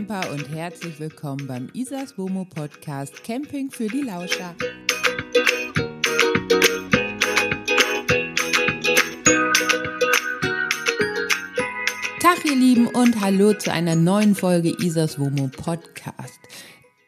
Camper 0.00 0.32
und 0.32 0.48
herzlich 0.48 0.98
willkommen 0.98 1.46
beim 1.46 1.68
Isas 1.74 2.16
Womo 2.16 2.46
Podcast 2.46 3.22
Camping 3.22 3.70
für 3.70 3.86
die 3.86 4.00
Lauscher. 4.00 4.54
Tag 12.18 12.44
ihr 12.46 12.56
Lieben 12.56 12.86
und 12.86 13.20
hallo 13.20 13.52
zu 13.52 13.70
einer 13.70 13.94
neuen 13.94 14.34
Folge 14.34 14.74
Isas 14.80 15.18
Womo 15.18 15.48
Podcast. 15.48 16.40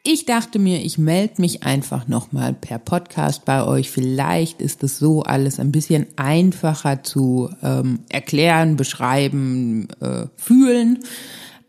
Ich 0.03 0.25
dachte 0.25 0.59
mir, 0.59 0.85
ich 0.85 0.99
melde 0.99 1.41
mich 1.41 1.63
einfach 1.63 2.07
nochmal 2.07 2.53
per 2.53 2.77
Podcast 2.77 3.43
bei 3.43 3.65
euch. 3.65 3.89
Vielleicht 3.89 4.61
ist 4.61 4.83
es 4.83 4.99
so 4.99 5.23
alles 5.23 5.59
ein 5.59 5.71
bisschen 5.71 6.05
einfacher 6.15 7.01
zu 7.01 7.49
ähm, 7.63 8.01
erklären, 8.09 8.75
beschreiben, 8.75 9.87
äh, 9.99 10.27
fühlen, 10.35 10.99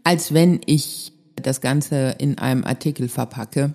als 0.02 0.34
wenn 0.34 0.60
ich 0.66 1.13
das 1.46 1.60
Ganze 1.60 2.16
in 2.18 2.38
einem 2.38 2.64
Artikel 2.64 3.08
verpacke. 3.08 3.74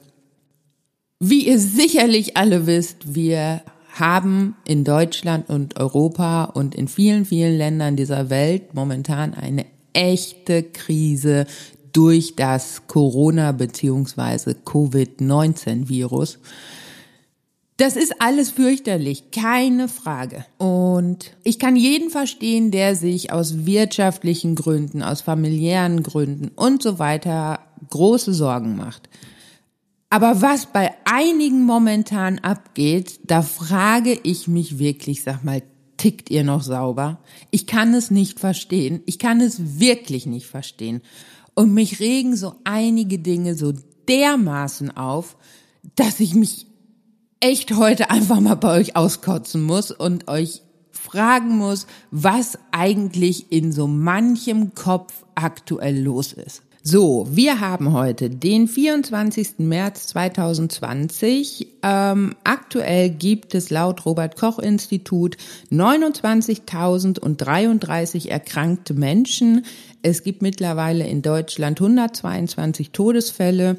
Wie 1.20 1.48
ihr 1.48 1.60
sicherlich 1.60 2.38
alle 2.38 2.66
wisst, 2.68 3.16
wir 3.16 3.62
haben 3.94 4.56
in 4.66 4.84
Deutschland 4.84 5.50
und 5.50 5.80
Europa 5.80 6.46
und 6.46 6.76
in 6.76 6.88
vielen, 6.88 7.26
vielen 7.26 7.58
Ländern 7.58 7.96
dieser 7.96 8.30
Welt 8.30 8.74
momentan 8.74 9.34
eine 9.34 9.66
echte 9.94 10.64
Krise, 10.64 11.46
durch 11.94 12.36
das 12.36 12.84
Corona- 12.88 13.52
bzw. 13.52 14.54
Covid-19-Virus. 14.66 16.40
Das 17.80 17.96
ist 17.96 18.22
alles 18.22 18.50
fürchterlich, 18.50 19.32
keine 19.32 19.88
Frage. 19.88 20.46
Und 20.58 21.32
ich 21.46 21.60
kann 21.60 21.78
jeden 21.78 22.10
verstehen, 22.10 22.72
der 22.72 22.94
sich 22.94 23.32
aus 23.32 23.66
wirtschaftlichen 23.66 24.56
Gründen, 24.56 25.02
aus 25.02 25.22
familiären 25.22 26.04
Gründen 26.04 26.50
und 26.58 26.84
so 26.84 27.00
weiter 27.00 27.60
große 27.90 28.34
Sorgen 28.34 28.76
macht. 28.76 29.08
Aber 30.10 30.42
was 30.42 30.66
bei 30.66 30.92
einigen 31.06 31.64
momentan 31.64 32.40
abgeht, 32.40 33.22
da 33.24 33.42
frage 33.42 34.20
ich 34.24 34.50
mich 34.50 34.78
wirklich, 34.78 35.24
sag 35.24 35.46
mal, 35.46 35.64
tickt 35.96 36.30
ihr 36.30 36.44
noch 36.44 36.64
sauber? 36.64 37.20
Ich 37.50 37.66
kann 37.66 37.94
es 37.94 38.12
nicht 38.12 38.42
verstehen. 38.42 39.04
Ich 39.06 39.20
kann 39.20 39.40
es 39.40 39.80
wirklich 39.80 40.26
nicht 40.26 40.48
verstehen. 40.48 41.02
Und 41.54 41.74
mich 41.74 42.02
regen 42.02 42.36
so 42.36 42.56
einige 42.66 43.20
Dinge 43.20 43.56
so 43.56 43.72
dermaßen 44.10 44.98
auf, 44.98 45.38
dass 45.96 46.20
ich 46.20 46.36
mich 46.36 46.69
echt 47.40 47.76
heute 47.76 48.10
einfach 48.10 48.40
mal 48.40 48.56
bei 48.56 48.80
euch 48.80 48.96
auskotzen 48.96 49.62
muss 49.62 49.92
und 49.92 50.28
euch 50.28 50.62
fragen 50.92 51.58
muss, 51.58 51.88
was 52.12 52.58
eigentlich 52.72 53.52
in 53.52 53.72
so 53.72 53.88
manchem 53.88 54.76
Kopf 54.76 55.26
aktuell 55.36 56.02
los 56.02 56.34
ist. 56.34 56.64
So, 56.82 57.28
wir 57.30 57.60
haben 57.60 57.92
heute 57.92 58.30
den 58.30 58.66
24. 58.68 59.60
März 59.60 60.08
2020. 60.08 61.68
Ähm, 61.84 62.36
aktuell 62.46 63.10
gibt 63.10 63.54
es 63.54 63.70
laut 63.70 64.06
Robert 64.06 64.38
Koch 64.38 64.60
Institut 64.60 65.36
29.033 65.72 68.30
erkrankte 68.30 68.94
Menschen. 68.94 69.66
Es 70.02 70.24
gibt 70.24 70.42
mittlerweile 70.42 71.06
in 71.06 71.22
Deutschland 71.22 71.82
122 71.82 72.92
Todesfälle. 72.92 73.76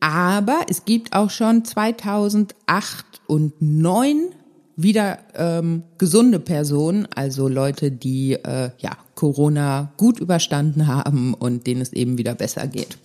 Aber 0.00 0.60
es 0.68 0.84
gibt 0.84 1.12
auch 1.12 1.30
schon 1.30 1.64
2008 1.64 3.04
und 3.26 3.52
2009 3.58 4.34
wieder 4.76 5.18
ähm, 5.34 5.82
gesunde 5.98 6.38
Personen, 6.38 7.08
also 7.14 7.48
Leute, 7.48 7.90
die 7.90 8.34
äh, 8.34 8.70
ja 8.78 8.96
Corona 9.16 9.92
gut 9.96 10.20
überstanden 10.20 10.86
haben 10.86 11.34
und 11.34 11.66
denen 11.66 11.80
es 11.80 11.92
eben 11.92 12.16
wieder 12.16 12.36
besser 12.36 12.68
geht. 12.68 12.96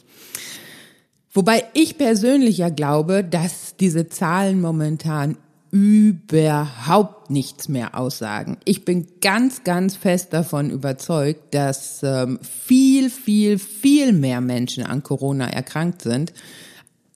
Wobei 1.31 1.64
ich 1.74 1.98
persönlich 1.98 2.59
ja 2.59 2.70
glaube, 2.70 3.24
dass 3.24 3.75
diese 3.75 4.08
Zahlen 4.08 4.62
momentan 4.62 5.38
überhaupt 5.72 7.31
nichts 7.31 7.68
mehr 7.68 7.98
aussagen. 7.98 8.58
Ich 8.66 8.86
bin 8.86 9.08
ganz, 9.20 9.64
ganz 9.64 9.96
fest 9.96 10.31
davon 10.31 10.70
überzeugt, 10.70 11.56
dass 11.56 12.04
ähm, 12.04 12.38
viel, 12.44 13.10
viel, 13.10 13.58
viel 13.58 14.14
mehr 14.14 14.40
Menschen 14.40 14.86
an 14.86 15.02
Corona 15.02 15.50
erkrankt 15.50 16.04
sind. 16.04 16.31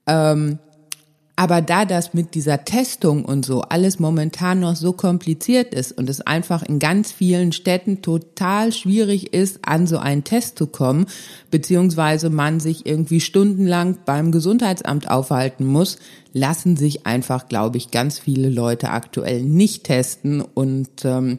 Ähm, 0.08 0.60
aber 1.40 1.62
da 1.62 1.86
das 1.86 2.16
mit 2.16 2.34
dieser 2.34 2.66
Testung 2.66 3.24
und 3.24 3.46
so 3.46 3.62
alles 3.62 4.00
momentan 4.00 4.60
noch 4.60 4.76
so 4.76 4.92
kompliziert 4.92 5.72
ist 5.72 5.92
und 5.92 6.10
es 6.10 6.20
einfach 6.20 6.64
in 6.64 6.80
ganz 6.80 7.12
vielen 7.12 7.52
Städten 7.52 8.02
total 8.02 8.74
schwierig 8.74 9.34
ist, 9.36 9.60
an 9.62 9.86
so 9.86 10.00
einen 10.00 10.24
Test 10.24 10.58
zu 10.58 10.66
kommen, 10.66 11.06
beziehungsweise 11.52 12.32
man 12.32 12.60
sich 12.60 12.88
irgendwie 12.88 13.22
stundenlang 13.22 14.00
beim 14.04 14.32
Gesundheitsamt 14.32 15.12
aufhalten 15.12 15.68
muss, 15.68 16.00
lassen 16.34 16.76
sich 16.76 17.06
einfach, 17.06 17.48
glaube 17.48 17.78
ich, 17.78 17.92
ganz 17.92 18.18
viele 18.18 18.50
Leute 18.50 18.90
aktuell 18.90 19.44
nicht 19.44 19.84
testen 19.84 20.42
und 20.42 21.06
ähm, 21.06 21.38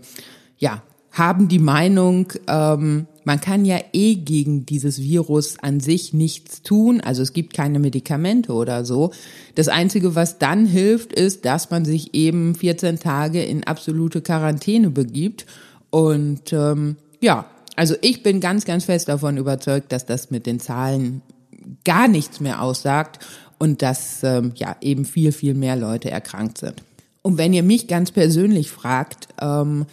ja, 0.59 0.83
haben 1.11 1.49
die 1.49 1.59
Meinung, 1.59 2.33
ähm, 2.47 3.09
man 3.29 3.43
kann 3.43 3.67
ja 3.67 3.79
eh 3.93 4.15
gegen 4.15 4.65
dieses 4.65 5.03
Virus 5.03 5.59
an 5.61 5.81
sich 5.81 6.15
nichts 6.15 6.63
tun, 6.63 7.03
also 7.03 7.21
es 7.21 7.35
gibt 7.35 7.53
keine 7.53 7.79
Medikamente 7.79 8.55
oder 8.55 8.87
so. 8.87 9.11
Das 9.55 9.69
Einzige, 9.69 10.15
was 10.15 10.39
dann 10.39 10.65
hilft, 10.65 11.13
ist, 11.13 11.45
dass 11.45 11.69
man 11.69 11.85
sich 11.85 12.15
eben 12.15 12.55
14 12.55 12.99
Tage 12.99 13.45
in 13.45 13.65
absolute 13.65 14.23
Quarantäne 14.23 14.89
begibt. 14.89 15.45
Und 15.91 16.55
ähm, 16.55 16.97
ja, 17.21 17.45
also 17.77 17.97
ich 18.01 18.23
bin 18.23 18.41
ganz, 18.41 18.65
ganz 18.65 18.87
fest 18.87 19.11
davon 19.11 19.37
überzeugt, 19.37 19.93
dass 19.93 20.07
das 20.07 20.31
mit 20.31 20.47
den 20.47 20.59
Zahlen 20.59 21.21
gar 21.85 22.09
nichts 22.09 22.41
mehr 22.41 22.63
aussagt 22.63 23.19
und 23.59 23.83
dass 23.83 24.23
ähm, 24.23 24.53
ja 24.55 24.75
eben 24.81 25.05
viel, 25.05 25.33
viel 25.33 25.53
mehr 25.53 25.77
Leute 25.77 26.11
erkrankt 26.11 26.57
sind. 26.57 26.83
Und 27.21 27.37
wenn 27.37 27.53
ihr 27.53 27.63
mich 27.63 27.89
ganz 27.89 28.11
persönlich 28.11 28.71
fragt, 28.71 29.29
ähm, 29.39 29.85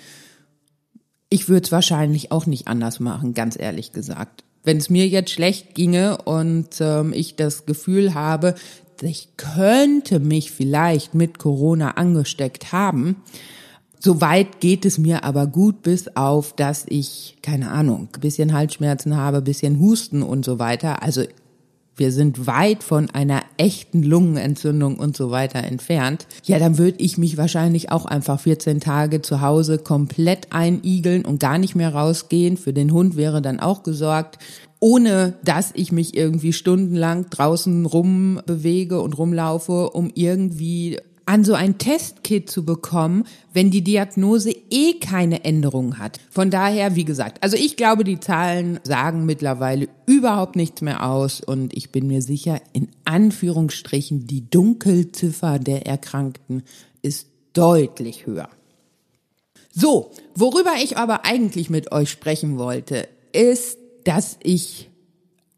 ich 1.30 1.50
würde 1.50 1.66
es 1.66 1.72
wahrscheinlich 1.72 2.32
auch 2.32 2.46
nicht 2.46 2.68
anders 2.68 3.00
machen, 3.00 3.34
ganz 3.34 3.60
ehrlich 3.60 3.92
gesagt. 3.92 4.44
Wenn 4.64 4.78
es 4.78 4.90
mir 4.90 5.08
jetzt 5.08 5.32
schlecht 5.32 5.76
ginge 5.76 6.18
und 6.24 6.70
ähm, 6.80 7.14
ich 7.14 7.36
das 7.36 7.66
Gefühl 7.66 8.14
habe, 8.14 8.56
ich 9.02 9.30
könnte 9.38 10.20
mich 10.20 10.52
vielleicht 10.52 11.14
mit 11.14 11.38
Corona 11.38 11.92
angesteckt 11.92 12.72
haben, 12.72 13.18
Soweit 14.06 14.60
geht 14.60 14.86
es 14.86 15.00
mir 15.00 15.24
aber 15.24 15.48
gut, 15.48 15.82
bis 15.82 16.16
auf, 16.16 16.54
dass 16.54 16.86
ich, 16.88 17.38
keine 17.42 17.72
Ahnung, 17.72 18.10
bisschen 18.22 18.54
Halsschmerzen 18.54 19.18
habe, 19.18 19.42
bisschen 19.42 19.80
Husten 19.80 20.22
und 20.22 20.46
so 20.46 20.60
weiter. 20.60 21.02
Also 21.02 21.24
wir 21.96 22.12
sind 22.12 22.48
weit 22.48 22.84
von 22.84 23.10
einer 23.10 23.42
echten 23.58 24.04
Lungenentzündung 24.04 24.98
und 24.98 25.16
so 25.16 25.32
weiter 25.32 25.64
entfernt, 25.64 26.28
ja, 26.44 26.60
dann 26.60 26.78
würde 26.78 27.00
ich 27.00 27.18
mich 27.18 27.38
wahrscheinlich 27.38 27.92
auch 27.92 28.06
einfach 28.06 28.40
14 28.40 28.80
Tage 28.80 29.22
zu 29.22 29.42
Hause 29.42 29.78
komplett 29.78 30.52
einigeln 30.52 31.26
und 31.26 31.40
gar 31.40 31.58
nicht 31.58 31.76
mehr 31.76 31.94
rausgehen. 31.94 32.58
Für 32.58 32.74
den 32.74 32.92
Hund 32.92 33.16
wäre 33.16 33.42
dann 33.42 33.60
auch 33.60 33.84
gesorgt 33.84 34.40
ohne 34.82 35.34
dass 35.44 35.72
ich 35.74 35.92
mich 35.92 36.16
irgendwie 36.16 36.54
stundenlang 36.54 37.30
draußen 37.32 37.88
rumbewege 37.88 39.02
und 39.02 39.18
rumlaufe, 39.18 39.90
um 39.90 40.12
irgendwie 40.14 41.00
an 41.26 41.44
so 41.44 41.54
ein 41.54 41.78
Testkit 41.78 42.50
zu 42.50 42.66
bekommen, 42.66 43.26
wenn 43.54 43.72
die 43.72 43.84
Diagnose 43.84 44.52
eh 44.70 45.00
keine 45.00 45.44
Änderung 45.44 45.98
hat. 45.98 46.20
Von 46.30 46.52
daher, 46.52 46.96
wie 46.96 47.06
gesagt, 47.06 47.44
also 47.44 47.58
ich 47.58 47.78
glaube, 47.78 48.04
die 48.04 48.20
Zahlen 48.20 48.80
sagen 48.84 49.26
mittlerweile 49.26 49.88
überhaupt 50.06 50.56
nichts 50.56 50.82
mehr 50.82 51.08
aus 51.08 51.42
und 51.42 51.76
ich 51.76 51.92
bin 51.92 52.08
mir 52.08 52.22
sicher, 52.22 52.62
in 52.74 52.90
Anführungsstrichen, 53.06 54.28
die 54.28 54.50
Dunkelziffer 54.50 55.60
der 55.60 55.88
Erkrankten 55.88 56.64
ist 57.02 57.28
deutlich 57.54 58.26
höher. 58.26 58.50
So, 59.72 60.12
worüber 60.36 60.74
ich 60.82 60.98
aber 60.98 61.26
eigentlich 61.26 61.70
mit 61.70 61.92
euch 61.92 62.10
sprechen 62.10 62.58
wollte, 62.58 63.08
ist, 63.34 63.78
dass 64.06 64.38
ich 64.42 64.90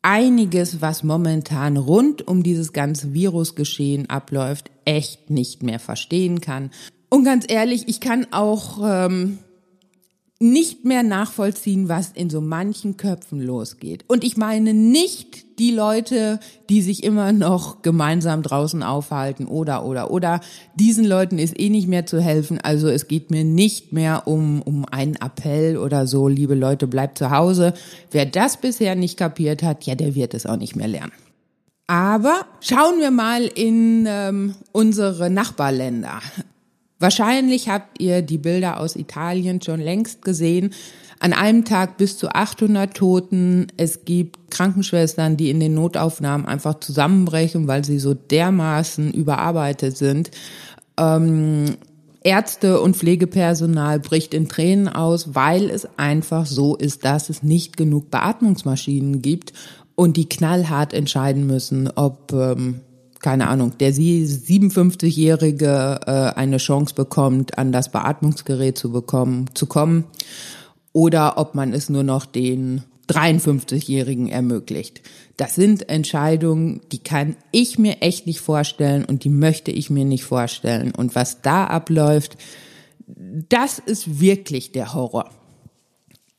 einiges, 0.07 0.81
was 0.81 1.03
momentan 1.03 1.75
rund 1.75 2.25
um 2.25 2.41
dieses 2.41 2.71
ganze 2.71 3.13
Virusgeschehen 3.13 4.09
abläuft, 4.09 4.71
echt 4.85 5.29
nicht 5.29 5.63
mehr 5.63 5.79
verstehen 5.79 6.39
kann. 6.39 6.71
Und 7.09 7.25
ganz 7.25 7.45
ehrlich, 7.49 7.89
ich 7.89 7.99
kann 7.99 8.25
auch 8.31 8.79
ähm, 8.81 9.39
nicht 10.39 10.85
mehr 10.85 11.03
nachvollziehen, 11.03 11.89
was 11.89 12.11
in 12.13 12.29
so 12.29 12.39
manchen 12.39 12.95
Köpfen 12.95 13.41
losgeht. 13.41 14.05
Und 14.07 14.23
ich 14.23 14.37
meine 14.37 14.73
nicht 14.73 15.43
die 15.59 15.71
Leute, 15.71 16.39
die 16.69 16.81
sich 16.81 17.03
immer 17.03 17.31
noch 17.31 17.81
gemeinsam 17.81 18.43
draußen 18.43 18.83
aufhalten 18.83 19.47
oder, 19.47 19.85
oder, 19.85 20.11
oder. 20.11 20.41
Diesen 20.75 21.05
Leuten 21.05 21.39
ist 21.39 21.59
eh 21.59 21.69
nicht 21.69 21.87
mehr 21.87 22.05
zu 22.05 22.21
helfen. 22.21 22.59
Also 22.61 22.87
es 22.87 23.07
geht 23.07 23.31
mir 23.31 23.43
nicht 23.43 23.93
mehr 23.93 24.27
um, 24.27 24.61
um 24.61 24.85
einen 24.85 25.15
Appell 25.15 25.77
oder 25.77 26.07
so, 26.07 26.27
liebe 26.27 26.55
Leute, 26.55 26.87
bleibt 26.87 27.17
zu 27.17 27.31
Hause. 27.31 27.73
Wer 28.11 28.25
das 28.25 28.57
bisher 28.57 28.95
nicht 28.95 29.17
kapiert 29.17 29.63
hat, 29.63 29.85
ja, 29.85 29.95
der 29.95 30.15
wird 30.15 30.33
es 30.33 30.45
auch 30.45 30.57
nicht 30.57 30.75
mehr 30.75 30.87
lernen. 30.87 31.13
Aber 31.87 32.45
schauen 32.59 32.99
wir 32.99 33.11
mal 33.11 33.43
in 33.43 34.05
ähm, 34.07 34.55
unsere 34.73 35.29
Nachbarländer. 35.29 36.19
Wahrscheinlich 36.99 37.69
habt 37.69 38.01
ihr 38.01 38.21
die 38.21 38.39
Bilder 38.39 38.79
aus 38.79 38.95
Italien 38.95 39.61
schon 39.61 39.79
längst 39.79 40.23
gesehen. 40.23 40.73
An 41.19 41.33
einem 41.33 41.65
Tag 41.65 41.97
bis 41.97 42.17
zu 42.17 42.29
800 42.29 42.93
Toten. 42.93 43.67
Es 43.77 44.05
gibt 44.05 44.51
Krankenschwestern, 44.51 45.35
die 45.35 45.49
in 45.49 45.59
den 45.59 45.73
Notaufnahmen 45.73 46.45
einfach 46.45 46.79
zusammenbrechen, 46.79 47.67
weil 47.67 47.83
sie 47.83 47.99
so 47.99 48.13
dermaßen 48.13 49.11
überarbeitet 49.11 49.97
sind. 49.97 50.31
Ähm, 50.97 51.77
Ärzte 52.21 52.81
und 52.81 52.97
Pflegepersonal 52.97 53.99
bricht 53.99 54.33
in 54.33 54.49
Tränen 54.49 54.89
aus, 54.89 55.33
weil 55.33 55.69
es 55.69 55.87
einfach 55.97 56.45
so 56.45 56.75
ist, 56.75 57.05
dass 57.05 57.29
es 57.29 57.41
nicht 57.41 57.77
genug 57.77 58.11
Beatmungsmaschinen 58.11 59.21
gibt 59.21 59.53
und 59.95 60.17
die 60.17 60.27
knallhart 60.27 60.93
entscheiden 60.93 61.47
müssen, 61.47 61.89
ob 61.95 62.33
ähm, 62.33 62.81
keine 63.19 63.47
Ahnung, 63.47 63.73
der 63.79 63.93
sie 63.93 64.25
57-Jährige 64.25 65.99
äh, 66.05 66.11
eine 66.37 66.57
Chance 66.57 66.93
bekommt, 66.93 67.57
an 67.57 67.71
das 67.71 67.91
Beatmungsgerät 67.91 68.77
zu 68.77 68.91
bekommen, 68.91 69.49
zu 69.53 69.65
kommen, 69.65 70.05
oder 70.97 71.37
ob 71.37 71.53
man 71.53 71.73
es 71.73 71.89
nur 71.89 72.01
noch 72.01 72.25
den 72.25 72.81
53-Jährigen 73.07 74.29
ermöglicht. 74.29 75.03
Das 75.37 75.53
sind 75.53 75.89
Entscheidungen, 75.89 76.81
die 76.91 76.97
kann 76.97 77.35
ich 77.51 77.77
mir 77.77 78.01
echt 78.01 78.25
nicht 78.25 78.41
vorstellen 78.41 79.05
und 79.05 79.23
die 79.23 79.29
möchte 79.29 79.69
ich 79.69 79.91
mir 79.91 80.05
nicht 80.05 80.23
vorstellen. 80.23 80.95
Und 80.95 81.13
was 81.13 81.43
da 81.43 81.67
abläuft, 81.67 82.37
das 83.05 83.77
ist 83.77 84.19
wirklich 84.19 84.71
der 84.71 84.95
Horror. 84.95 85.29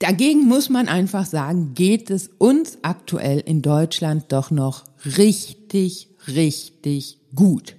Dagegen 0.01 0.49
muss 0.49 0.71
man 0.71 0.89
einfach 0.89 1.25
sagen, 1.25 1.75
geht 1.75 2.11
es 2.11 2.29
uns 2.39 2.79
aktuell 2.83 3.39
in 3.39 3.63
Deutschland 3.63 4.25
doch 4.33 4.51
noch 4.51 4.83
richtig, 5.05 6.09
richtig 6.27 7.21
gut. 7.33 7.77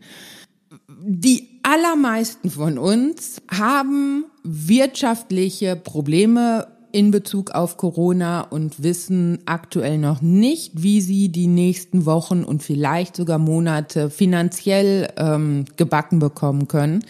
Die 1.01 1.59
allermeisten 1.61 2.49
von 2.49 2.77
uns 2.77 3.41
haben 3.51 4.23
wirtschaftliche 4.43 5.75
Probleme 5.75 6.67
in 6.91 7.11
Bezug 7.11 7.51
auf 7.51 7.77
Corona 7.77 8.41
und 8.41 8.81
wissen 8.81 9.39
aktuell 9.45 9.97
noch 9.97 10.21
nicht, 10.21 10.81
wie 10.81 11.01
sie 11.01 11.29
die 11.29 11.47
nächsten 11.47 12.05
Wochen 12.05 12.43
und 12.43 12.63
vielleicht 12.63 13.15
sogar 13.15 13.37
Monate 13.37 14.09
finanziell 14.09 15.09
ähm, 15.17 15.65
gebacken 15.77 16.19
bekommen 16.19 16.67
können. 16.67 17.03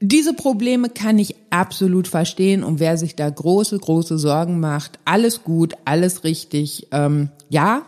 Diese 0.00 0.34
Probleme 0.34 0.88
kann 0.88 1.18
ich 1.18 1.34
absolut 1.50 2.08
verstehen 2.08 2.62
und 2.62 2.78
wer 2.78 2.98
sich 2.98 3.16
da 3.16 3.28
große, 3.28 3.78
große 3.78 4.18
Sorgen 4.18 4.60
macht, 4.60 4.98
alles 5.04 5.44
gut, 5.44 5.74
alles 5.84 6.24
richtig, 6.24 6.88
ähm, 6.92 7.30
ja, 7.48 7.82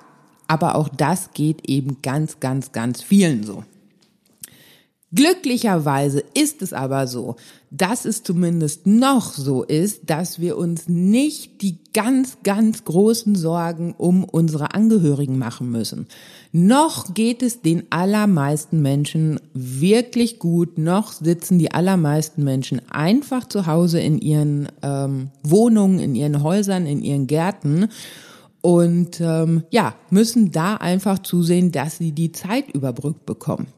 aber 0.48 0.76
auch 0.76 0.88
das 0.88 1.32
geht 1.32 1.68
eben 1.68 1.98
ganz, 2.02 2.40
ganz, 2.40 2.72
ganz 2.72 3.02
vielen 3.02 3.44
so. 3.44 3.64
Glücklicherweise 5.12 6.22
ist 6.34 6.62
es 6.62 6.72
aber 6.72 7.06
so, 7.06 7.36
dass 7.70 8.04
es 8.04 8.22
zumindest 8.22 8.86
noch 8.86 9.32
so 9.32 9.62
ist, 9.62 10.08
dass 10.08 10.40
wir 10.40 10.56
uns 10.56 10.88
nicht 10.88 11.62
die 11.62 11.78
ganz, 11.92 12.38
ganz 12.42 12.84
großen 12.84 13.34
Sorgen 13.34 13.94
um 13.96 14.24
unsere 14.24 14.74
Angehörigen 14.74 15.38
machen 15.38 15.70
müssen. 15.70 16.06
Noch 16.52 17.14
geht 17.14 17.42
es 17.42 17.62
den 17.62 17.84
allermeisten 17.90 18.82
Menschen 18.82 19.40
wirklich 19.52 20.38
gut, 20.38 20.78
noch 20.78 21.12
sitzen 21.12 21.58
die 21.58 21.72
allermeisten 21.72 22.44
Menschen 22.44 22.80
einfach 22.90 23.48
zu 23.48 23.66
Hause 23.66 24.00
in 24.00 24.18
ihren 24.18 24.68
ähm, 24.82 25.30
Wohnungen, 25.42 25.98
in 25.98 26.14
ihren 26.14 26.42
Häusern, 26.42 26.86
in 26.86 27.02
ihren 27.02 27.26
Gärten 27.26 27.88
und 28.60 29.20
ähm, 29.20 29.64
ja, 29.70 29.94
müssen 30.10 30.50
da 30.50 30.74
einfach 30.76 31.20
zusehen, 31.20 31.72
dass 31.72 31.98
sie 31.98 32.12
die 32.12 32.32
Zeit 32.32 32.70
überbrückt 32.72 33.26
bekommen. 33.26 33.68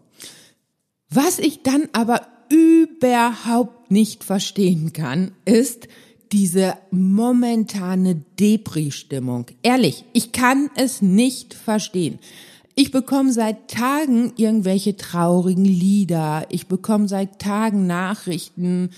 Was 1.11 1.39
ich 1.39 1.63
dann 1.63 1.89
aber 1.93 2.23
überhaupt 2.51 3.91
nicht 3.91 4.25
verstehen 4.25 4.93
kann, 4.93 5.33
ist 5.45 5.89
diese 6.33 6.75
momentane 6.91 8.23
Depri-Stimmung. 8.39 9.47
Ehrlich, 9.63 10.05
ich 10.13 10.33
kann 10.33 10.71
es 10.77 11.01
nicht 11.01 11.55
verstehen. 11.55 12.19
Ich 12.75 12.93
bekomme 12.93 13.33
seit 13.33 13.69
Tagen 13.69 14.33
irgendwelche 14.37 14.97
traurigen 14.97 15.65
Lieder. 15.65 16.47
Ich 16.51 16.69
bekomme 16.69 17.09
seit 17.09 17.41
Tagen 17.41 17.87
Nachrichten. 17.87 18.91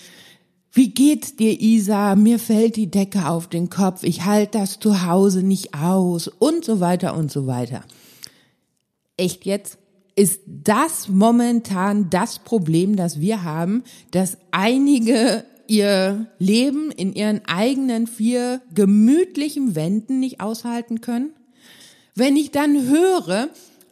Wie 0.73 0.91
geht's 0.91 1.37
dir, 1.37 1.59
Isa? 1.61 2.15
Mir 2.15 2.39
fällt 2.39 2.77
die 2.77 2.91
Decke 2.91 3.29
auf 3.29 3.49
den 3.49 3.71
Kopf. 3.71 4.03
Ich 4.03 4.25
halte 4.25 4.59
das 4.59 4.79
zu 4.79 5.07
Hause 5.07 5.43
nicht 5.43 5.75
aus 5.75 6.29
und 6.29 6.65
so 6.65 6.81
weiter 6.81 7.17
und 7.17 7.33
so 7.33 7.47
weiter. 7.47 7.85
Echt 9.17 9.47
jetzt? 9.47 9.79
Ist 10.17 10.41
das 10.47 11.09
momentan 11.09 12.11
das 12.11 12.39
Problem, 12.39 12.97
das 12.97 13.21
wir 13.21 13.43
haben, 13.43 13.85
dass 14.11 14.39
einige 14.51 15.45
ihr 15.67 16.27
Leben 16.39 16.91
in 16.91 17.15
ihren 17.15 17.43
eigenen 17.47 18.07
vier 18.07 18.61
gemütlichen 18.75 19.75
Wänden 19.75 20.21
nicht 20.21 20.41
aushalten 20.41 21.01
können? 21.01 21.31
Wenn 22.15 22.37
ich 22.37 22.51
dann 22.51 22.89
höre, 22.89 23.49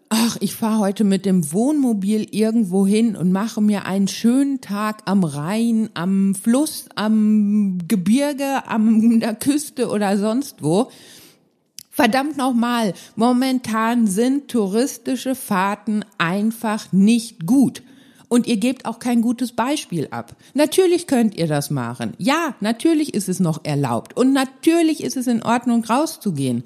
ach, 0.08 0.36
ich 0.40 0.54
fahre 0.54 0.80
heute 0.80 1.04
mit 1.04 1.24
dem 1.24 1.52
Wohnmobil 1.52 2.26
irgendwo 2.30 2.86
hin 2.86 3.16
und 3.16 3.32
mache 3.32 3.60
mir 3.60 3.86
einen 3.86 4.08
schönen 4.08 4.60
Tag 4.60 5.02
am 5.04 5.24
Rhein, 5.24 5.90
am 5.94 6.34
Fluss, 6.34 6.86
am 6.94 7.78
Gebirge, 7.86 8.66
am 8.66 9.20
der 9.20 9.34
Küste 9.34 9.88
oder 9.88 10.18
sonst 10.18 10.62
wo, 10.62 10.90
Verdammt 11.98 12.36
nochmal, 12.36 12.94
momentan 13.16 14.06
sind 14.06 14.46
touristische 14.46 15.34
Fahrten 15.34 16.04
einfach 16.16 16.92
nicht 16.92 17.44
gut. 17.44 17.82
Und 18.28 18.46
ihr 18.46 18.56
gebt 18.58 18.86
auch 18.86 19.00
kein 19.00 19.20
gutes 19.20 19.50
Beispiel 19.50 20.06
ab. 20.12 20.36
Natürlich 20.54 21.08
könnt 21.08 21.36
ihr 21.36 21.48
das 21.48 21.70
machen. 21.70 22.12
Ja, 22.16 22.54
natürlich 22.60 23.14
ist 23.14 23.28
es 23.28 23.40
noch 23.40 23.64
erlaubt. 23.64 24.16
Und 24.16 24.32
natürlich 24.32 25.02
ist 25.02 25.16
es 25.16 25.26
in 25.26 25.42
Ordnung, 25.42 25.82
rauszugehen. 25.82 26.62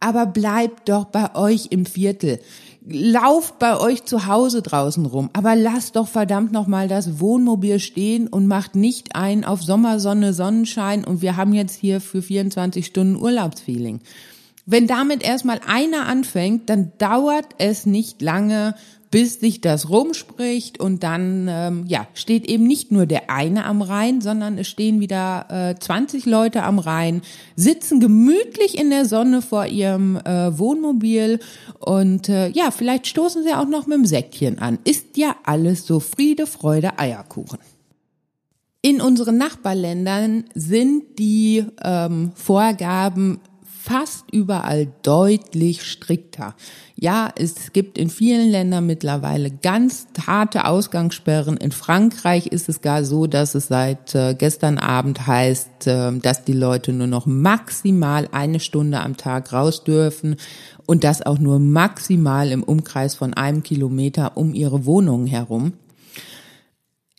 Aber 0.00 0.26
bleibt 0.26 0.88
doch 0.88 1.04
bei 1.04 1.32
euch 1.36 1.68
im 1.70 1.86
Viertel. 1.86 2.40
Lauft 2.84 3.60
bei 3.60 3.78
euch 3.78 4.02
zu 4.04 4.26
Hause 4.26 4.62
draußen 4.62 5.06
rum. 5.06 5.30
Aber 5.32 5.54
lasst 5.54 5.94
doch 5.94 6.08
verdammt 6.08 6.50
nochmal 6.50 6.88
das 6.88 7.20
Wohnmobil 7.20 7.78
stehen 7.78 8.26
und 8.26 8.48
macht 8.48 8.74
nicht 8.74 9.14
ein 9.14 9.44
auf 9.44 9.62
Sommersonne, 9.62 10.32
Sonnenschein 10.32 11.04
und 11.04 11.22
wir 11.22 11.36
haben 11.36 11.52
jetzt 11.52 11.76
hier 11.76 12.00
für 12.00 12.20
24 12.20 12.84
Stunden 12.84 13.14
Urlaubsfeeling. 13.14 14.00
Wenn 14.64 14.86
damit 14.86 15.22
erstmal 15.22 15.60
einer 15.66 16.06
anfängt, 16.06 16.70
dann 16.70 16.92
dauert 16.98 17.46
es 17.58 17.84
nicht 17.84 18.22
lange, 18.22 18.74
bis 19.12 19.40
sich 19.40 19.60
das 19.60 19.90
rumspricht 19.90 20.80
und 20.80 21.02
dann 21.02 21.46
ähm, 21.48 21.84
ja 21.86 22.08
steht 22.14 22.46
eben 22.46 22.66
nicht 22.66 22.90
nur 22.90 23.04
der 23.04 23.28
eine 23.28 23.66
am 23.66 23.82
Rhein, 23.82 24.22
sondern 24.22 24.56
es 24.56 24.68
stehen 24.68 25.00
wieder 25.00 25.46
äh, 25.50 25.78
20 25.78 26.24
Leute 26.24 26.62
am 26.62 26.78
Rhein, 26.78 27.20
sitzen 27.54 28.00
gemütlich 28.00 28.78
in 28.78 28.88
der 28.88 29.04
Sonne 29.04 29.42
vor 29.42 29.66
ihrem 29.66 30.16
äh, 30.16 30.58
Wohnmobil 30.58 31.40
und 31.78 32.30
äh, 32.30 32.48
ja, 32.48 32.70
vielleicht 32.70 33.06
stoßen 33.06 33.44
sie 33.44 33.52
auch 33.52 33.68
noch 33.68 33.86
mit 33.86 33.98
dem 33.98 34.06
Säckchen 34.06 34.58
an. 34.58 34.78
Ist 34.84 35.18
ja 35.18 35.36
alles 35.44 35.86
so 35.86 36.00
Friede, 36.00 36.46
Freude, 36.46 36.98
Eierkuchen. 36.98 37.58
In 38.80 39.02
unseren 39.02 39.36
Nachbarländern 39.36 40.44
sind 40.54 41.18
die 41.18 41.66
ähm, 41.84 42.32
Vorgaben 42.34 43.40
fast 43.82 44.30
überall 44.30 44.92
deutlich 45.02 45.82
strikter. 45.82 46.54
Ja, 46.94 47.30
es 47.34 47.72
gibt 47.72 47.98
in 47.98 48.10
vielen 48.10 48.48
Ländern 48.48 48.86
mittlerweile 48.86 49.50
ganz 49.50 50.06
harte 50.24 50.66
Ausgangssperren. 50.66 51.56
In 51.56 51.72
Frankreich 51.72 52.46
ist 52.46 52.68
es 52.68 52.80
gar 52.80 53.04
so, 53.04 53.26
dass 53.26 53.56
es 53.56 53.66
seit 53.66 54.14
äh, 54.14 54.34
gestern 54.38 54.78
Abend 54.78 55.26
heißt, 55.26 55.88
äh, 55.88 56.12
dass 56.18 56.44
die 56.44 56.52
Leute 56.52 56.92
nur 56.92 57.08
noch 57.08 57.26
maximal 57.26 58.28
eine 58.30 58.60
Stunde 58.60 59.00
am 59.00 59.16
Tag 59.16 59.52
raus 59.52 59.82
dürfen 59.82 60.36
und 60.86 61.02
das 61.02 61.22
auch 61.22 61.40
nur 61.40 61.58
maximal 61.58 62.52
im 62.52 62.62
Umkreis 62.62 63.16
von 63.16 63.34
einem 63.34 63.64
Kilometer 63.64 64.36
um 64.36 64.54
ihre 64.54 64.86
Wohnungen 64.86 65.26
herum. 65.26 65.72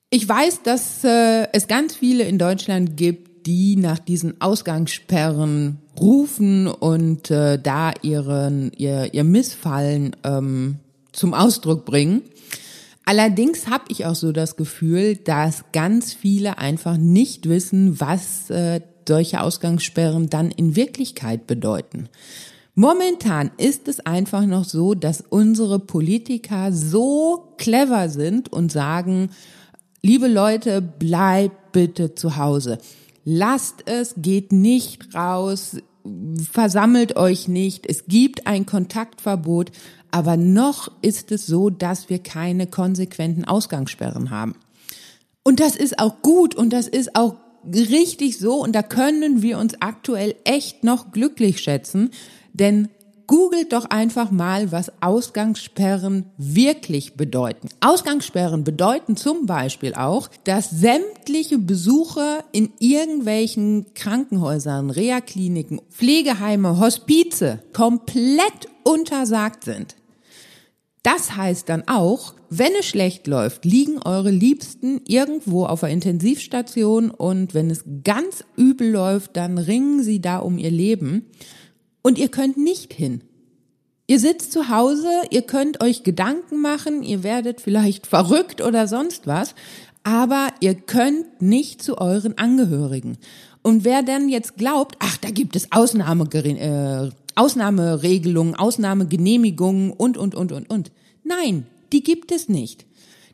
Ich 0.10 0.30
weiß, 0.30 0.62
dass 0.64 1.04
äh, 1.04 1.48
es 1.52 1.68
ganz 1.68 1.94
viele 1.94 2.24
in 2.24 2.38
Deutschland 2.38 2.96
gibt, 2.96 3.48
die 3.48 3.76
nach 3.76 4.00
diesen 4.00 4.40
Ausgangssperren 4.40 5.83
rufen 6.00 6.68
und 6.68 7.32
äh, 7.32 7.60
da 7.60 7.94
ihren, 8.02 8.72
ihr, 8.78 9.14
ihr 9.14 9.24
Missfallen 9.24 10.16
ähm, 10.24 10.78
zum 11.12 11.34
Ausdruck 11.34 11.86
bringen. 11.86 12.24
Allerdings 13.06 13.68
habe 13.68 13.86
ich 13.90 14.06
auch 14.06 14.16
so 14.16 14.32
das 14.32 14.56
Gefühl, 14.56 15.18
dass 15.18 15.66
ganz 15.74 16.14
viele 16.14 16.58
einfach 16.58 16.98
nicht 16.98 17.50
wissen, 17.50 18.00
was 18.00 18.50
äh, 18.50 18.82
solche 19.08 19.42
Ausgangssperren 19.42 20.30
dann 20.30 20.52
in 20.52 20.76
Wirklichkeit 20.76 21.46
bedeuten. 21.46 22.08
Momentan 22.76 23.52
ist 23.58 23.88
es 23.88 24.00
einfach 24.00 24.46
noch 24.46 24.64
so, 24.64 24.96
dass 24.96 25.24
unsere 25.30 25.80
Politiker 25.80 26.72
so 26.72 27.54
clever 27.58 28.10
sind 28.10 28.52
und 28.52 28.72
sagen, 28.72 29.30
liebe 30.02 30.28
Leute, 30.28 30.82
bleibt 30.82 31.72
bitte 31.72 32.16
zu 32.16 32.38
Hause. 32.38 32.80
Lasst 33.26 33.84
es, 33.86 34.16
geht 34.18 34.52
nicht 34.52 35.16
raus, 35.16 35.78
versammelt 36.52 37.16
euch 37.16 37.48
nicht. 37.48 37.86
Es 37.88 38.06
gibt 38.08 38.48
ein 38.48 38.66
Kontaktverbot, 38.66 39.72
aber 40.12 40.38
noch 40.38 40.92
ist 41.02 41.32
es 41.32 41.46
so, 41.46 41.70
dass 41.70 42.10
wir 42.10 42.20
keine 42.20 42.68
konsequenten 42.68 43.46
Ausgangssperren 43.46 44.30
haben. 44.30 44.56
Und 45.44 45.60
das 45.60 45.76
ist 45.76 46.00
auch 46.00 46.22
gut 46.22 46.56
und 46.56 46.72
das 46.72 46.88
ist 46.88 47.16
auch 47.16 47.36
richtig 47.66 48.38
so 48.38 48.56
und 48.56 48.74
da 48.74 48.84
können 48.84 49.42
wir 49.42 49.58
uns 49.58 49.76
aktuell 49.82 50.36
echt 50.44 50.84
noch 50.84 51.12
glücklich 51.12 51.62
schätzen, 51.62 52.12
denn 52.52 52.90
Googelt 53.28 53.72
doch 53.72 53.86
einfach 53.86 54.32
mal, 54.32 54.72
was 54.72 54.92
Ausgangssperren 55.02 56.26
wirklich 56.38 57.16
bedeuten. 57.16 57.70
Ausgangssperren 57.80 58.64
bedeuten 58.64 59.16
zum 59.16 59.46
Beispiel 59.46 59.94
auch, 59.96 60.30
dass 60.44 60.70
sämtliche 60.70 61.58
Besuche 61.58 62.44
in 62.52 62.72
irgendwelchen 62.80 63.94
Krankenhäusern, 63.94 64.90
Reha-Kliniken, 64.90 65.82
Pflegeheime, 65.90 66.80
Hospize 66.80 67.64
komplett 67.72 68.68
untersagt 68.84 69.64
sind. 69.64 69.96
Das 71.04 71.36
heißt 71.36 71.68
dann 71.68 71.84
auch, 71.88 72.34
wenn 72.50 72.72
es 72.80 72.86
schlecht 72.86 73.28
läuft, 73.28 73.66
liegen 73.66 74.02
eure 74.02 74.32
Liebsten 74.32 75.02
irgendwo 75.06 75.66
auf 75.66 75.82
der 75.82 75.90
Intensivstation 75.90 77.12
und 77.12 77.54
wenn 77.54 77.70
es 77.70 77.84
ganz 78.04 78.46
übel 78.56 78.92
läuft, 78.92 79.36
dann 79.36 79.58
ringen 79.58 80.02
sie 80.02 80.22
da 80.22 80.38
um 80.38 80.58
ihr 80.58 80.72
Leben 80.72 81.26
und 82.04 82.20
ihr 82.20 82.30
könnt 82.30 82.58
nicht 82.58 82.94
hin. 82.94 83.22
Ihr 84.06 84.20
sitzt 84.20 84.52
zu 84.52 84.70
Hause, 84.70 85.10
ihr 85.32 85.42
könnt 85.42 85.82
euch 85.82 86.04
Gedanken 86.04 86.62
machen, 86.62 87.02
ihr 87.02 87.24
werdet 87.24 87.62
vielleicht 87.62 88.06
verrückt 88.16 88.62
oder 88.62 88.88
sonst 88.88 89.26
was, 89.26 89.56
aber 90.04 90.50
ihr 90.60 90.76
könnt 90.76 91.42
nicht 91.42 91.82
zu 91.82 91.98
euren 91.98 92.38
Angehörigen. 92.38 93.18
Und 93.64 93.86
wer 93.86 94.04
dann 94.04 94.28
jetzt 94.28 94.58
glaubt, 94.58 94.98
ach, 95.00 95.18
da 95.18 95.30
gibt 95.30 95.56
es 95.56 95.72
Ausnahme, 95.72 96.26
äh, 96.34 97.10
Ausnahmeregelungen, 97.36 98.56
Ausnahmegenehmigungen 98.56 99.92
und, 99.92 100.18
und, 100.18 100.36
und, 100.36 100.52
und, 100.52 100.70
und. 100.70 100.92
Nein, 101.24 101.66
die 101.94 102.04
gibt 102.04 102.34
es 102.34 102.50
nicht. 102.50 102.86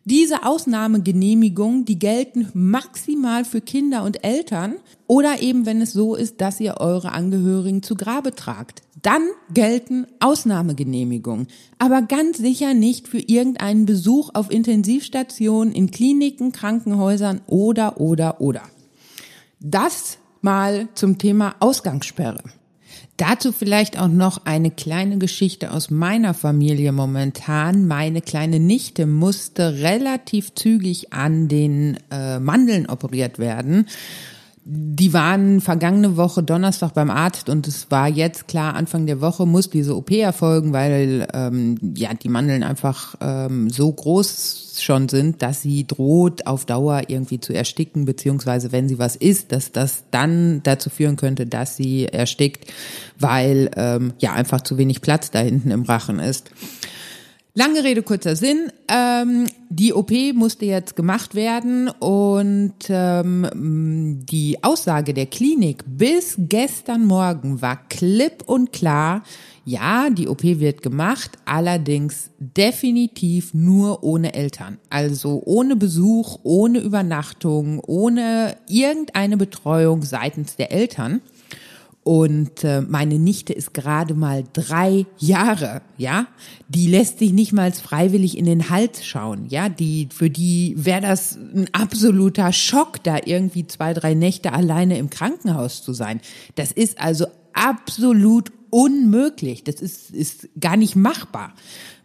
Diese 0.06 0.46
Ausnahmegenehmigungen, 0.46 1.86
die 1.86 2.00
gelten 2.00 2.50
maximal 2.54 3.46
für 3.46 3.62
Kinder 3.62 4.04
und 4.04 4.24
Eltern 4.24 4.76
oder 5.08 5.42
eben 5.42 5.66
wenn 5.66 5.82
es 5.82 5.94
so 5.94 6.16
ist, 6.16 6.42
dass 6.42 6.60
ihr 6.60 6.78
eure 6.78 7.12
Angehörigen 7.12 7.84
zu 7.84 7.96
Grabe 7.96 8.34
tragt. 8.34 8.82
Dann 9.02 9.22
gelten 9.54 10.08
Ausnahmegenehmigungen, 10.20 11.48
aber 11.78 12.02
ganz 12.02 12.38
sicher 12.38 12.74
nicht 12.74 13.08
für 13.08 13.20
irgendeinen 13.20 13.86
Besuch 13.86 14.32
auf 14.34 14.52
Intensivstationen, 14.52 15.74
in 15.74 15.92
Kliniken, 15.92 16.52
Krankenhäusern 16.52 17.42
oder, 17.48 18.00
oder, 18.00 18.42
oder. 18.42 18.64
Das 19.60 20.18
mal 20.42 20.88
zum 20.96 21.18
Thema 21.18 21.56
Ausgangssperre. 21.60 22.44
Dazu 23.20 23.52
vielleicht 23.52 24.00
auch 24.00 24.08
noch 24.08 24.46
eine 24.46 24.72
kleine 24.72 25.18
Geschichte 25.18 25.74
aus 25.74 25.90
meiner 25.90 26.34
Familie 26.34 26.94
momentan. 26.94 27.86
Meine 27.86 28.22
kleine 28.22 28.62
Nichte 28.62 29.06
musste 29.06 29.80
relativ 29.80 30.56
zügig 30.56 31.12
an 31.12 31.50
den 31.50 31.98
äh, 32.12 32.40
Mandeln 32.40 32.86
operiert 32.88 33.38
werden. 33.38 33.88
Die 34.72 35.14
waren 35.14 35.62
vergangene 35.62 36.16
Woche 36.16 36.44
Donnerstag 36.44 36.94
beim 36.94 37.10
Arzt 37.10 37.50
und 37.50 37.68
es 37.68 37.90
war 37.90 38.08
jetzt 38.08 38.48
klar, 38.48 38.76
Anfang 38.76 39.08
der 39.08 39.20
Woche 39.20 39.48
muss 39.48 39.72
diese 39.72 39.96
OP 39.96 40.12
erfolgen, 40.12 40.74
weil 40.74 41.28
ähm, 41.34 41.80
ja 41.96 42.14
die 42.14 42.30
Mandeln 42.30 42.62
einfach 42.62 43.16
ähm, 43.20 43.72
so 43.72 43.92
groß 43.92 44.76
schon 44.80 45.10
sind, 45.10 45.42
dass 45.42 45.64
sie 45.64 45.88
droht, 45.88 46.46
auf 46.46 46.66
Dauer 46.66 47.02
irgendwie 47.08 47.40
zu 47.40 47.52
ersticken, 47.52 48.06
beziehungsweise 48.06 48.72
wenn 48.72 48.88
sie 48.88 49.00
was 49.00 49.16
isst, 49.16 49.52
dass 49.54 49.72
das 49.72 50.04
dann 50.12 50.62
dazu 50.62 50.92
führen 50.92 51.16
könnte, 51.16 51.48
dass 51.48 51.76
sie 51.76 52.06
erstickt, 52.06 52.72
weil 53.18 53.72
ähm, 53.76 54.14
ja 54.20 54.34
einfach 54.34 54.62
zu 54.62 54.78
wenig 54.78 55.02
Platz 55.02 55.32
da 55.32 55.40
hinten 55.40 55.72
im 55.72 55.82
Rachen 55.82 56.20
ist. 56.20 56.52
Lange 57.56 57.84
Rede, 57.84 58.04
kurzer 58.04 58.36
Sinn. 58.36 58.72
Ähm, 58.88 59.48
die 59.70 59.94
OP 59.94 60.12
musste 60.36 60.66
jetzt 60.66 60.96
gemacht 60.96 61.34
werden 61.34 61.90
und 61.90 62.76
ähm, 62.90 64.20
die 64.30 64.64
Aussage 64.64 65.16
der 65.16 65.26
Klinik 65.26 65.84
bis 65.88 66.36
gestern 66.38 67.06
Morgen 67.06 67.60
war 67.62 67.88
klipp 67.90 68.44
und 68.46 68.72
klar, 68.72 69.24
ja, 69.66 70.10
die 70.12 70.28
OP 70.28 70.44
wird 70.44 70.84
gemacht, 70.84 71.40
allerdings 71.46 72.30
definitiv 72.38 73.54
nur 73.56 74.04
ohne 74.04 74.36
Eltern. 74.36 74.78
Also 74.92 75.42
ohne 75.44 75.76
Besuch, 75.76 76.40
ohne 76.44 76.80
Übernachtung, 76.80 77.80
ohne 77.80 78.58
irgendeine 78.68 79.38
Betreuung 79.38 80.04
seitens 80.04 80.56
der 80.56 80.72
Eltern. 80.72 81.22
Und 82.10 82.64
äh, 82.64 82.82
meine 82.82 83.20
Nichte 83.20 83.54
ist 83.54 83.76
gerade 83.76 84.16
mal 84.16 84.44
drei 84.54 85.06
Jahre, 85.20 85.84
ja. 85.96 86.26
Die 86.68 86.88
lässt 86.88 87.20
sich 87.20 87.34
nicht 87.34 87.54
mal 87.54 87.72
freiwillig 87.72 88.36
in 88.36 88.46
den 88.46 88.72
Hals 88.72 89.06
schauen, 89.06 89.46
ja. 89.48 89.70
Die, 89.70 90.10
für 90.12 90.32
die 90.32 90.74
wäre 90.76 91.02
das 91.02 91.36
ein 91.36 91.68
absoluter 91.72 92.52
Schock, 92.52 93.04
da 93.04 93.20
irgendwie 93.24 93.68
zwei, 93.68 93.94
drei 93.94 94.16
Nächte 94.16 94.54
alleine 94.54 94.98
im 94.98 95.12
Krankenhaus 95.12 95.84
zu 95.84 95.94
sein. 95.94 96.20
Das 96.56 96.72
ist 96.72 97.00
also 97.00 97.28
absolut 97.54 98.52
unmöglich. 98.72 99.64
Das 99.64 99.76
ist, 99.76 100.10
ist 100.10 100.50
gar 100.60 100.78
nicht 100.78 100.96
machbar. 100.96 101.54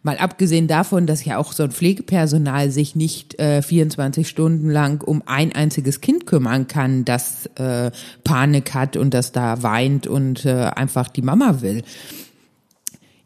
Mal 0.05 0.19
abgesehen 0.19 0.69
davon, 0.69 1.07
dass 1.07 1.25
ja 1.25 1.39
auch 1.39 1.55
so 1.55 1.63
ein 1.63 1.71
Pflegepersonal 1.71 2.71
sich 2.71 2.95
nicht 2.95 3.41
äh, 3.41 3.63
24 3.63 4.29
Stunden 4.29 4.69
lang 4.69 5.03
um 5.03 5.23
ein 5.25 5.55
einziges 5.55 6.03
Kind 6.03 6.27
kümmern 6.27 6.67
kann, 6.69 7.07
das 7.07 7.47
äh, 7.57 7.91
Panik 8.23 8.75
hat 8.75 8.99
und 8.99 9.15
das 9.15 9.33
da 9.33 9.63
weint 9.63 10.07
und 10.07 10.45
äh, 10.45 10.53
einfach 10.53 11.09
die 11.09 11.23
Mama 11.23 11.63
will. 11.63 11.83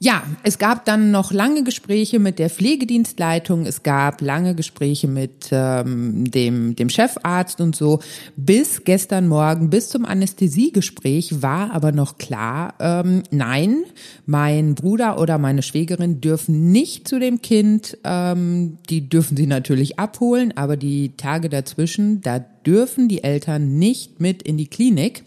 Ja, 0.00 0.23
es 0.45 0.59
gab 0.59 0.85
dann 0.85 1.11
noch 1.11 1.33
lange 1.33 1.64
Gespräche 1.64 2.21
mit 2.21 2.38
der 2.38 2.50
Pflegedienstleitung, 2.50 3.67
es 3.67 3.83
gab 3.83 4.21
lange 4.21 4.55
Gespräche 4.55 5.09
mit 5.09 5.49
ähm, 5.50 6.31
dem, 6.31 6.76
dem 6.76 6.88
Chefarzt 6.88 7.61
und 7.61 7.75
so. 7.75 7.99
Bis 8.37 8.85
gestern 8.85 9.26
Morgen, 9.26 9.71
bis 9.71 9.88
zum 9.88 10.05
Anästhesiegespräch 10.05 11.43
war 11.43 11.73
aber 11.73 11.90
noch 11.90 12.17
klar, 12.17 12.75
ähm, 12.78 13.25
nein, 13.33 13.83
mein 14.25 14.76
Bruder 14.76 15.19
oder 15.21 15.37
meine 15.37 15.62
Schwägerin 15.62 16.21
dürfen 16.21 16.71
nicht 16.71 17.09
zu 17.09 17.19
dem 17.19 17.43
Kind, 17.43 17.99
ähm, 18.05 18.78
die 18.88 19.09
dürfen 19.09 19.37
sie 19.37 19.49
natürlich 19.49 19.99
abholen, 19.99 20.57
aber 20.57 20.76
die 20.76 21.17
Tage 21.17 21.49
dazwischen, 21.49 22.21
da 22.21 22.38
dürfen 22.38 23.09
die 23.09 23.25
Eltern 23.25 23.81
nicht 23.81 24.21
mit 24.21 24.45
in 24.45 24.59
die 24.59 24.69
Klinik. 24.69 25.25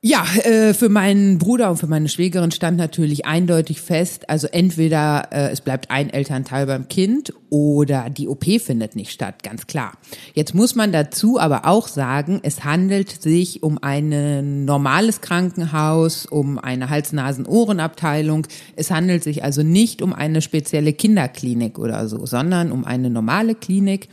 Ja, 0.00 0.24
äh, 0.44 0.74
für 0.74 0.88
meinen 0.88 1.38
Bruder 1.38 1.72
und 1.72 1.78
für 1.78 1.88
meine 1.88 2.08
Schwägerin 2.08 2.52
stand 2.52 2.76
natürlich 2.76 3.26
eindeutig 3.26 3.80
fest, 3.80 4.30
also 4.30 4.46
entweder 4.46 5.26
äh, 5.32 5.50
es 5.50 5.60
bleibt 5.60 5.90
ein 5.90 6.08
Elternteil 6.08 6.66
beim 6.66 6.86
Kind 6.86 7.32
oder 7.50 8.08
die 8.08 8.28
OP 8.28 8.44
findet 8.60 8.94
nicht 8.94 9.10
statt, 9.10 9.42
ganz 9.42 9.66
klar. 9.66 9.94
Jetzt 10.34 10.54
muss 10.54 10.76
man 10.76 10.92
dazu 10.92 11.40
aber 11.40 11.64
auch 11.64 11.88
sagen, 11.88 12.38
es 12.44 12.62
handelt 12.62 13.10
sich 13.10 13.64
um 13.64 13.82
ein 13.82 14.64
normales 14.64 15.20
Krankenhaus, 15.20 16.26
um 16.26 16.60
eine 16.60 16.90
Hals-Nasen-Ohren-Abteilung. 16.90 18.46
Es 18.76 18.92
handelt 18.92 19.24
sich 19.24 19.42
also 19.42 19.64
nicht 19.64 20.00
um 20.00 20.12
eine 20.12 20.42
spezielle 20.42 20.92
Kinderklinik 20.92 21.76
oder 21.76 22.06
so, 22.06 22.24
sondern 22.24 22.70
um 22.70 22.84
eine 22.84 23.10
normale 23.10 23.56
Klinik. 23.56 24.10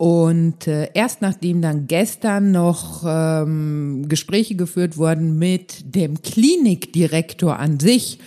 Und 0.00 0.66
äh, 0.66 0.88
erst 0.94 1.20
nachdem 1.20 1.60
dann 1.60 1.86
gestern 1.86 2.52
noch 2.52 3.04
ähm, 3.06 4.06
Gespräche 4.08 4.54
geführt 4.54 4.96
wurden 4.96 5.38
mit 5.38 5.94
dem 5.94 6.22
Klinikdirektor 6.22 7.58
an 7.58 7.78
sich 7.78 8.18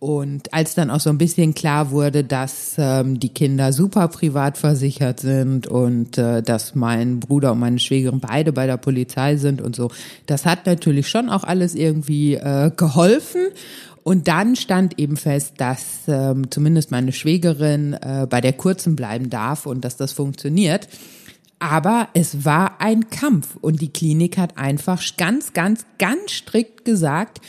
und 0.00 0.54
als 0.54 0.74
dann 0.74 0.88
auch 0.88 0.98
so 0.98 1.10
ein 1.10 1.18
bisschen 1.18 1.52
klar 1.52 1.90
wurde, 1.90 2.24
dass 2.24 2.76
ähm, 2.78 3.20
die 3.20 3.28
Kinder 3.28 3.72
super 3.74 4.08
privat 4.08 4.56
versichert 4.56 5.20
sind 5.20 5.66
und 5.66 6.16
äh, 6.16 6.42
dass 6.42 6.74
mein 6.74 7.20
Bruder 7.20 7.52
und 7.52 7.58
meine 7.58 7.78
Schwägerin 7.78 8.20
beide 8.20 8.52
bei 8.52 8.66
der 8.66 8.78
Polizei 8.78 9.36
sind 9.36 9.60
und 9.60 9.76
so, 9.76 9.90
das 10.26 10.46
hat 10.46 10.64
natürlich 10.64 11.08
schon 11.08 11.28
auch 11.28 11.44
alles 11.44 11.74
irgendwie 11.74 12.34
äh, 12.34 12.70
geholfen. 12.74 13.42
Und 14.02 14.28
dann 14.28 14.56
stand 14.56 14.98
eben 14.98 15.16
fest, 15.16 15.54
dass 15.58 16.02
ähm, 16.08 16.50
zumindest 16.50 16.90
meine 16.90 17.12
Schwägerin 17.12 17.92
äh, 17.94 18.26
bei 18.28 18.40
der 18.40 18.54
kurzen 18.54 18.96
bleiben 18.96 19.30
darf 19.30 19.66
und 19.66 19.84
dass 19.84 19.96
das 19.96 20.12
funktioniert. 20.12 20.88
Aber 21.58 22.08
es 22.14 22.44
war 22.44 22.80
ein 22.80 23.10
Kampf 23.10 23.56
und 23.60 23.82
die 23.82 23.92
Klinik 23.92 24.38
hat 24.38 24.56
einfach 24.56 25.02
ganz, 25.18 25.52
ganz, 25.52 25.84
ganz 25.98 26.30
strikt 26.30 26.86
gesagt, 26.86 27.40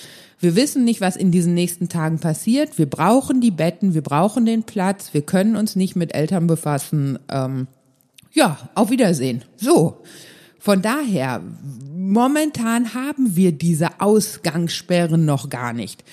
wir 0.41 0.55
wissen 0.55 0.83
nicht, 0.83 1.01
was 1.01 1.15
in 1.15 1.31
diesen 1.31 1.53
nächsten 1.53 1.87
Tagen 1.87 2.19
passiert. 2.19 2.77
Wir 2.77 2.89
brauchen 2.89 3.41
die 3.41 3.51
Betten, 3.51 3.93
wir 3.93 4.01
brauchen 4.01 4.45
den 4.45 4.63
Platz, 4.63 5.13
wir 5.13 5.21
können 5.21 5.55
uns 5.55 5.75
nicht 5.75 5.95
mit 5.95 6.15
Eltern 6.15 6.47
befassen. 6.47 7.19
Ähm, 7.29 7.67
ja, 8.33 8.57
auf 8.75 8.89
Wiedersehen. 8.89 9.45
So. 9.55 10.01
Von 10.59 10.81
daher, 10.81 11.41
momentan 11.95 12.93
haben 12.93 13.35
wir 13.35 13.51
diese 13.51 14.01
Ausgangssperren 14.01 15.25
noch 15.25 15.49
gar 15.49 15.73
nicht. 15.73 16.03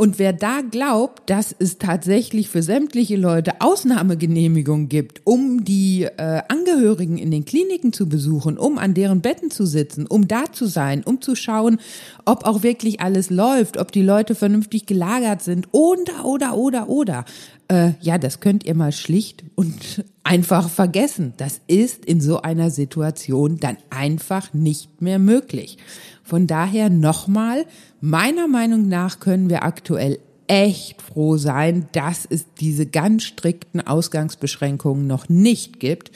Und 0.00 0.18
wer 0.18 0.32
da 0.32 0.62
glaubt, 0.62 1.28
dass 1.28 1.54
es 1.58 1.76
tatsächlich 1.76 2.48
für 2.48 2.62
sämtliche 2.62 3.16
Leute 3.16 3.60
Ausnahmegenehmigungen 3.60 4.88
gibt, 4.88 5.20
um 5.24 5.62
die 5.62 6.04
äh, 6.04 6.40
Angehörigen 6.48 7.18
in 7.18 7.30
den 7.30 7.44
Kliniken 7.44 7.92
zu 7.92 8.08
besuchen, 8.08 8.56
um 8.56 8.78
an 8.78 8.94
deren 8.94 9.20
Betten 9.20 9.50
zu 9.50 9.66
sitzen, 9.66 10.06
um 10.06 10.26
da 10.26 10.44
zu 10.50 10.64
sein, 10.64 11.02
um 11.04 11.20
zu 11.20 11.34
schauen, 11.34 11.80
ob 12.24 12.46
auch 12.46 12.62
wirklich 12.62 13.02
alles 13.02 13.28
läuft, 13.28 13.76
ob 13.76 13.92
die 13.92 14.00
Leute 14.00 14.34
vernünftig 14.34 14.86
gelagert 14.86 15.42
sind, 15.42 15.68
oder, 15.72 16.24
oder, 16.24 16.56
oder, 16.56 16.88
oder. 16.88 17.26
Äh, 17.70 17.92
ja, 18.00 18.18
das 18.18 18.40
könnt 18.40 18.64
ihr 18.64 18.74
mal 18.74 18.92
schlicht 18.92 19.44
und 19.54 20.04
einfach 20.24 20.68
vergessen. 20.68 21.34
Das 21.36 21.60
ist 21.68 22.04
in 22.04 22.20
so 22.20 22.42
einer 22.42 22.70
Situation 22.70 23.58
dann 23.58 23.76
einfach 23.90 24.52
nicht 24.52 25.00
mehr 25.00 25.20
möglich. 25.20 25.78
Von 26.24 26.46
daher 26.46 26.90
nochmal, 26.90 27.64
meiner 28.00 28.48
Meinung 28.48 28.88
nach 28.88 29.20
können 29.20 29.48
wir 29.48 29.62
aktuell 29.62 30.18
echt 30.48 31.00
froh 31.00 31.36
sein, 31.36 31.88
dass 31.92 32.26
es 32.28 32.44
diese 32.58 32.86
ganz 32.86 33.22
strikten 33.22 33.80
Ausgangsbeschränkungen 33.80 35.06
noch 35.06 35.28
nicht 35.28 35.78
gibt 35.78 36.10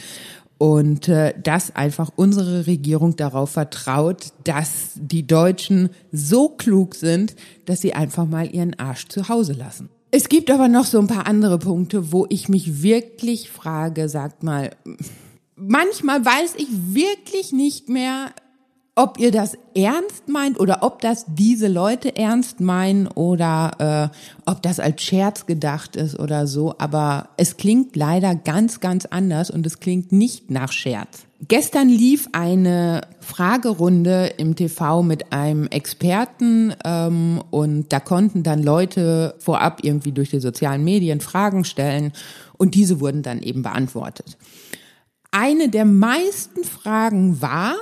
und 0.58 1.08
äh, 1.08 1.34
dass 1.40 1.76
einfach 1.76 2.10
unsere 2.16 2.66
Regierung 2.66 3.14
darauf 3.14 3.50
vertraut, 3.50 4.32
dass 4.42 4.92
die 4.96 5.24
Deutschen 5.24 5.90
so 6.10 6.48
klug 6.48 6.96
sind, 6.96 7.36
dass 7.66 7.80
sie 7.80 7.94
einfach 7.94 8.26
mal 8.26 8.52
ihren 8.52 8.76
Arsch 8.76 9.06
zu 9.06 9.28
Hause 9.28 9.52
lassen. 9.52 9.88
Es 10.16 10.28
gibt 10.28 10.48
aber 10.52 10.68
noch 10.68 10.84
so 10.84 11.00
ein 11.00 11.08
paar 11.08 11.26
andere 11.26 11.58
Punkte, 11.58 12.12
wo 12.12 12.24
ich 12.28 12.48
mich 12.48 12.84
wirklich 12.84 13.50
frage, 13.50 14.08
sagt 14.08 14.44
mal, 14.44 14.70
manchmal 15.56 16.24
weiß 16.24 16.54
ich 16.56 16.68
wirklich 16.70 17.50
nicht 17.50 17.88
mehr, 17.88 18.32
ob 18.96 19.18
ihr 19.18 19.32
das 19.32 19.58
ernst 19.74 20.28
meint 20.28 20.60
oder 20.60 20.82
ob 20.82 21.00
das 21.00 21.26
diese 21.28 21.66
Leute 21.66 22.16
ernst 22.16 22.60
meinen 22.60 23.08
oder 23.08 24.10
äh, 24.12 24.48
ob 24.50 24.62
das 24.62 24.78
als 24.78 25.02
Scherz 25.02 25.46
gedacht 25.46 25.96
ist 25.96 26.18
oder 26.18 26.46
so. 26.46 26.76
Aber 26.78 27.30
es 27.36 27.56
klingt 27.56 27.96
leider 27.96 28.36
ganz, 28.36 28.78
ganz 28.78 29.04
anders 29.06 29.50
und 29.50 29.66
es 29.66 29.80
klingt 29.80 30.12
nicht 30.12 30.50
nach 30.50 30.70
Scherz. 30.70 31.26
Gestern 31.46 31.88
lief 31.88 32.28
eine 32.32 33.02
Fragerunde 33.20 34.32
im 34.38 34.54
TV 34.54 35.02
mit 35.02 35.32
einem 35.32 35.66
Experten 35.66 36.72
ähm, 36.84 37.42
und 37.50 37.92
da 37.92 37.98
konnten 38.00 38.44
dann 38.44 38.62
Leute 38.62 39.34
vorab 39.40 39.80
irgendwie 39.82 40.12
durch 40.12 40.30
die 40.30 40.40
sozialen 40.40 40.84
Medien 40.84 41.20
Fragen 41.20 41.64
stellen 41.64 42.12
und 42.56 42.74
diese 42.74 43.00
wurden 43.00 43.22
dann 43.22 43.42
eben 43.42 43.62
beantwortet. 43.62 44.38
Eine 45.32 45.68
der 45.68 45.84
meisten 45.84 46.62
Fragen 46.62 47.42
war, 47.42 47.74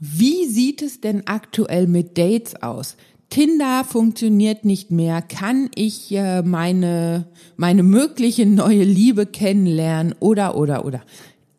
wie 0.00 0.46
sieht 0.46 0.80
es 0.80 1.02
denn 1.02 1.26
aktuell 1.26 1.86
mit 1.86 2.16
Dates 2.16 2.62
aus? 2.62 2.96
Tinder 3.28 3.84
funktioniert 3.84 4.64
nicht 4.64 4.90
mehr. 4.90 5.20
Kann 5.20 5.70
ich 5.74 6.10
äh, 6.10 6.40
meine, 6.42 7.28
meine 7.56 7.82
mögliche 7.82 8.46
neue 8.46 8.82
Liebe 8.82 9.26
kennenlernen? 9.26 10.14
Oder, 10.18 10.56
oder, 10.56 10.86
oder. 10.86 11.02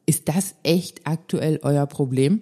Ist 0.08 0.28
das 0.28 0.56
echt 0.64 1.06
aktuell 1.06 1.60
euer 1.62 1.86
Problem? 1.86 2.42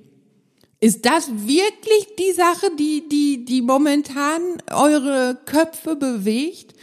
Ist 0.80 1.06
das 1.06 1.30
wirklich 1.32 2.16
die 2.18 2.32
Sache, 2.32 2.72
die, 2.80 3.04
die, 3.10 3.44
die 3.44 3.62
momentan 3.62 4.42
eure 4.72 5.38
Köpfe 5.46 5.98
bewegt? 5.98 6.74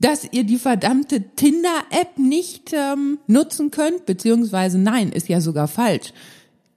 Dass 0.00 0.26
ihr 0.32 0.42
die 0.42 0.58
verdammte 0.58 1.22
Tinder-App 1.36 2.18
nicht 2.18 2.72
ähm, 2.72 3.20
nutzen 3.28 3.70
könnt? 3.70 4.04
Beziehungsweise 4.04 4.78
nein, 4.78 5.12
ist 5.12 5.28
ja 5.28 5.40
sogar 5.40 5.68
falsch. 5.68 6.12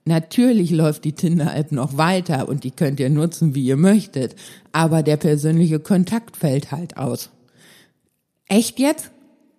Natürlich 0.08 0.72
läuft 0.72 1.04
die 1.04 1.12
Tinder-App 1.12 1.74
noch 1.74 1.98
weiter 1.98 2.48
und 2.48 2.64
die 2.64 2.72
könnt 2.72 3.02
ihr 3.02 3.10
nutzen, 3.10 3.56
wie 3.56 3.66
ihr 3.66 3.76
möchtet, 3.76 4.38
aber 4.72 5.04
der 5.04 5.18
persönliche 5.18 5.82
Kontakt 5.82 6.38
fällt 6.38 6.72
halt 6.72 6.96
aus. 6.96 7.30
Echt 8.48 8.80
jetzt? 8.80 9.12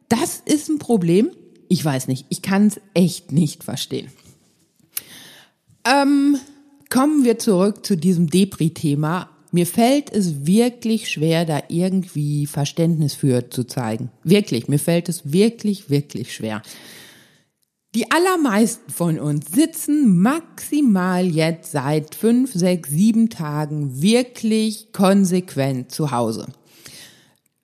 Das 0.09 0.43
ist 0.43 0.71
ein 0.71 0.79
Problem? 0.79 1.29
Ich 1.69 1.85
weiß 1.85 2.09
nicht, 2.09 2.25
ich 2.31 2.41
kann 2.41 2.69
es 2.69 2.81
echt 2.95 3.31
nicht 3.31 3.63
verstehen. 3.63 4.09
Ähm, 5.85 6.39
kommen 6.89 7.25
wir 7.25 7.39
zurück 7.39 7.85
zu 7.85 7.99
diesem 7.99 8.31
Depri-Thema. 8.31 9.29
Mir 9.53 9.67
fällt 9.67 10.11
es 10.11 10.47
wirklich 10.47 11.11
schwer, 11.11 11.45
da 11.45 11.63
irgendwie 11.69 12.47
Verständnis 12.47 13.13
für 13.13 13.51
zu 13.51 13.65
zeigen. 13.65 14.11
Wirklich, 14.25 14.67
mir 14.69 14.79
fällt 14.79 15.11
es 15.11 15.31
wirklich, 15.31 15.91
wirklich 15.91 16.35
schwer. 16.35 16.63
Die 17.95 18.11
allermeisten 18.11 18.93
von 18.93 19.19
uns 19.19 19.51
sitzen 19.51 20.21
maximal 20.21 21.25
jetzt 21.25 21.73
seit 21.73 22.15
fünf, 22.15 22.53
sechs, 22.53 22.91
sieben 22.91 23.31
Tagen 23.31 24.03
wirklich 24.03 24.93
konsequent 24.93 25.91
zu 25.91 26.11
Hause. 26.11 26.47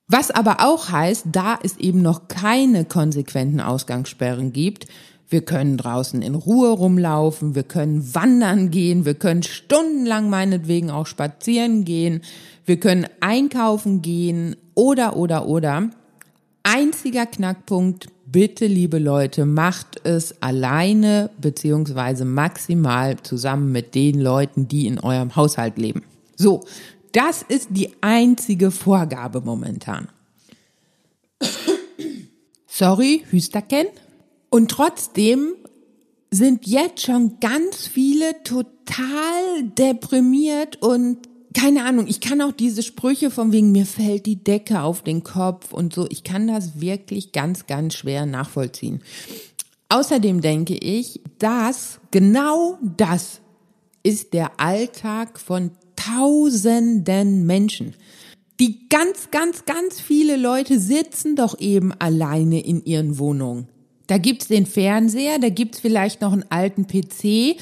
Was 0.08 0.30
aber 0.30 0.60
auch 0.60 0.90
heißt, 0.90 1.26
da 1.32 1.58
es 1.62 1.76
eben 1.76 2.00
noch 2.00 2.28
keine 2.28 2.86
konsequenten 2.86 3.60
Ausgangssperren 3.60 4.52
gibt, 4.52 4.86
wir 5.28 5.42
können 5.42 5.76
draußen 5.76 6.22
in 6.22 6.34
Ruhe 6.34 6.70
rumlaufen, 6.70 7.54
wir 7.54 7.62
können 7.62 8.14
wandern 8.14 8.70
gehen, 8.70 9.04
wir 9.04 9.14
können 9.14 9.42
stundenlang 9.42 10.30
meinetwegen 10.30 10.90
auch 10.90 11.06
spazieren 11.06 11.84
gehen, 11.84 12.22
wir 12.64 12.78
können 12.78 13.06
einkaufen 13.20 14.00
gehen 14.00 14.56
oder, 14.74 15.16
oder, 15.16 15.46
oder. 15.46 15.90
Einziger 16.62 17.26
Knackpunkt, 17.26 18.06
bitte, 18.26 18.66
liebe 18.66 18.98
Leute, 18.98 19.46
macht 19.46 20.00
es 20.04 20.42
alleine 20.42 21.30
beziehungsweise 21.40 22.24
maximal 22.24 23.16
zusammen 23.22 23.72
mit 23.72 23.94
den 23.94 24.20
Leuten, 24.20 24.68
die 24.68 24.86
in 24.86 24.98
eurem 24.98 25.36
Haushalt 25.36 25.78
leben. 25.78 26.02
So, 26.36 26.64
das 27.12 27.42
ist 27.42 27.68
die 27.70 27.90
einzige 28.00 28.70
Vorgabe 28.70 29.40
momentan. 29.40 30.08
Sorry, 32.66 33.22
Hüsterken. 33.30 33.86
Und 34.50 34.70
trotzdem 34.70 35.54
sind 36.30 36.66
jetzt 36.66 37.02
schon 37.02 37.38
ganz 37.38 37.86
viele 37.86 38.42
total 38.42 39.62
deprimiert 39.78 40.82
und 40.82 41.18
keine 41.54 41.84
Ahnung, 41.84 42.06
ich 42.08 42.20
kann 42.20 42.42
auch 42.42 42.52
diese 42.52 42.82
Sprüche 42.82 43.30
von 43.30 43.52
wegen 43.52 43.72
mir 43.72 43.86
fällt 43.86 44.26
die 44.26 44.42
Decke 44.42 44.82
auf 44.82 45.02
den 45.02 45.22
Kopf 45.22 45.72
und 45.72 45.94
so, 45.94 46.06
ich 46.10 46.24
kann 46.24 46.48
das 46.48 46.80
wirklich 46.80 47.32
ganz, 47.32 47.66
ganz 47.66 47.94
schwer 47.94 48.26
nachvollziehen. 48.26 49.02
Außerdem 49.88 50.40
denke 50.40 50.74
ich, 50.74 51.20
dass 51.38 52.00
genau 52.10 52.78
das 52.96 53.40
ist 54.02 54.32
der 54.32 54.60
Alltag 54.60 55.38
von 55.38 55.70
tausenden 55.96 57.46
Menschen. 57.46 57.94
Die 58.60 58.88
ganz, 58.88 59.30
ganz, 59.30 59.64
ganz 59.64 60.00
viele 60.00 60.36
Leute 60.36 60.78
sitzen 60.78 61.36
doch 61.36 61.58
eben 61.58 61.92
alleine 61.92 62.64
in 62.64 62.84
ihren 62.84 63.18
Wohnungen. 63.18 63.68
Da 64.06 64.18
gibt's 64.18 64.48
den 64.48 64.66
Fernseher, 64.66 65.38
da 65.38 65.48
gibt's 65.48 65.80
vielleicht 65.80 66.20
noch 66.20 66.32
einen 66.32 66.44
alten 66.50 66.86
PC, 66.86 67.56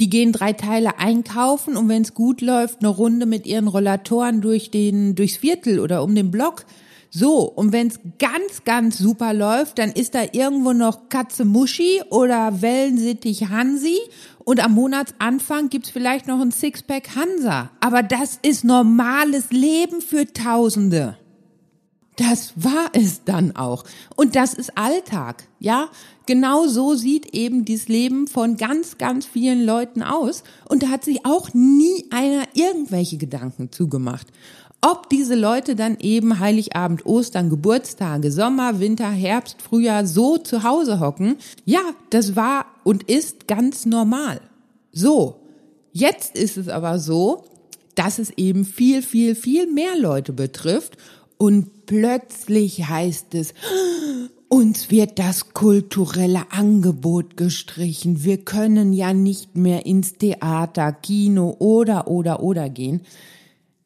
die 0.00 0.10
gehen 0.10 0.32
drei 0.32 0.52
Teile 0.52 0.98
einkaufen 0.98 1.76
und 1.76 1.88
wenn 1.88 2.02
es 2.02 2.14
gut 2.14 2.40
läuft, 2.40 2.80
eine 2.80 2.88
Runde 2.88 3.26
mit 3.26 3.46
ihren 3.46 3.68
Rollatoren 3.68 4.40
durch 4.40 4.70
den, 4.70 5.14
durchs 5.14 5.36
Viertel 5.36 5.80
oder 5.80 6.02
um 6.02 6.14
den 6.14 6.30
Block. 6.30 6.64
So, 7.10 7.42
und 7.42 7.72
wenn 7.72 7.86
es 7.86 8.00
ganz, 8.18 8.64
ganz 8.64 8.98
super 8.98 9.32
läuft, 9.32 9.78
dann 9.78 9.92
ist 9.92 10.16
da 10.16 10.22
irgendwo 10.32 10.72
noch 10.72 11.08
Katze 11.08 11.44
Muschi 11.44 12.02
oder 12.10 12.60
Wellensittich 12.60 13.50
Hansi 13.50 13.98
und 14.44 14.58
am 14.58 14.72
Monatsanfang 14.72 15.68
gibt's 15.68 15.90
vielleicht 15.90 16.26
noch 16.26 16.40
ein 16.40 16.50
Sixpack 16.50 17.14
Hansa. 17.14 17.70
Aber 17.78 18.02
das 18.02 18.40
ist 18.42 18.64
normales 18.64 19.50
Leben 19.50 20.00
für 20.00 20.26
Tausende. 20.32 21.16
Das 22.16 22.52
war 22.54 22.90
es 22.92 23.24
dann 23.24 23.56
auch. 23.56 23.84
Und 24.14 24.36
das 24.36 24.54
ist 24.54 24.78
Alltag, 24.78 25.48
ja? 25.58 25.88
Genau 26.26 26.66
so 26.68 26.94
sieht 26.94 27.34
eben 27.34 27.64
dieses 27.64 27.88
Leben 27.88 28.28
von 28.28 28.56
ganz, 28.56 28.98
ganz 28.98 29.26
vielen 29.26 29.64
Leuten 29.64 30.02
aus. 30.02 30.44
Und 30.68 30.82
da 30.82 30.88
hat 30.88 31.04
sich 31.04 31.26
auch 31.26 31.52
nie 31.52 32.06
einer 32.10 32.44
irgendwelche 32.54 33.16
Gedanken 33.16 33.72
zugemacht. 33.72 34.28
Ob 34.80 35.08
diese 35.08 35.34
Leute 35.34 35.76
dann 35.76 35.98
eben 35.98 36.38
Heiligabend, 36.38 37.04
Ostern, 37.06 37.50
Geburtstage, 37.50 38.30
Sommer, 38.30 38.80
Winter, 38.80 39.10
Herbst, 39.10 39.60
Frühjahr 39.62 40.06
so 40.06 40.38
zu 40.38 40.62
Hause 40.62 41.00
hocken, 41.00 41.36
ja, 41.64 41.80
das 42.10 42.36
war 42.36 42.66
und 42.84 43.02
ist 43.04 43.48
ganz 43.48 43.86
normal. 43.86 44.40
So. 44.92 45.40
Jetzt 45.92 46.36
ist 46.36 46.56
es 46.56 46.68
aber 46.68 46.98
so, 46.98 47.44
dass 47.94 48.18
es 48.18 48.30
eben 48.36 48.64
viel, 48.64 49.00
viel, 49.00 49.34
viel 49.34 49.72
mehr 49.72 49.96
Leute 49.96 50.32
betrifft 50.32 50.96
und 51.38 51.86
plötzlich 51.86 52.88
heißt 52.88 53.34
es, 53.34 53.54
uns 54.48 54.90
wird 54.90 55.18
das 55.18 55.52
kulturelle 55.52 56.52
Angebot 56.52 57.36
gestrichen. 57.36 58.22
Wir 58.22 58.38
können 58.38 58.92
ja 58.92 59.12
nicht 59.12 59.56
mehr 59.56 59.84
ins 59.84 60.14
Theater, 60.14 60.92
Kino 60.92 61.56
oder, 61.58 62.08
oder, 62.08 62.40
oder 62.40 62.68
gehen. 62.68 63.00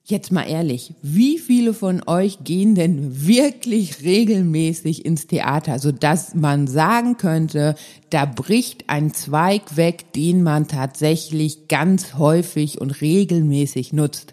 Jetzt 0.05 0.33
mal 0.33 0.45
ehrlich, 0.45 0.95
wie 1.03 1.39
viele 1.39 1.75
von 1.75 2.03
euch 2.07 2.39
gehen 2.43 2.75
denn 2.75 3.27
wirklich 3.27 4.03
regelmäßig 4.03 5.05
ins 5.05 5.27
Theater, 5.27 5.79
so 5.79 5.93
dass 5.93 6.35
man 6.35 6.67
sagen 6.67 7.19
könnte, 7.19 7.75
da 8.09 8.25
bricht 8.25 8.89
ein 8.89 9.13
Zweig 9.13 9.77
weg, 9.77 10.13
den 10.15 10.43
man 10.43 10.67
tatsächlich 10.67 11.69
ganz 11.69 12.15
häufig 12.15 12.81
und 12.81 13.03
regelmäßig 13.03 13.93
nutzt? 13.93 14.33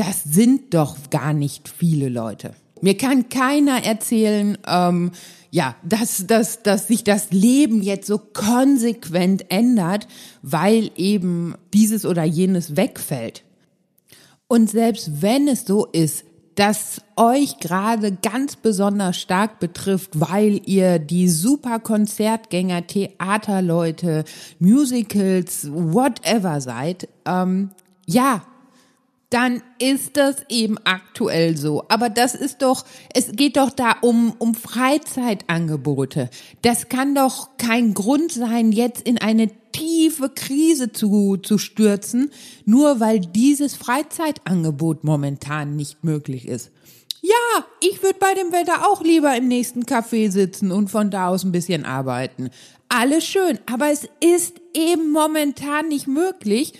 Das 0.00 0.24
sind 0.24 0.72
doch 0.72 0.96
gar 1.10 1.34
nicht 1.34 1.68
viele 1.68 2.08
Leute. 2.08 2.54
Mir 2.80 2.96
kann 2.96 3.28
keiner 3.28 3.84
erzählen, 3.84 4.56
ähm, 4.66 5.10
ja, 5.50 5.76
dass, 5.82 6.26
dass, 6.26 6.62
dass 6.62 6.88
sich 6.88 7.04
das 7.04 7.32
Leben 7.32 7.82
jetzt 7.82 8.06
so 8.06 8.16
konsequent 8.16 9.44
ändert, 9.50 10.08
weil 10.40 10.90
eben 10.96 11.54
dieses 11.74 12.06
oder 12.06 12.24
jenes 12.24 12.78
wegfällt. 12.78 13.44
Und 14.48 14.70
selbst 14.70 15.20
wenn 15.20 15.48
es 15.48 15.66
so 15.66 15.84
ist, 15.84 16.24
das 16.54 17.02
euch 17.16 17.58
gerade 17.58 18.12
ganz 18.12 18.56
besonders 18.56 19.18
stark 19.18 19.60
betrifft, 19.60 20.18
weil 20.18 20.62
ihr 20.64 20.98
die 20.98 21.28
super 21.28 21.78
Konzertgänger, 21.78 22.86
Theaterleute, 22.86 24.24
Musicals, 24.58 25.68
whatever 25.70 26.62
seid, 26.62 27.06
ähm, 27.26 27.70
ja, 28.06 28.42
dann 29.30 29.62
ist 29.78 30.16
das 30.16 30.36
eben 30.48 30.76
aktuell 30.84 31.56
so. 31.56 31.84
Aber 31.88 32.10
das 32.10 32.34
ist 32.34 32.62
doch, 32.62 32.84
es 33.14 33.32
geht 33.32 33.56
doch 33.56 33.70
da 33.70 33.92
um, 34.02 34.34
um 34.38 34.54
Freizeitangebote. 34.54 36.30
Das 36.62 36.88
kann 36.88 37.14
doch 37.14 37.56
kein 37.56 37.94
Grund 37.94 38.32
sein, 38.32 38.72
jetzt 38.72 39.02
in 39.02 39.18
eine 39.18 39.48
tiefe 39.70 40.30
Krise 40.30 40.92
zu, 40.92 41.36
zu 41.36 41.58
stürzen, 41.58 42.30
nur 42.64 42.98
weil 42.98 43.20
dieses 43.20 43.76
Freizeitangebot 43.76 45.04
momentan 45.04 45.76
nicht 45.76 46.02
möglich 46.02 46.48
ist. 46.48 46.72
Ja, 47.22 47.64
ich 47.80 48.02
würde 48.02 48.18
bei 48.18 48.34
dem 48.34 48.50
Wetter 48.50 48.88
auch 48.90 49.02
lieber 49.02 49.36
im 49.36 49.46
nächsten 49.46 49.82
Café 49.82 50.30
sitzen 50.30 50.72
und 50.72 50.88
von 50.90 51.10
da 51.10 51.28
aus 51.28 51.44
ein 51.44 51.52
bisschen 51.52 51.84
arbeiten. 51.84 52.50
Alles 52.88 53.24
schön, 53.24 53.60
aber 53.66 53.90
es 53.90 54.08
ist 54.20 54.54
eben 54.74 55.12
momentan 55.12 55.88
nicht 55.88 56.08
möglich, 56.08 56.72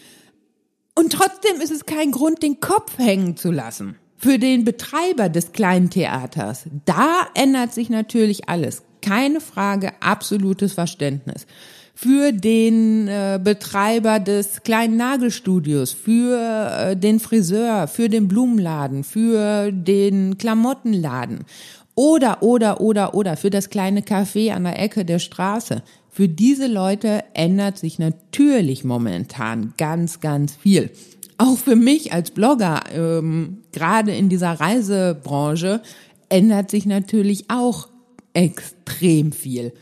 und 1.01 1.15
trotzdem 1.15 1.63
ist 1.63 1.73
es 1.73 1.87
kein 1.87 2.11
Grund, 2.11 2.43
den 2.43 2.61
Kopf 2.61 2.99
hängen 2.99 3.35
zu 3.35 3.51
lassen. 3.51 3.97
Für 4.19 4.39
den 4.39 4.65
Betreiber 4.65 5.31
des 5.31 5.53
kleinen 5.53 5.89
Theaters, 5.89 6.67
da 6.85 7.27
ändert 7.33 7.73
sich 7.73 7.89
natürlich 7.89 8.51
alles. 8.51 8.83
Keine 9.01 9.41
Frage, 9.41 9.93
absolutes 10.01 10.75
Verständnis. 10.75 11.47
Für 11.95 12.33
den 12.33 13.09
äh, 13.09 13.41
Betreiber 13.43 14.21
des 14.21 14.63
kleinen 14.63 14.99
Nagelstudios, 14.99 15.93
für 15.93 16.39
äh, 16.39 16.97
den 16.97 17.19
Friseur, 17.19 17.89
für 17.89 18.11
den 18.11 18.29
Blumenladen, 18.29 19.03
für 19.03 19.73
den 19.73 20.37
Klamottenladen 20.37 21.47
oder, 21.95 22.43
oder, 22.43 22.83
oder, 22.83 23.15
oder 23.15 23.39
für 23.39 23.49
das 23.49 23.71
kleine 23.71 24.03
Café 24.03 24.53
an 24.53 24.65
der 24.65 24.79
Ecke 24.79 25.07
der 25.07 25.19
Straße. 25.19 25.83
Für 26.11 26.29
diese 26.29 26.67
Leute 26.67 27.23
ändert 27.35 27.79
sich 27.79 27.99
natürlich 27.99 28.83
momentan 28.83 29.75
ganz, 29.79 30.21
ganz 30.21 30.57
viel. 30.57 30.91
Auch 31.39 31.57
für 31.57 31.77
mich 31.77 32.13
als 32.13 32.33
Blogger, 32.33 32.83
ähm, 32.93 33.59
gerade 33.73 34.15
in 34.15 34.29
dieser 34.29 34.53
Reisebranche, 34.53 35.81
ändert 36.29 36.71
sich 36.71 36.85
natürlich 36.85 37.49
auch 37.49 37.89
extrem 38.35 39.33
viel. 39.33 39.73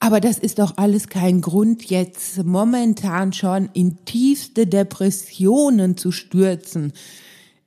Aber 0.00 0.20
das 0.20 0.38
ist 0.38 0.58
doch 0.58 0.76
alles 0.76 1.08
kein 1.08 1.40
Grund, 1.40 1.84
jetzt 1.84 2.44
momentan 2.44 3.32
schon 3.32 3.68
in 3.72 4.04
tiefste 4.04 4.66
Depressionen 4.66 5.96
zu 5.96 6.12
stürzen. 6.12 6.92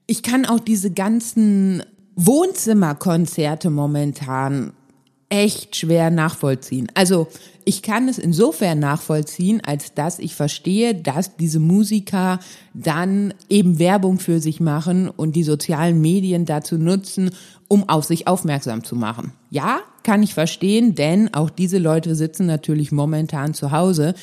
Ich 0.06 0.22
kann 0.22 0.46
auch 0.46 0.60
diese 0.60 0.92
ganzen 0.92 1.84
Wohnzimmerkonzerte 2.16 3.70
momentan 3.70 4.74
echt 5.32 5.78
schwer 5.78 6.12
nachvollziehen. 6.12 6.90
Also 6.94 7.28
ich 7.64 7.82
kann 7.82 8.10
es 8.10 8.20
insofern 8.20 8.80
nachvollziehen, 8.80 9.62
als 9.66 9.94
dass 9.94 10.20
ich 10.20 10.36
verstehe, 10.36 10.94
dass 10.94 11.38
diese 11.38 11.60
Musiker 11.60 12.40
dann 12.74 13.34
eben 13.50 13.80
Werbung 13.80 14.20
für 14.20 14.40
sich 14.42 14.60
machen 14.60 15.10
und 15.10 15.36
die 15.36 15.44
sozialen 15.44 16.02
Medien 16.02 16.46
dazu 16.46 16.78
nutzen, 16.78 17.32
um 17.70 17.88
auf 17.88 18.04
sich 18.04 18.28
aufmerksam 18.28 18.84
zu 18.84 18.96
machen. 18.96 19.32
Ja, 19.50 19.80
kann 20.04 20.22
ich 20.22 20.34
verstehen, 20.34 20.96
denn 20.96 21.34
auch 21.34 21.50
diese 21.50 21.78
Leute 21.78 22.16
sitzen 22.16 22.46
natürlich 22.46 22.92
momentan 22.92 23.54
zu 23.54 23.72
Hause. 23.72 24.16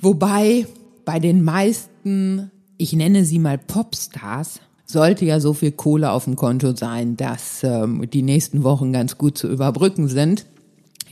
Wobei 0.00 0.66
bei 1.04 1.18
den 1.18 1.42
meisten, 1.42 2.50
ich 2.78 2.94
nenne 2.94 3.26
sie 3.26 3.38
mal 3.38 3.58
Popstars, 3.58 4.60
sollte 4.92 5.24
ja 5.24 5.40
so 5.40 5.52
viel 5.52 5.72
Kohle 5.72 6.12
auf 6.12 6.24
dem 6.24 6.36
Konto 6.36 6.76
sein, 6.76 7.16
dass 7.16 7.64
ähm, 7.64 8.08
die 8.12 8.22
nächsten 8.22 8.62
Wochen 8.62 8.92
ganz 8.92 9.18
gut 9.18 9.36
zu 9.38 9.48
überbrücken 9.48 10.08
sind. 10.08 10.46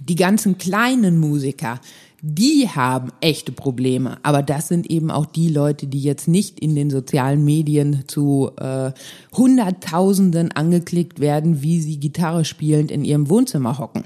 Die 0.01 0.17
ganzen 0.17 0.59
kleinen 0.59 1.19
Musiker, 1.19 1.81
die 2.23 2.69
haben 2.69 3.11
echte 3.21 3.53
Probleme. 3.53 4.19
Aber 4.23 4.43
das 4.43 4.69
sind 4.69 4.91
eben 4.91 5.11
auch 5.11 5.27
die 5.27 5.49
Leute, 5.49 5.87
die 5.87 6.03
jetzt 6.03 6.29
nicht 6.29 6.61
in 6.61 6.75
den 6.75 6.91
sozialen 6.91 7.45
Medien 7.45 8.05
zu 8.07 8.51
äh, 8.59 8.93
Hunderttausenden 9.35 10.53
angeklickt 10.53 11.21
werden, 11.21 11.63
wie 11.63 11.81
sie 11.81 11.99
Gitarre 11.99 12.45
spielend 12.45 12.91
in 12.91 13.05
ihrem 13.05 13.29
Wohnzimmer 13.29 13.79
hocken. 13.79 14.05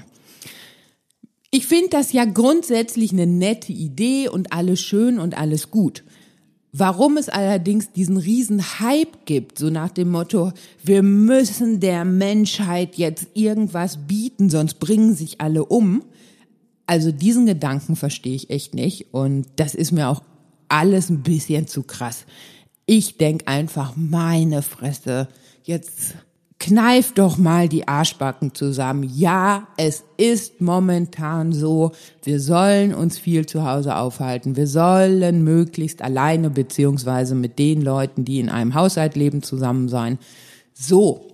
Ich 1.51 1.67
finde 1.67 1.89
das 1.91 2.11
ja 2.11 2.25
grundsätzlich 2.25 3.13
eine 3.13 3.27
nette 3.27 3.71
Idee 3.71 4.27
und 4.27 4.51
alles 4.51 4.81
schön 4.81 5.19
und 5.19 5.37
alles 5.37 5.71
gut. 5.71 6.03
Warum 6.77 7.15
es 7.15 7.29
allerdings 7.29 7.93
diesen 7.93 8.17
riesen 8.17 8.81
Hype 8.81 9.25
gibt, 9.25 9.59
so 9.59 9.69
nach 9.69 9.91
dem 9.91 10.11
Motto, 10.11 10.51
wir 10.83 11.03
müssen 11.03 11.79
der 11.79 12.03
Menschheit 12.03 12.95
jetzt 12.95 13.27
irgendwas 13.33 14.07
bieten, 14.07 14.49
sonst 14.49 14.73
bringen 14.81 15.15
sich 15.15 15.39
alle 15.39 15.63
um. 15.63 16.03
Also 16.85 17.13
diesen 17.13 17.45
Gedanken 17.45 17.95
verstehe 17.95 18.35
ich 18.35 18.49
echt 18.49 18.75
nicht 18.75 19.13
und 19.13 19.47
das 19.55 19.73
ist 19.73 19.93
mir 19.93 20.09
auch 20.09 20.21
alles 20.67 21.09
ein 21.09 21.23
bisschen 21.23 21.65
zu 21.65 21.81
krass. 21.81 22.25
Ich 22.85 23.15
denk 23.15 23.43
einfach, 23.45 23.93
meine 23.95 24.61
Fresse, 24.61 25.29
jetzt 25.63 26.15
kneif 26.59 27.13
doch 27.13 27.37
mal 27.37 27.67
die 27.67 27.87
Arschbacken 27.87 28.53
zusammen. 28.53 29.03
Ja, 29.03 29.67
es 29.77 30.03
ist 30.17 30.61
momentan 30.61 31.53
so, 31.53 31.91
wir 32.23 32.39
sollen 32.39 32.93
uns 32.93 33.17
viel 33.17 33.45
zu 33.45 33.69
Hause 33.69 33.95
aufhalten. 33.95 34.55
Wir 34.55 34.67
sollen 34.67 35.43
möglichst 35.43 36.01
alleine 36.01 36.49
beziehungsweise 36.49 37.35
mit 37.35 37.59
den 37.59 37.81
Leuten, 37.81 38.25
die 38.25 38.39
in 38.39 38.49
einem 38.49 38.73
Haushalt 38.73 39.15
leben, 39.15 39.43
zusammen 39.43 39.89
sein. 39.89 40.17
So, 40.73 41.27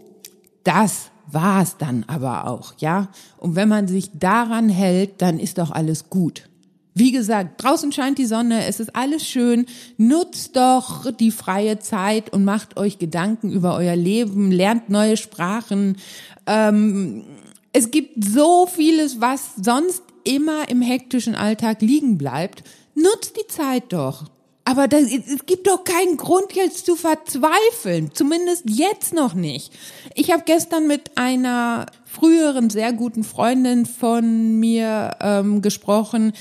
das 0.63 1.11
war's 1.27 1.77
dann 1.77 2.03
aber 2.07 2.47
auch, 2.47 2.73
ja? 2.77 3.09
Und 3.37 3.55
wenn 3.55 3.69
man 3.69 3.87
sich 3.87 4.11
daran 4.13 4.69
hält, 4.69 5.21
dann 5.21 5.39
ist 5.39 5.57
doch 5.57 5.71
alles 5.71 6.09
gut. 6.09 6.49
Wie 6.93 7.11
gesagt, 7.11 7.63
draußen 7.63 7.91
scheint 7.91 8.17
die 8.17 8.25
Sonne, 8.25 8.65
es 8.65 8.79
ist 8.79 8.95
alles 8.95 9.25
schön. 9.25 9.65
Nutzt 9.97 10.57
doch 10.57 11.09
die 11.11 11.31
freie 11.31 11.79
Zeit 11.79 12.33
und 12.33 12.43
macht 12.43 12.77
euch 12.77 12.99
Gedanken 12.99 13.51
über 13.51 13.75
euer 13.75 13.95
Leben, 13.95 14.51
lernt 14.51 14.89
neue 14.89 15.15
Sprachen. 15.15 15.97
Ähm, 16.45 17.23
es 17.71 17.91
gibt 17.91 18.23
so 18.23 18.65
vieles, 18.65 19.21
was 19.21 19.55
sonst 19.55 20.03
immer 20.25 20.67
im 20.69 20.81
hektischen 20.81 21.35
Alltag 21.35 21.81
liegen 21.81 22.17
bleibt. 22.17 22.63
Nutzt 22.93 23.37
die 23.37 23.47
Zeit 23.47 23.93
doch. 23.93 24.25
Aber 24.63 24.87
das, 24.87 25.03
es 25.03 25.45
gibt 25.45 25.67
doch 25.67 25.83
keinen 25.83 26.17
Grund 26.17 26.53
jetzt 26.53 26.85
zu 26.85 26.95
verzweifeln, 26.95 28.11
zumindest 28.13 28.63
jetzt 28.67 29.13
noch 29.13 29.33
nicht. 29.33 29.73
Ich 30.13 30.31
habe 30.31 30.43
gestern 30.45 30.87
mit 30.87 31.17
einer 31.17 31.87
früheren 32.05 32.69
sehr 32.69 32.93
guten 32.93 33.23
Freundin 33.23 33.85
von 33.85 34.59
mir 34.59 35.15
ähm, 35.19 35.61
gesprochen, 35.61 36.33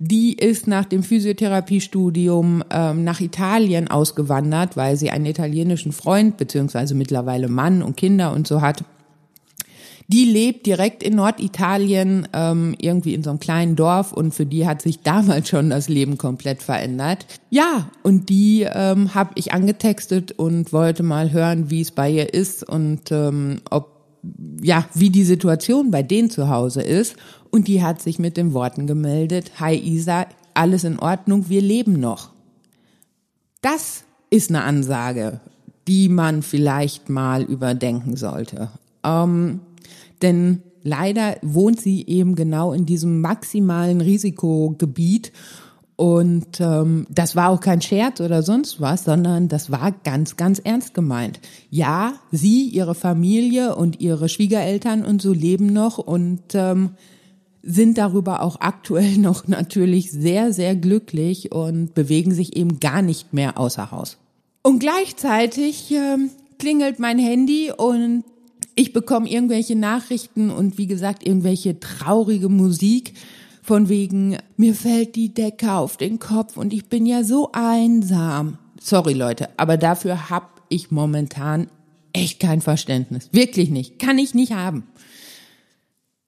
die 0.00 0.34
ist 0.34 0.66
nach 0.66 0.84
dem 0.84 1.02
Physiotherapiestudium 1.02 2.64
ähm, 2.70 3.04
nach 3.04 3.20
Italien 3.20 3.88
ausgewandert, 3.88 4.76
weil 4.76 4.96
sie 4.96 5.10
einen 5.10 5.26
italienischen 5.26 5.92
Freund 5.92 6.36
beziehungsweise 6.36 6.94
mittlerweile 6.94 7.48
Mann 7.48 7.82
und 7.82 7.96
Kinder 7.96 8.32
und 8.32 8.46
so 8.46 8.60
hat. 8.60 8.84
Die 10.10 10.24
lebt 10.24 10.64
direkt 10.64 11.02
in 11.02 11.16
Norditalien, 11.16 12.26
ähm, 12.32 12.74
irgendwie 12.80 13.12
in 13.12 13.22
so 13.22 13.28
einem 13.28 13.40
kleinen 13.40 13.76
Dorf 13.76 14.12
und 14.14 14.34
für 14.34 14.46
die 14.46 14.66
hat 14.66 14.80
sich 14.80 15.00
damals 15.02 15.50
schon 15.50 15.68
das 15.68 15.90
Leben 15.90 16.16
komplett 16.16 16.62
verändert. 16.62 17.26
Ja, 17.50 17.90
und 18.02 18.30
die 18.30 18.62
ähm, 18.62 19.14
habe 19.14 19.32
ich 19.34 19.52
angetextet 19.52 20.32
und 20.32 20.72
wollte 20.72 21.02
mal 21.02 21.30
hören, 21.30 21.70
wie 21.70 21.82
es 21.82 21.90
bei 21.90 22.10
ihr 22.10 22.32
ist 22.32 22.66
und 22.66 23.12
ähm, 23.12 23.60
ob 23.68 23.98
ja, 24.62 24.86
wie 24.94 25.10
die 25.10 25.24
Situation 25.24 25.90
bei 25.90 26.02
denen 26.02 26.30
zu 26.30 26.48
Hause 26.48 26.82
ist. 26.82 27.16
Und 27.50 27.68
die 27.68 27.82
hat 27.82 28.02
sich 28.02 28.18
mit 28.18 28.36
den 28.36 28.52
Worten 28.52 28.86
gemeldet, 28.86 29.52
Hi 29.60 29.76
Isa, 29.76 30.26
alles 30.54 30.84
in 30.84 30.98
Ordnung, 30.98 31.48
wir 31.48 31.62
leben 31.62 32.00
noch. 32.00 32.30
Das 33.60 34.04
ist 34.30 34.50
eine 34.50 34.64
Ansage, 34.64 35.40
die 35.86 36.08
man 36.08 36.42
vielleicht 36.42 37.08
mal 37.08 37.42
überdenken 37.42 38.16
sollte. 38.16 38.70
Ähm, 39.04 39.60
denn 40.22 40.62
leider 40.82 41.36
wohnt 41.42 41.80
sie 41.80 42.06
eben 42.06 42.34
genau 42.34 42.72
in 42.72 42.86
diesem 42.86 43.20
maximalen 43.20 44.00
Risikogebiet 44.00 45.32
und 45.98 46.60
ähm, 46.60 47.08
das 47.10 47.34
war 47.34 47.50
auch 47.50 47.60
kein 47.60 47.82
Scherz 47.82 48.20
oder 48.20 48.44
sonst 48.44 48.80
was, 48.80 49.02
sondern 49.02 49.48
das 49.48 49.72
war 49.72 49.90
ganz, 50.04 50.36
ganz 50.36 50.60
ernst 50.60 50.94
gemeint. 50.94 51.40
Ja, 51.70 52.12
sie, 52.30 52.68
ihre 52.68 52.94
Familie 52.94 53.74
und 53.74 54.00
ihre 54.00 54.28
Schwiegereltern 54.28 55.04
und 55.04 55.20
so 55.20 55.32
leben 55.32 55.66
noch 55.66 55.98
und 55.98 56.54
ähm, 56.54 56.90
sind 57.64 57.98
darüber 57.98 58.42
auch 58.42 58.60
aktuell 58.60 59.18
noch 59.18 59.48
natürlich 59.48 60.12
sehr, 60.12 60.52
sehr 60.52 60.76
glücklich 60.76 61.50
und 61.50 61.94
bewegen 61.94 62.32
sich 62.32 62.56
eben 62.56 62.78
gar 62.78 63.02
nicht 63.02 63.32
mehr 63.32 63.58
außer 63.58 63.90
Haus. 63.90 64.18
Und 64.62 64.78
gleichzeitig 64.78 65.90
ähm, 65.90 66.30
klingelt 66.60 67.00
mein 67.00 67.18
Handy 67.18 67.72
und 67.76 68.22
ich 68.78 68.92
bekomme 68.92 69.28
irgendwelche 69.28 69.74
Nachrichten 69.74 70.50
und 70.50 70.78
wie 70.78 70.86
gesagt 70.86 71.26
irgendwelche 71.26 71.80
traurige 71.80 72.48
Musik 72.48 73.12
von 73.60 73.88
wegen, 73.88 74.38
mir 74.56 74.72
fällt 74.72 75.16
die 75.16 75.34
Decke 75.34 75.72
auf 75.72 75.96
den 75.96 76.20
Kopf 76.20 76.56
und 76.56 76.72
ich 76.72 76.86
bin 76.86 77.04
ja 77.04 77.24
so 77.24 77.50
einsam. 77.52 78.56
Sorry 78.80 79.14
Leute, 79.14 79.48
aber 79.56 79.78
dafür 79.78 80.30
habe 80.30 80.46
ich 80.68 80.92
momentan 80.92 81.68
echt 82.12 82.38
kein 82.38 82.60
Verständnis. 82.60 83.28
Wirklich 83.32 83.70
nicht. 83.70 83.98
Kann 83.98 84.16
ich 84.16 84.32
nicht 84.32 84.52
haben. 84.52 84.84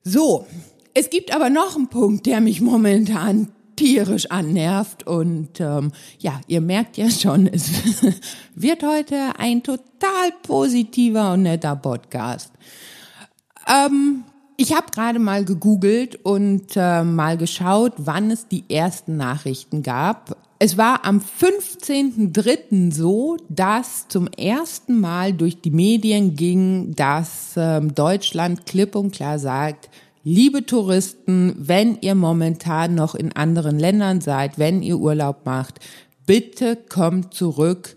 So, 0.03 0.45
es 0.93 1.09
gibt 1.09 1.33
aber 1.33 1.51
noch 1.51 1.77
einen 1.77 1.87
Punkt, 1.87 2.27
der 2.27 2.41
mich 2.41 2.61
momentan 2.61 3.53
tierisch 3.81 4.31
annervt. 4.31 5.07
Und 5.07 5.59
ähm, 5.59 5.93
ja, 6.19 6.41
ihr 6.47 6.61
merkt 6.61 6.99
ja 6.99 7.11
schon, 7.11 7.47
es 7.47 7.71
wird 8.55 8.83
heute 8.83 9.33
ein 9.39 9.63
total 9.63 10.33
positiver 10.43 11.33
und 11.33 11.43
netter 11.45 11.77
Podcast. 11.77 12.53
Ähm, 13.67 14.25
ich 14.59 14.77
habe 14.77 14.89
gerade 14.93 15.19
mal 15.19 15.47
gegoogelt 15.47 16.17
und 16.23 16.77
äh, 16.77 17.03
mal 17.03 17.39
geschaut, 17.39 17.95
wann 17.97 18.31
es 18.31 18.49
die 18.49 18.65
ersten 18.69 19.17
Nachrichten 19.17 19.83
gab. 19.83 20.37
Es 20.59 20.77
war 20.77 21.07
am 21.07 21.21
15.03. 21.21 22.93
so, 22.93 23.39
dass 23.49 24.09
zum 24.09 24.27
ersten 24.27 25.01
Mal 25.01 25.33
durch 25.33 25.63
die 25.63 25.71
Medien 25.71 26.37
ging, 26.37 26.95
dass 26.95 27.55
ähm, 27.57 27.95
Deutschland 27.95 28.67
klipp 28.67 28.95
und 28.95 29.13
klar 29.13 29.39
sagt, 29.39 29.89
liebe 30.23 30.67
Touristen, 30.67 31.55
wenn 31.57 31.99
ihr 32.01 32.15
momentan 32.15 32.95
noch 32.95 33.15
in 33.15 33.33
anderen 33.33 33.79
Ländern 33.79 34.21
seid, 34.21 34.59
wenn 34.59 34.83
ihr 34.83 34.99
Urlaub 34.99 35.47
macht, 35.47 35.81
bitte 36.27 36.77
kommt 36.77 37.35
zurück. 37.35 37.97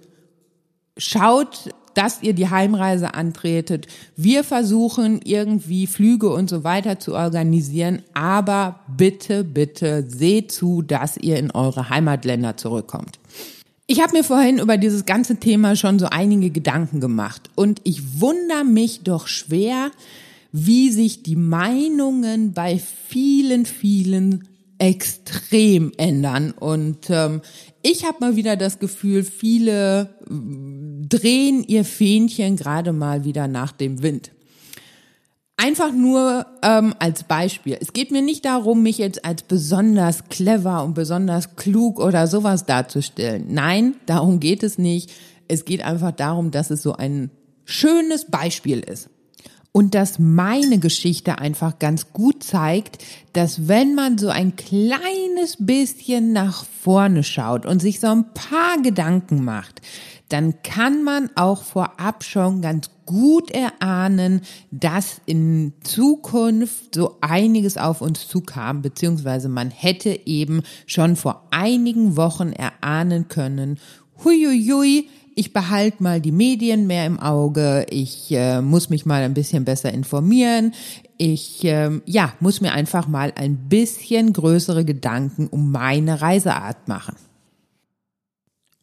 Schaut 0.97 1.69
dass 1.93 2.21
ihr 2.21 2.33
die 2.33 2.49
Heimreise 2.49 3.13
antretet. 3.13 3.87
Wir 4.15 4.43
versuchen 4.43 5.21
irgendwie 5.23 5.87
Flüge 5.87 6.29
und 6.29 6.49
so 6.49 6.63
weiter 6.63 6.99
zu 6.99 7.13
organisieren, 7.13 8.01
aber 8.13 8.79
bitte, 8.87 9.43
bitte 9.43 10.05
seht 10.07 10.51
zu, 10.51 10.81
dass 10.81 11.17
ihr 11.17 11.37
in 11.37 11.51
eure 11.51 11.89
Heimatländer 11.89 12.57
zurückkommt. 12.57 13.19
Ich 13.85 14.01
habe 14.01 14.13
mir 14.13 14.23
vorhin 14.23 14.59
über 14.59 14.77
dieses 14.77 15.05
ganze 15.05 15.37
Thema 15.37 15.75
schon 15.75 15.99
so 15.99 16.07
einige 16.07 16.49
Gedanken 16.49 16.99
gemacht 16.99 17.49
und 17.55 17.81
ich 17.83 18.21
wundere 18.21 18.63
mich 18.63 19.03
doch 19.03 19.27
schwer, 19.27 19.91
wie 20.53 20.91
sich 20.91 21.23
die 21.23 21.35
Meinungen 21.35 22.53
bei 22.53 22.77
vielen, 22.77 23.65
vielen 23.65 24.47
extrem 24.77 25.91
ändern. 25.97 26.51
Und 26.51 27.09
ähm, 27.09 27.41
ich 27.81 28.05
habe 28.05 28.17
mal 28.19 28.35
wieder 28.35 28.55
das 28.55 28.77
Gefühl, 28.77 29.23
viele 29.23 30.01
äh, 30.29 31.07
drehen 31.09 31.63
ihr 31.67 31.83
Fähnchen 31.83 32.55
gerade 32.55 32.93
mal 32.93 33.25
wieder 33.25 33.47
nach 33.47 33.71
dem 33.71 34.03
Wind. 34.03 34.31
Einfach 35.57 35.91
nur 35.91 36.45
ähm, 36.61 36.93
als 36.99 37.23
Beispiel. 37.23 37.77
Es 37.79 37.93
geht 37.93 38.11
mir 38.11 38.21
nicht 38.21 38.45
darum, 38.45 38.83
mich 38.83 38.99
jetzt 38.99 39.25
als 39.25 39.43
besonders 39.43 40.25
clever 40.29 40.83
und 40.83 40.93
besonders 40.93 41.55
klug 41.55 41.99
oder 41.99 42.27
sowas 42.27 42.65
darzustellen. 42.65 43.45
Nein, 43.49 43.95
darum 44.05 44.39
geht 44.39 44.61
es 44.61 44.77
nicht. 44.77 45.11
Es 45.47 45.65
geht 45.65 45.83
einfach 45.83 46.11
darum, 46.11 46.51
dass 46.51 46.69
es 46.69 46.83
so 46.83 46.93
ein 46.93 47.31
schönes 47.65 48.25
Beispiel 48.25 48.79
ist 48.81 49.09
und 49.73 49.95
dass 49.95 50.19
meine 50.19 50.77
Geschichte 50.77 51.39
einfach 51.39 51.79
ganz 51.79 52.13
gut 52.13 52.43
zeigt, 52.43 53.03
dass 53.33 53.67
wenn 53.67 53.95
man 53.95 54.17
so 54.17 54.29
ein 54.29 54.55
kleines 54.55 55.57
bisschen 55.59 56.31
nach 56.31 56.63
vorne 56.63 57.23
schaut 57.23 57.65
und 57.65 57.81
sich 57.81 57.99
so 57.99 58.07
ein 58.07 58.33
paar 58.33 58.81
Gedanken 58.81 59.43
macht, 59.43 59.81
dann 60.29 60.61
kann 60.63 61.03
man 61.03 61.29
auch 61.35 61.63
vorab 61.63 62.23
schon 62.23 62.61
ganz 62.61 62.89
gut 63.05 63.51
erahnen, 63.51 64.41
dass 64.71 65.21
in 65.25 65.73
Zukunft 65.83 66.95
so 66.95 67.17
einiges 67.21 67.77
auf 67.77 68.01
uns 68.01 68.27
zukam, 68.27 68.81
beziehungsweise 68.81 69.49
man 69.49 69.71
hätte 69.71 70.19
eben 70.25 70.61
schon 70.85 71.15
vor 71.15 71.47
einigen 71.51 72.15
Wochen 72.15 72.53
erahnen 72.53 73.27
können, 73.27 73.79
huiuiui, 74.23 75.09
ich 75.35 75.53
behalte 75.53 76.01
mal 76.03 76.21
die 76.21 76.31
Medien 76.31 76.87
mehr 76.87 77.05
im 77.05 77.19
Auge, 77.19 77.85
ich 77.89 78.31
äh, 78.31 78.61
muss 78.61 78.89
mich 78.89 79.05
mal 79.05 79.23
ein 79.23 79.33
bisschen 79.33 79.65
besser 79.65 79.93
informieren, 79.93 80.73
ich 81.17 81.63
äh, 81.63 82.01
ja, 82.05 82.33
muss 82.39 82.61
mir 82.61 82.73
einfach 82.73 83.07
mal 83.07 83.33
ein 83.35 83.69
bisschen 83.69 84.33
größere 84.33 84.85
Gedanken 84.85 85.47
um 85.47 85.71
meine 85.71 86.21
Reiseart 86.21 86.87
machen. 86.87 87.15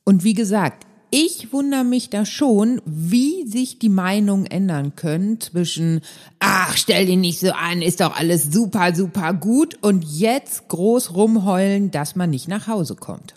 Und 0.04 0.24
wie 0.24 0.34
gesagt, 0.34 0.86
ich 1.12 1.52
wundere 1.52 1.84
mich 1.84 2.08
da 2.08 2.24
schon, 2.24 2.80
wie 2.84 3.46
sich 3.46 3.80
die 3.80 3.88
Meinungen 3.88 4.46
ändern 4.46 4.94
können 4.94 5.40
zwischen, 5.40 6.02
ach, 6.38 6.76
stell 6.76 7.06
dich 7.06 7.16
nicht 7.16 7.40
so 7.40 7.50
an, 7.50 7.82
ist 7.82 8.00
doch 8.00 8.16
alles 8.16 8.52
super, 8.52 8.94
super 8.94 9.34
gut 9.34 9.76
und 9.82 10.04
jetzt 10.04 10.68
groß 10.68 11.14
rumheulen, 11.14 11.90
dass 11.90 12.14
man 12.14 12.30
nicht 12.30 12.46
nach 12.46 12.68
Hause 12.68 12.94
kommt. 12.94 13.34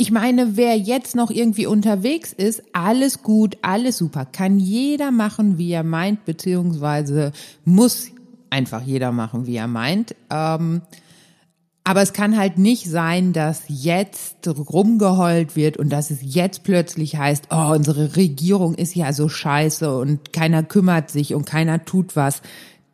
Ich 0.00 0.10
meine, 0.10 0.56
wer 0.56 0.78
jetzt 0.78 1.14
noch 1.14 1.30
irgendwie 1.30 1.66
unterwegs 1.66 2.32
ist, 2.32 2.62
alles 2.72 3.22
gut, 3.22 3.58
alles 3.60 3.98
super, 3.98 4.24
kann 4.24 4.58
jeder 4.58 5.10
machen, 5.10 5.58
wie 5.58 5.72
er 5.72 5.82
meint, 5.82 6.24
beziehungsweise 6.24 7.32
muss 7.66 8.08
einfach 8.48 8.80
jeder 8.80 9.12
machen, 9.12 9.46
wie 9.46 9.56
er 9.56 9.66
meint. 9.66 10.16
Ähm, 10.30 10.80
aber 11.84 12.00
es 12.00 12.14
kann 12.14 12.38
halt 12.38 12.56
nicht 12.56 12.88
sein, 12.88 13.34
dass 13.34 13.64
jetzt 13.68 14.48
rumgeheult 14.48 15.54
wird 15.54 15.76
und 15.76 15.90
dass 15.90 16.10
es 16.10 16.20
jetzt 16.22 16.64
plötzlich 16.64 17.16
heißt, 17.16 17.48
oh, 17.50 17.74
unsere 17.74 18.16
Regierung 18.16 18.76
ist 18.76 18.94
ja 18.94 19.12
so 19.12 19.28
scheiße 19.28 19.94
und 19.94 20.32
keiner 20.32 20.62
kümmert 20.62 21.10
sich 21.10 21.34
und 21.34 21.44
keiner 21.44 21.84
tut 21.84 22.16
was. 22.16 22.40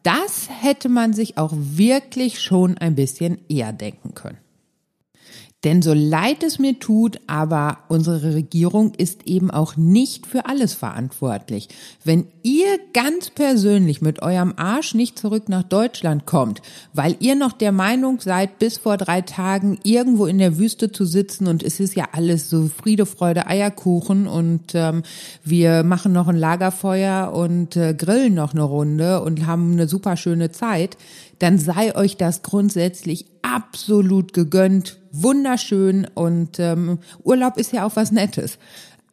Das 0.03 0.49
hätte 0.61 0.89
man 0.89 1.13
sich 1.13 1.39
auch 1.39 1.53
wirklich 1.55 2.41
schon 2.41 2.77
ein 2.79 2.97
bisschen 2.97 3.39
eher 3.49 3.73
denken 3.73 4.15
können. 4.15 4.39
Denn 5.65 5.83
so 5.83 5.95
leid 5.95 6.43
es 6.43 6.59
mir 6.59 6.79
tut, 6.79 7.19
aber 7.27 7.79
unsere 7.89 8.35
Regierung 8.35 8.93
ist 8.95 9.27
eben 9.27 9.51
auch 9.51 9.77
nicht 9.77 10.27
für 10.27 10.47
alles 10.47 10.75
verantwortlich. 10.75 11.69
Wenn 12.05 12.27
ihr 12.43 12.79
ganz 12.93 13.31
persönlich 13.31 14.01
mit 14.03 14.23
eurem 14.23 14.53
Arsch 14.57 14.95
nicht 14.95 15.19
zurück 15.19 15.49
nach 15.49 15.65
Deutschland 15.65 16.27
kommt, 16.27 16.61
weil 16.93 17.17
ihr 17.21 17.35
noch 17.35 17.53
der 17.53 17.73
Meinung 17.73 18.21
seid, 18.21 18.59
bis 18.59 18.77
vor 18.79 18.97
drei 18.99 19.23
Tagen 19.23 19.79
irgendwo 19.83 20.27
in 20.27 20.39
der 20.39 20.59
Wüste 20.59 20.93
zu 20.93 21.05
sitzen 21.05 21.49
und 21.49 21.63
es 21.63 21.81
ist 21.81 21.97
ja 21.97 22.09
alles 22.13 22.51
so 22.51 22.69
Friede, 22.69 23.07
Freude, 23.07 23.47
Eierkuchen 23.49 24.29
und 24.29 24.75
ähm, 24.75 25.03
wir 25.43 25.83
machen 25.83 26.13
noch 26.13 26.29
ein 26.29 26.37
Lagerfeuer 26.37 27.33
und 27.33 27.77
äh, 27.77 27.95
grillen 27.95 28.35
noch 28.35 28.53
eine 28.53 28.63
Runde 28.63 29.23
und 29.23 29.47
haben 29.47 29.73
eine 29.73 29.89
super 29.89 30.17
schöne 30.17 30.53
Zeit, 30.53 30.97
dann 31.39 31.59
sei 31.59 31.95
euch 31.95 32.17
das 32.17 32.43
grundsätzlich 32.43 33.27
absolut 33.43 34.33
gegönnt, 34.33 34.99
wunderschön 35.13 36.07
und 36.15 36.59
ähm, 36.59 36.99
Urlaub 37.23 37.57
ist 37.57 37.73
ja 37.73 37.87
auch 37.87 37.97
was 37.97 38.13
Nettes. 38.13 38.59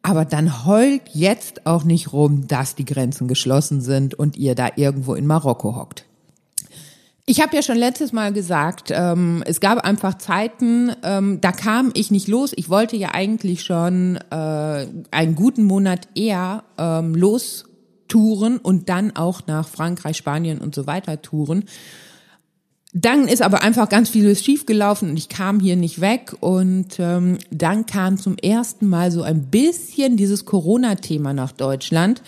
Aber 0.02 0.26
dann 0.26 0.66
heult 0.66 1.02
jetzt 1.14 1.66
auch 1.66 1.86
nicht 1.86 2.12
rum, 2.12 2.48
dass 2.48 2.76
die 2.76 2.86
Grenzen 2.86 3.28
geschlossen 3.28 3.82
sind 3.82 4.14
und 4.14 4.36
ihr 4.36 4.54
da 4.54 4.70
irgendwo 4.76 5.16
in 5.16 5.26
Marokko 5.26 5.76
hockt. 5.76 6.06
Ich 7.26 7.42
habe 7.42 7.56
ja 7.56 7.62
schon 7.62 7.78
letztes 7.78 8.12
Mal 8.12 8.34
gesagt, 8.34 8.92
ähm, 8.92 9.44
es 9.48 9.62
gab 9.62 9.80
einfach 9.80 10.18
Zeiten, 10.18 10.92
ähm, 11.04 11.40
da 11.40 11.54
kam 11.54 11.92
ich 11.94 12.12
nicht 12.12 12.28
los. 12.28 12.52
Ich 12.58 12.70
wollte 12.70 12.98
ja 12.98 13.12
eigentlich 13.14 13.64
schon 13.64 14.18
äh, 14.30 14.88
einen 15.12 15.36
guten 15.36 15.64
Monat 15.64 16.10
eher 16.16 16.66
ähm, 16.78 17.16
los 17.16 17.64
touren 18.10 18.58
und 18.58 18.90
dann 18.90 19.16
auch 19.16 19.48
nach 19.48 19.70
Frankreich, 19.70 20.18
Spanien 20.18 20.60
und 20.60 20.76
so 20.76 20.86
weiter 20.86 21.22
touren. 21.22 21.64
Dann 22.96 23.28
ist 23.28 23.42
aber 23.42 23.64
einfach 23.64 23.90
ganz 23.90 24.10
vieles 24.10 24.44
schiefgelaufen 24.44 25.10
und 25.10 25.18
ich 25.18 25.28
kam 25.28 25.60
hier 25.60 25.76
nicht 25.76 26.00
weg. 26.00 26.36
Und 26.40 27.00
ähm, 27.00 27.40
dann 27.50 27.88
kam 27.88 28.18
zum 28.18 28.38
ersten 28.38 28.88
Mal 28.88 29.12
so 29.12 29.24
ein 29.24 29.48
bisschen 29.48 30.16
dieses 30.16 30.46
Corona-Thema 30.46 31.34
nach 31.34 31.52
Deutschland. 31.52 32.22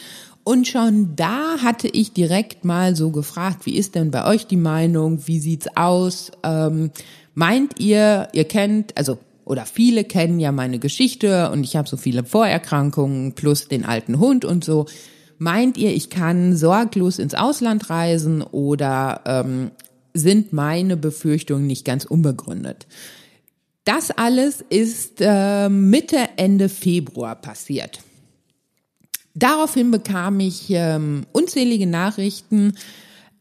Und 0.44 0.68
schon 0.68 1.16
da 1.16 1.58
hatte 1.64 1.88
ich 1.88 2.14
direkt 2.14 2.66
mal 2.66 2.96
so 2.96 3.12
gefragt, 3.12 3.66
wie 3.66 3.78
ist 3.78 3.94
denn 3.96 4.10
bei 4.10 4.26
euch 4.26 4.48
die 4.48 4.58
Meinung? 4.58 5.28
Wie 5.28 5.40
sieht's 5.40 5.68
aus? 5.76 6.32
Ähm, 6.44 6.90
meint 7.36 7.80
ihr, 7.80 8.28
ihr 8.34 8.46
kennt, 8.46 8.98
also 8.98 9.20
oder 9.46 9.66
viele 9.66 10.04
kennen 10.04 10.40
ja 10.40 10.52
meine 10.52 10.80
Geschichte 10.80 11.52
und 11.52 11.64
ich 11.64 11.76
habe 11.76 11.88
so 11.88 11.98
viele 11.98 12.24
Vorerkrankungen 12.24 13.34
plus 13.34 13.68
den 13.68 13.86
alten 13.86 14.20
Hund 14.20 14.44
und 14.46 14.64
so. 14.64 14.88
Meint 15.38 15.78
ihr, 15.78 15.94
ich 15.94 16.10
kann 16.10 16.56
sorglos 16.56 17.20
ins 17.20 17.36
Ausland 17.36 17.90
reisen 17.92 18.42
oder 18.42 19.22
ähm, 19.26 19.72
sind 20.16 20.54
meine 20.54 20.98
Befürchtungen 20.98 21.68
nicht 21.68 21.86
ganz 21.86 22.06
unbegründet. 22.06 22.88
Das 23.84 24.10
alles 24.10 24.66
ist 24.68 25.18
äh, 25.20 25.70
Mitte, 25.70 26.18
Ende 26.38 26.70
Februar 26.70 27.36
passiert. 27.36 28.00
Daraufhin 29.36 29.92
bekam 29.92 30.40
ich 30.40 30.68
ähm, 30.70 31.26
unzählige 31.34 31.86
Nachrichten. 31.86 32.74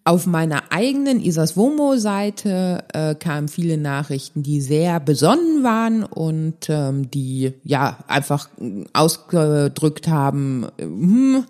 Auf 0.06 0.26
meiner 0.26 0.70
eigenen 0.70 1.18
Isas 1.18 1.56
Womo-Seite 1.56 2.84
äh, 2.92 3.14
kamen 3.14 3.48
viele 3.48 3.78
Nachrichten, 3.78 4.42
die 4.42 4.60
sehr 4.60 5.00
besonnen 5.00 5.62
waren 5.62 6.02
und 6.02 6.68
ähm, 6.68 7.10
die 7.10 7.54
ja 7.64 8.04
einfach 8.06 8.50
ausgedrückt 8.92 10.08
haben, 10.08 10.66
hm, 10.78 11.44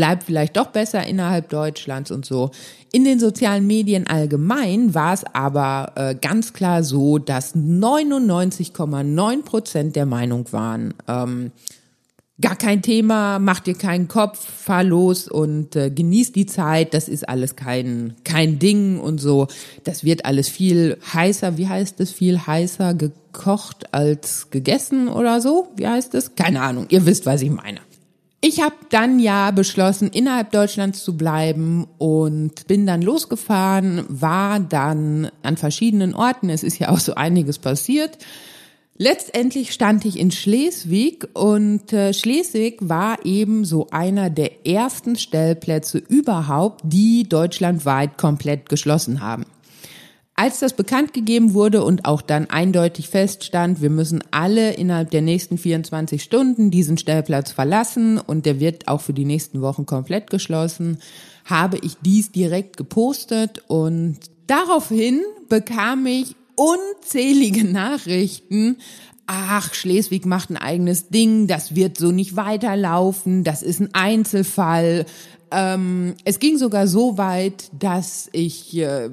bleibt 0.00 0.22
vielleicht 0.22 0.56
doch 0.56 0.68
besser 0.68 1.06
innerhalb 1.06 1.50
Deutschlands 1.50 2.10
und 2.10 2.24
so. 2.24 2.52
In 2.90 3.04
den 3.04 3.20
sozialen 3.20 3.66
Medien 3.66 4.06
allgemein 4.06 4.94
war 4.94 5.12
es 5.12 5.24
aber 5.34 5.92
äh, 5.94 6.14
ganz 6.14 6.54
klar 6.54 6.82
so, 6.82 7.18
dass 7.18 7.54
99,9 7.54 9.42
Prozent 9.42 9.96
der 9.96 10.06
Meinung 10.06 10.50
waren, 10.52 10.94
ähm, 11.06 11.52
gar 12.40 12.56
kein 12.56 12.80
Thema, 12.80 13.38
mach 13.38 13.60
dir 13.60 13.74
keinen 13.74 14.08
Kopf, 14.08 14.38
fahr 14.38 14.84
los 14.84 15.28
und 15.28 15.76
äh, 15.76 15.90
genieß 15.90 16.32
die 16.32 16.46
Zeit. 16.46 16.94
Das 16.94 17.06
ist 17.06 17.28
alles 17.28 17.54
kein, 17.54 18.14
kein 18.24 18.58
Ding 18.58 18.98
und 18.98 19.18
so. 19.20 19.48
Das 19.84 20.02
wird 20.02 20.24
alles 20.24 20.48
viel 20.48 20.96
heißer, 21.12 21.58
wie 21.58 21.68
heißt 21.68 22.00
es, 22.00 22.10
viel 22.10 22.46
heißer 22.46 22.94
gekocht 22.94 23.92
als 23.92 24.48
gegessen 24.48 25.08
oder 25.08 25.42
so. 25.42 25.68
Wie 25.76 25.86
heißt 25.86 26.14
es? 26.14 26.36
Keine 26.36 26.62
Ahnung. 26.62 26.86
Ihr 26.88 27.04
wisst, 27.04 27.26
was 27.26 27.42
ich 27.42 27.50
meine. 27.50 27.80
Ich 28.42 28.62
habe 28.62 28.76
dann 28.88 29.18
ja 29.18 29.50
beschlossen, 29.50 30.08
innerhalb 30.08 30.50
Deutschlands 30.50 31.04
zu 31.04 31.16
bleiben 31.16 31.86
und 31.98 32.66
bin 32.66 32.86
dann 32.86 33.02
losgefahren, 33.02 34.06
war 34.08 34.60
dann 34.60 35.30
an 35.42 35.58
verschiedenen 35.58 36.14
Orten. 36.14 36.48
Es 36.48 36.62
ist 36.62 36.78
ja 36.78 36.88
auch 36.88 37.00
so 37.00 37.14
einiges 37.14 37.58
passiert. 37.58 38.16
Letztendlich 38.96 39.72
stand 39.72 40.04
ich 40.06 40.18
in 40.18 40.30
Schleswig 40.30 41.28
und 41.34 41.92
äh, 41.92 42.12
Schleswig 42.14 42.78
war 42.80 43.24
eben 43.24 43.64
so 43.64 43.88
einer 43.90 44.30
der 44.30 44.66
ersten 44.66 45.16
Stellplätze 45.16 45.98
überhaupt, 45.98 46.80
die 46.84 47.28
deutschlandweit 47.28 48.16
komplett 48.16 48.68
geschlossen 48.68 49.20
haben. 49.20 49.44
Als 50.40 50.60
das 50.60 50.72
bekannt 50.72 51.12
gegeben 51.12 51.52
wurde 51.52 51.84
und 51.84 52.06
auch 52.06 52.22
dann 52.22 52.48
eindeutig 52.48 53.10
feststand, 53.10 53.82
wir 53.82 53.90
müssen 53.90 54.24
alle 54.30 54.72
innerhalb 54.72 55.10
der 55.10 55.20
nächsten 55.20 55.58
24 55.58 56.22
Stunden 56.22 56.70
diesen 56.70 56.96
Stellplatz 56.96 57.52
verlassen 57.52 58.16
und 58.16 58.46
der 58.46 58.58
wird 58.58 58.88
auch 58.88 59.02
für 59.02 59.12
die 59.12 59.26
nächsten 59.26 59.60
Wochen 59.60 59.84
komplett 59.84 60.30
geschlossen, 60.30 60.98
habe 61.44 61.76
ich 61.82 61.98
dies 62.00 62.32
direkt 62.32 62.78
gepostet 62.78 63.62
und 63.68 64.16
daraufhin 64.46 65.20
bekam 65.50 66.06
ich 66.06 66.34
unzählige 66.54 67.64
Nachrichten. 67.64 68.78
Ach, 69.26 69.74
Schleswig 69.74 70.24
macht 70.24 70.48
ein 70.48 70.56
eigenes 70.56 71.10
Ding, 71.10 71.48
das 71.48 71.74
wird 71.74 71.98
so 71.98 72.12
nicht 72.12 72.34
weiterlaufen, 72.34 73.44
das 73.44 73.62
ist 73.62 73.80
ein 73.80 73.90
Einzelfall. 73.92 75.04
Ähm, 75.52 76.14
es 76.24 76.38
ging 76.38 76.58
sogar 76.58 76.86
so 76.86 77.18
weit, 77.18 77.70
dass 77.76 78.28
ich 78.32 78.76
äh, 78.76 79.10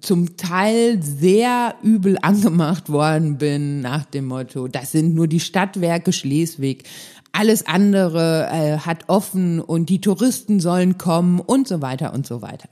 zum 0.00 0.36
Teil 0.36 1.00
sehr 1.02 1.74
übel 1.82 2.18
angemacht 2.22 2.90
worden 2.90 3.38
bin 3.38 3.80
nach 3.80 4.04
dem 4.04 4.26
Motto, 4.26 4.68
das 4.68 4.92
sind 4.92 5.14
nur 5.14 5.28
die 5.28 5.40
Stadtwerke 5.40 6.12
Schleswig. 6.12 6.84
Alles 7.32 7.66
andere 7.66 8.48
äh, 8.50 8.78
hat 8.78 9.08
offen 9.08 9.60
und 9.60 9.88
die 9.88 10.00
Touristen 10.00 10.58
sollen 10.58 10.96
kommen 10.96 11.40
und 11.40 11.68
so 11.68 11.82
weiter 11.82 12.14
und 12.14 12.26
so 12.26 12.40
weiter. 12.42 12.68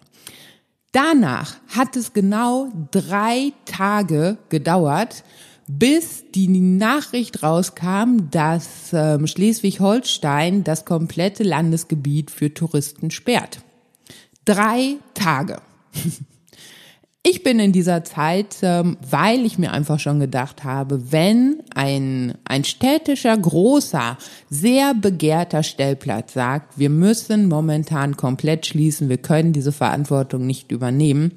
Danach 0.93 1.57
hat 1.69 1.97
es 1.97 2.13
genau 2.13 2.69
drei 2.93 3.53
Tage 3.65 4.39
gedauert, 4.49 5.25
bis 5.67 6.25
die 6.35 6.49
Nachricht 6.49 7.43
rauskam, 7.43 8.31
dass 8.31 8.93
ähm, 8.93 9.27
Schleswig-Holstein 9.27 10.65
das 10.65 10.85
komplette 10.85 11.43
Landesgebiet 11.43 12.31
für 12.31 12.53
Touristen 12.53 13.11
sperrt. 13.11 13.59
Drei 14.45 14.97
Tage. 15.15 15.61
Ich 17.27 17.43
bin 17.43 17.59
in 17.59 17.73
dieser 17.73 18.05
Zeit, 18.05 18.57
ähm, 18.61 18.99
weil 19.01 19.47
ich 19.47 19.57
mir 19.57 19.73
einfach 19.73 19.99
schon 19.99 20.21
gedacht 20.21 20.63
habe, 20.63 21.11
wenn 21.11 21.63
ein, 21.75 22.35
ein 22.45 22.65
städtischer, 22.65 23.35
großer, 23.35 24.19
sehr 24.51 24.93
begehrter 24.93 25.63
Stellplatz 25.63 26.35
sagt, 26.35 26.79
wir 26.79 26.91
müssen 26.91 27.49
momentan 27.49 28.19
komplett 28.19 28.67
schließen, 28.67 29.09
wir 29.09 29.17
können 29.17 29.55
diese 29.55 29.73
Verantwortung 29.73 30.47
nicht 30.47 30.71
übernehmen, 30.71 31.33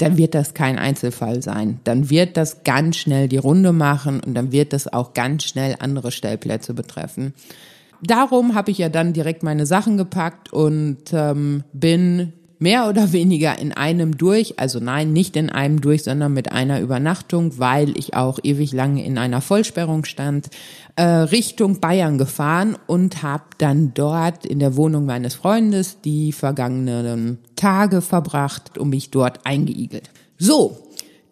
dann 0.00 0.16
wird 0.16 0.34
das 0.34 0.54
kein 0.54 0.78
Einzelfall 0.78 1.42
sein. 1.42 1.80
Dann 1.84 2.10
wird 2.10 2.36
das 2.36 2.64
ganz 2.64 2.96
schnell 2.96 3.28
die 3.28 3.36
Runde 3.36 3.72
machen 3.72 4.20
und 4.20 4.34
dann 4.34 4.52
wird 4.52 4.72
das 4.72 4.92
auch 4.92 5.14
ganz 5.14 5.44
schnell 5.44 5.76
andere 5.78 6.10
Stellplätze 6.10 6.74
betreffen. 6.74 7.34
Darum 8.02 8.54
habe 8.54 8.70
ich 8.70 8.78
ja 8.78 8.88
dann 8.88 9.12
direkt 9.12 9.42
meine 9.42 9.66
Sachen 9.66 9.98
gepackt 9.98 10.52
und 10.52 11.12
ähm, 11.12 11.64
bin 11.72 12.32
mehr 12.60 12.88
oder 12.88 13.12
weniger 13.12 13.58
in 13.58 13.72
einem 13.72 14.18
durch, 14.18 14.60
also 14.60 14.78
nein, 14.78 15.12
nicht 15.12 15.34
in 15.34 15.50
einem 15.50 15.80
durch, 15.80 16.04
sondern 16.04 16.34
mit 16.34 16.52
einer 16.52 16.80
Übernachtung, 16.80 17.58
weil 17.58 17.98
ich 17.98 18.14
auch 18.14 18.38
ewig 18.42 18.72
lange 18.72 19.04
in 19.04 19.16
einer 19.18 19.40
Vollsperrung 19.40 20.04
stand, 20.04 20.50
äh, 20.94 21.02
Richtung 21.02 21.80
Bayern 21.80 22.18
gefahren 22.18 22.76
und 22.86 23.22
habe 23.22 23.44
dann 23.56 23.92
dort 23.94 24.44
in 24.44 24.58
der 24.58 24.76
Wohnung 24.76 25.06
meines 25.06 25.34
Freundes 25.34 26.02
die 26.02 26.32
vergangenen 26.32 27.38
Tage 27.56 28.02
verbracht 28.02 28.76
und 28.76 28.90
mich 28.90 29.10
dort 29.10 29.46
eingeigelt. 29.46 30.10
So, 30.38 30.76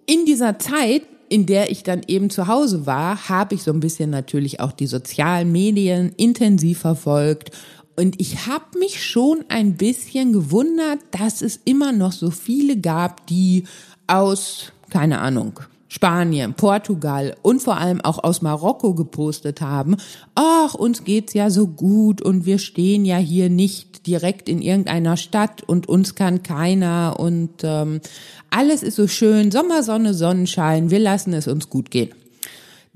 in 0.07 0.25
dieser 0.25 0.59
Zeit 0.59 1.03
in 1.31 1.45
der 1.45 1.71
ich 1.71 1.83
dann 1.83 2.01
eben 2.07 2.31
zu 2.31 2.47
Hause 2.47 2.87
war, 2.87 3.29
habe 3.29 3.55
ich 3.55 3.63
so 3.63 3.71
ein 3.71 3.81
bisschen 3.81 4.09
natürlich 4.11 4.61
auch 4.61 4.73
die 4.73 4.87
sozialen 4.87 5.53
Medien 5.53 6.13
intensiv 6.17 6.79
verfolgt 6.79 7.51
und 7.99 8.21
ich 8.21 8.47
habe 8.47 8.79
mich 8.79 9.05
schon 9.05 9.45
ein 9.49 9.77
bisschen 9.77 10.33
gewundert, 10.33 11.01
dass 11.11 11.43
es 11.43 11.59
immer 11.65 11.91
noch 11.91 12.13
so 12.13 12.31
viele 12.31 12.77
gab, 12.77 13.27
die 13.27 13.65
aus, 14.07 14.73
keine 14.89 15.19
Ahnung, 15.19 15.59
Spanien, 15.89 16.55
Portugal 16.55 17.35
und 17.43 17.61
vor 17.61 17.77
allem 17.77 18.01
auch 18.01 18.23
aus 18.23 18.41
Marokko 18.41 18.95
gepostet 18.95 19.61
haben, 19.61 19.97
ach, 20.37 20.75
uns 20.75 21.03
geht's 21.03 21.35
ja 21.35 21.51
so 21.51 21.67
gut 21.67 22.23
und 22.23 22.47
wir 22.47 22.59
stehen 22.59 23.05
ja 23.05 23.17
hier 23.17 23.51
nicht 23.51 24.07
direkt 24.07 24.49
in 24.49 24.63
irgendeiner 24.63 25.17
Stadt 25.17 25.65
und 25.65 25.89
uns 25.89 26.15
kann 26.15 26.45
keiner 26.45 27.17
und 27.19 27.51
ähm, 27.65 28.01
alles 28.49 28.85
ist 28.85 28.95
so 28.95 29.09
schön, 29.09 29.51
Sommer, 29.51 29.83
Sonne, 29.83 30.15
Sonnenschein, 30.15 30.93
wir 30.93 31.01
lassen 31.01 31.33
es 31.33 31.49
uns 31.49 31.69
gut 31.69 31.91
gehen. 31.91 32.11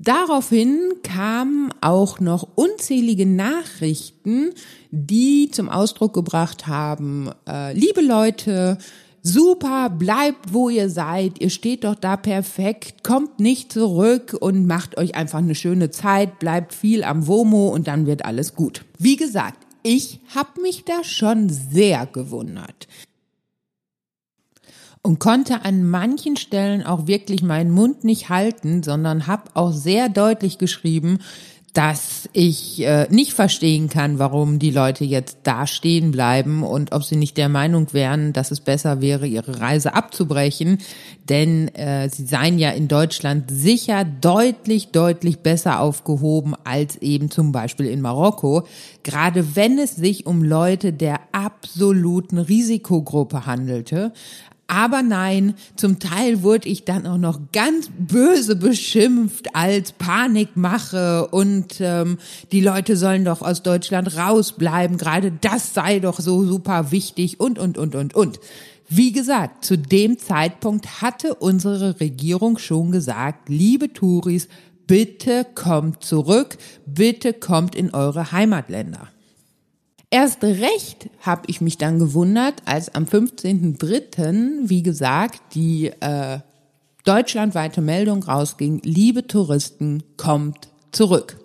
Daraufhin 0.03 0.79
kamen 1.01 1.69
auch 1.79 2.19
noch 2.19 2.45
unzählige 2.55 3.25
Nachrichten, 3.25 4.49
die 4.91 5.49
zum 5.49 5.69
Ausdruck 5.69 6.13
gebracht 6.13 6.67
haben, 6.67 7.29
äh, 7.47 7.71
liebe 7.71 8.01
Leute, 8.01 8.79
super, 9.21 9.89
bleibt 9.89 10.51
wo 10.51 10.67
ihr 10.67 10.89
seid, 10.89 11.39
ihr 11.39 11.49
steht 11.49 11.85
doch 11.85 11.95
da 11.95 12.17
perfekt, 12.17 13.05
kommt 13.05 13.39
nicht 13.39 13.71
zurück 13.71 14.35
und 14.37 14.67
macht 14.67 14.97
euch 14.97 15.15
einfach 15.15 15.39
eine 15.39 15.55
schöne 15.55 15.89
Zeit, 15.89 16.37
bleibt 16.37 16.73
viel 16.73 17.05
am 17.05 17.25
WOMO 17.25 17.69
und 17.69 17.87
dann 17.87 18.05
wird 18.05 18.25
alles 18.25 18.55
gut. 18.55 18.83
Wie 18.99 19.15
gesagt, 19.15 19.65
ich 19.83 20.19
habe 20.35 20.61
mich 20.61 20.83
da 20.83 21.05
schon 21.05 21.47
sehr 21.47 22.07
gewundert 22.07 22.89
und 25.03 25.19
konnte 25.19 25.65
an 25.65 25.87
manchen 25.87 26.37
Stellen 26.37 26.83
auch 26.83 27.07
wirklich 27.07 27.43
meinen 27.43 27.71
Mund 27.71 28.05
nicht 28.05 28.29
halten, 28.29 28.83
sondern 28.83 29.27
habe 29.27 29.51
auch 29.53 29.73
sehr 29.73 30.07
deutlich 30.07 30.57
geschrieben, 30.57 31.19
dass 31.73 32.29
ich 32.33 32.85
äh, 32.85 33.07
nicht 33.09 33.33
verstehen 33.33 33.89
kann, 33.89 34.19
warum 34.19 34.59
die 34.59 34.69
Leute 34.69 35.05
jetzt 35.05 35.39
da 35.43 35.65
stehen 35.65 36.11
bleiben 36.11 36.61
und 36.61 36.91
ob 36.91 37.03
sie 37.03 37.15
nicht 37.15 37.35
der 37.35 37.49
Meinung 37.49 37.91
wären, 37.93 38.31
dass 38.31 38.51
es 38.51 38.61
besser 38.61 39.01
wäre, 39.01 39.25
ihre 39.25 39.59
Reise 39.59 39.95
abzubrechen. 39.95 40.77
Denn 41.29 41.69
äh, 41.69 42.09
sie 42.09 42.27
seien 42.27 42.59
ja 42.59 42.69
in 42.69 42.87
Deutschland 42.87 43.49
sicher 43.49 44.05
deutlich, 44.05 44.91
deutlich 44.91 45.39
besser 45.39 45.79
aufgehoben 45.79 46.53
als 46.63 46.97
eben 46.97 47.31
zum 47.31 47.51
Beispiel 47.51 47.87
in 47.87 48.01
Marokko. 48.01 48.67
Gerade 49.01 49.55
wenn 49.55 49.79
es 49.79 49.95
sich 49.95 50.27
um 50.27 50.43
Leute 50.43 50.93
der 50.93 51.21
absoluten 51.31 52.37
Risikogruppe 52.37 53.47
handelte. 53.47 54.13
Aber 54.67 55.03
nein, 55.03 55.55
zum 55.75 55.99
Teil 55.99 56.41
wurde 56.41 56.69
ich 56.69 56.85
dann 56.85 57.05
auch 57.05 57.17
noch 57.17 57.39
ganz 57.51 57.89
böse 57.97 58.55
beschimpft 58.55 59.55
als 59.55 59.91
Panikmache 59.91 61.27
und 61.27 61.79
ähm, 61.79 62.17
die 62.51 62.61
Leute 62.61 62.95
sollen 62.95 63.25
doch 63.25 63.41
aus 63.41 63.61
Deutschland 63.61 64.17
rausbleiben. 64.17 64.97
Gerade 64.97 65.31
das 65.31 65.73
sei 65.73 65.99
doch 65.99 66.19
so 66.19 66.43
super 66.45 66.91
wichtig 66.91 67.39
und, 67.39 67.59
und, 67.59 67.77
und, 67.77 67.93
und, 67.95 68.15
und. 68.15 68.39
Wie 68.87 69.11
gesagt, 69.11 69.65
zu 69.65 69.77
dem 69.77 70.17
Zeitpunkt 70.17 71.01
hatte 71.01 71.35
unsere 71.35 71.99
Regierung 71.99 72.57
schon 72.57 72.91
gesagt, 72.91 73.49
liebe 73.49 73.91
Touris, 73.91 74.47
bitte 74.87 75.45
kommt 75.55 76.03
zurück, 76.03 76.57
bitte 76.85 77.33
kommt 77.33 77.75
in 77.75 77.93
eure 77.93 78.31
Heimatländer. 78.31 79.09
Erst 80.13 80.43
recht 80.43 81.09
habe 81.21 81.41
ich 81.47 81.59
mich 81.59 81.79
dann 81.79 81.97
gewundert, 81.97 82.61
als 82.65 82.93
am 82.93 83.05
15.03., 83.05 84.69
wie 84.69 84.83
gesagt, 84.83 85.41
die 85.55 85.87
äh, 86.01 86.37
deutschlandweite 87.03 87.81
Meldung 87.81 88.21
rausging, 88.21 88.79
liebe 88.83 89.25
Touristen, 89.25 90.03
kommt 90.15 90.69
zurück. 90.91 91.37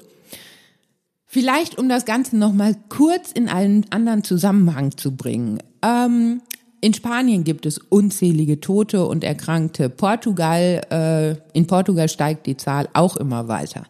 Vielleicht, 1.25 1.79
um 1.79 1.89
das 1.89 2.05
Ganze 2.05 2.37
nochmal 2.37 2.77
kurz 2.91 3.33
in 3.33 3.49
einen 3.49 3.87
anderen 3.89 4.23
Zusammenhang 4.23 4.95
zu 4.99 5.17
bringen. 5.17 5.63
Ähm, 5.81 6.43
in 6.83 6.93
Spanien 6.93 7.45
gibt 7.45 7.65
es 7.65 7.79
unzählige 7.79 8.61
Tote 8.61 9.07
und 9.07 9.25
Erkrankte. 9.25 9.89
Portugal, 9.89 10.83
äh, 10.91 11.57
in 11.57 11.67
Portugal 11.67 12.11
steigt 12.11 12.45
die 12.45 12.59
Zahl 12.59 12.87
auch 12.93 13.17
immer 13.17 13.49
weiter. 13.49 13.85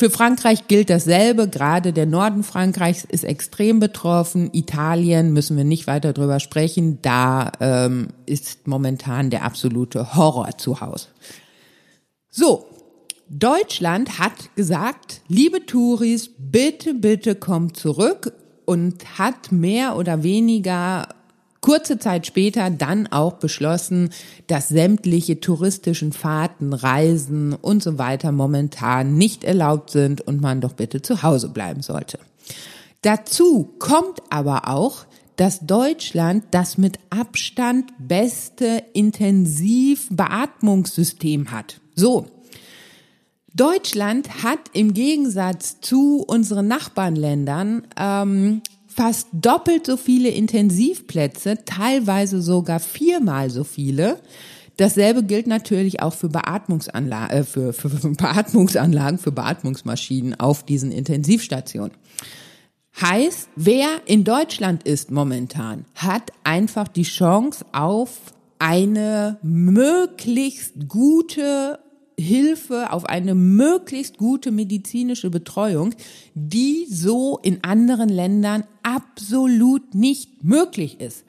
Für 0.00 0.08
Frankreich 0.08 0.66
gilt 0.66 0.88
dasselbe. 0.88 1.46
Gerade 1.46 1.92
der 1.92 2.06
Norden 2.06 2.42
Frankreichs 2.42 3.04
ist 3.04 3.22
extrem 3.22 3.80
betroffen. 3.80 4.48
Italien 4.54 5.34
müssen 5.34 5.58
wir 5.58 5.64
nicht 5.64 5.86
weiter 5.86 6.14
drüber 6.14 6.40
sprechen. 6.40 7.00
Da 7.02 7.52
ähm, 7.60 8.08
ist 8.24 8.66
momentan 8.66 9.28
der 9.28 9.44
absolute 9.44 10.14
Horror 10.14 10.56
zu 10.56 10.80
Hause. 10.80 11.08
So, 12.30 12.64
Deutschland 13.28 14.18
hat 14.18 14.56
gesagt, 14.56 15.20
liebe 15.28 15.66
Touris, 15.66 16.30
bitte, 16.38 16.94
bitte 16.94 17.34
kommt 17.34 17.76
zurück 17.76 18.32
und 18.64 19.18
hat 19.18 19.52
mehr 19.52 19.96
oder 19.96 20.22
weniger 20.22 21.08
kurze 21.60 21.98
Zeit 21.98 22.26
später 22.26 22.70
dann 22.70 23.06
auch 23.06 23.34
beschlossen, 23.34 24.10
dass 24.46 24.68
sämtliche 24.68 25.40
touristischen 25.40 26.12
Fahrten, 26.12 26.72
Reisen 26.72 27.54
und 27.54 27.82
so 27.82 27.98
weiter 27.98 28.32
momentan 28.32 29.16
nicht 29.16 29.44
erlaubt 29.44 29.90
sind 29.90 30.20
und 30.20 30.40
man 30.40 30.60
doch 30.60 30.72
bitte 30.72 31.02
zu 31.02 31.22
Hause 31.22 31.50
bleiben 31.50 31.82
sollte. 31.82 32.18
Dazu 33.02 33.74
kommt 33.78 34.20
aber 34.30 34.68
auch, 34.68 35.04
dass 35.36 35.60
Deutschland 35.60 36.44
das 36.50 36.76
mit 36.76 36.98
Abstand 37.08 37.92
beste 37.98 38.82
Intensivbeatmungssystem 38.92 41.50
hat. 41.50 41.80
So. 41.94 42.26
Deutschland 43.54 44.44
hat 44.44 44.60
im 44.74 44.92
Gegensatz 44.94 45.80
zu 45.80 46.22
unseren 46.26 46.68
Nachbarländern 46.68 47.82
ähm, 47.96 48.62
fast 49.00 49.28
doppelt 49.32 49.86
so 49.86 49.96
viele 49.96 50.28
Intensivplätze, 50.28 51.64
teilweise 51.64 52.42
sogar 52.42 52.80
viermal 52.80 53.48
so 53.48 53.64
viele. 53.64 54.20
Dasselbe 54.76 55.22
gilt 55.22 55.46
natürlich 55.46 56.02
auch 56.02 56.12
für, 56.12 56.28
Beatmungsanla 56.28 57.30
äh, 57.30 57.44
für, 57.44 57.72
für, 57.72 57.88
für 57.88 58.10
Beatmungsanlagen, 58.10 59.18
für 59.18 59.32
Beatmungsmaschinen 59.32 60.38
auf 60.38 60.66
diesen 60.66 60.92
Intensivstationen. 60.92 61.92
Heißt, 63.00 63.48
wer 63.56 63.88
in 64.04 64.22
Deutschland 64.22 64.82
ist 64.82 65.10
momentan, 65.10 65.86
hat 65.94 66.32
einfach 66.44 66.86
die 66.86 67.04
Chance 67.04 67.64
auf 67.72 68.18
eine 68.58 69.38
möglichst 69.42 70.88
gute 70.88 71.78
Hilfe, 72.20 72.92
auf 72.92 73.04
eine 73.06 73.34
möglichst 73.34 74.18
gute 74.18 74.52
medizinische 74.52 75.30
Betreuung, 75.30 75.94
die 76.34 76.86
so 76.88 77.38
in 77.42 77.64
anderen 77.64 78.08
Ländern 78.08 78.64
absolut 78.82 79.94
nicht 79.94 80.44
möglich 80.44 81.00
ist. 81.00 81.24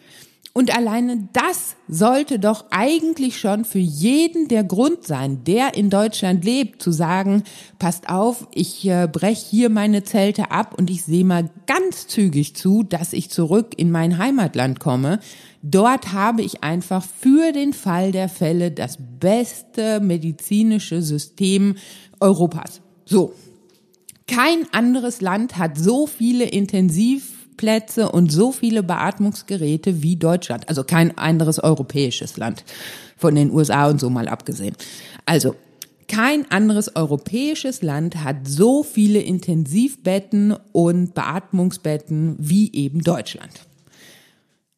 Und 0.53 0.75
alleine 0.75 1.29
das 1.31 1.77
sollte 1.87 2.37
doch 2.37 2.65
eigentlich 2.71 3.39
schon 3.39 3.63
für 3.63 3.79
jeden 3.79 4.49
der 4.49 4.65
Grund 4.65 5.05
sein, 5.07 5.45
der 5.45 5.75
in 5.75 5.89
Deutschland 5.89 6.43
lebt, 6.43 6.81
zu 6.81 6.91
sagen, 6.91 7.43
passt 7.79 8.09
auf, 8.09 8.47
ich 8.53 8.85
äh, 8.85 9.07
breche 9.09 9.45
hier 9.49 9.69
meine 9.69 10.03
Zelte 10.03 10.51
ab 10.51 10.75
und 10.77 10.89
ich 10.89 11.03
sehe 11.03 11.23
mal 11.23 11.49
ganz 11.67 12.07
zügig 12.07 12.53
zu, 12.53 12.83
dass 12.83 13.13
ich 13.13 13.29
zurück 13.29 13.73
in 13.77 13.91
mein 13.91 14.17
Heimatland 14.17 14.81
komme. 14.81 15.21
Dort 15.61 16.11
habe 16.11 16.41
ich 16.41 16.63
einfach 16.63 17.03
für 17.03 17.53
den 17.53 17.71
Fall 17.71 18.11
der 18.11 18.27
Fälle 18.27 18.71
das 18.71 18.97
beste 19.19 20.01
medizinische 20.01 21.01
System 21.01 21.75
Europas. 22.19 22.81
So. 23.05 23.33
Kein 24.27 24.65
anderes 24.71 25.21
Land 25.21 25.57
hat 25.57 25.77
so 25.77 26.07
viele 26.07 26.45
intensiv 26.45 27.40
Plätze 27.61 28.11
und 28.11 28.31
so 28.31 28.51
viele 28.51 28.81
Beatmungsgeräte 28.81 30.01
wie 30.01 30.15
Deutschland. 30.15 30.67
Also 30.67 30.83
kein 30.83 31.15
anderes 31.19 31.63
europäisches 31.63 32.35
Land 32.37 32.63
von 33.17 33.35
den 33.35 33.51
USA 33.51 33.87
und 33.87 33.99
so 33.99 34.09
mal 34.09 34.27
abgesehen. 34.27 34.75
Also 35.27 35.53
kein 36.07 36.49
anderes 36.49 36.95
europäisches 36.95 37.83
Land 37.83 38.23
hat 38.23 38.47
so 38.47 38.81
viele 38.81 39.19
Intensivbetten 39.19 40.55
und 40.71 41.13
Beatmungsbetten 41.13 42.35
wie 42.39 42.73
eben 42.73 43.03
Deutschland. 43.03 43.51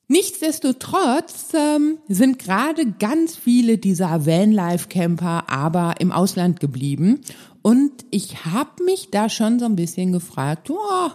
Nichtsdestotrotz 0.10 1.54
ähm, 1.54 2.00
sind 2.10 2.38
gerade 2.38 2.92
ganz 3.00 3.38
viele 3.38 3.78
dieser 3.78 4.26
Vanlife-Camper 4.26 5.50
aber 5.50 5.96
im 6.00 6.12
Ausland 6.12 6.60
geblieben. 6.60 7.22
Und 7.62 7.94
ich 8.12 8.44
habe 8.44 8.84
mich 8.84 9.10
da 9.10 9.30
schon 9.30 9.58
so 9.58 9.66
ein 9.66 9.78
bisschen 9.78 10.12
gefragt, 10.12 10.70
oh, 10.70 11.12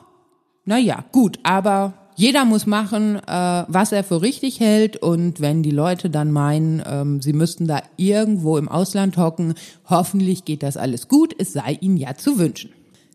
naja, 0.68 1.02
gut, 1.12 1.38
aber 1.44 1.94
jeder 2.14 2.44
muss 2.44 2.66
machen, 2.66 3.16
äh, 3.16 3.64
was 3.68 3.90
er 3.90 4.04
für 4.04 4.20
richtig 4.20 4.60
hält. 4.60 4.98
Und 4.98 5.40
wenn 5.40 5.62
die 5.62 5.70
Leute 5.70 6.10
dann 6.10 6.30
meinen, 6.30 6.82
ähm, 6.86 7.22
sie 7.22 7.32
müssten 7.32 7.66
da 7.66 7.80
irgendwo 7.96 8.58
im 8.58 8.68
Ausland 8.68 9.16
hocken, 9.16 9.54
hoffentlich 9.88 10.44
geht 10.44 10.62
das 10.62 10.76
alles 10.76 11.08
gut. 11.08 11.34
Es 11.38 11.54
sei 11.54 11.78
ihnen 11.80 11.96
ja 11.96 12.16
zu 12.16 12.38
wünschen. 12.38 12.70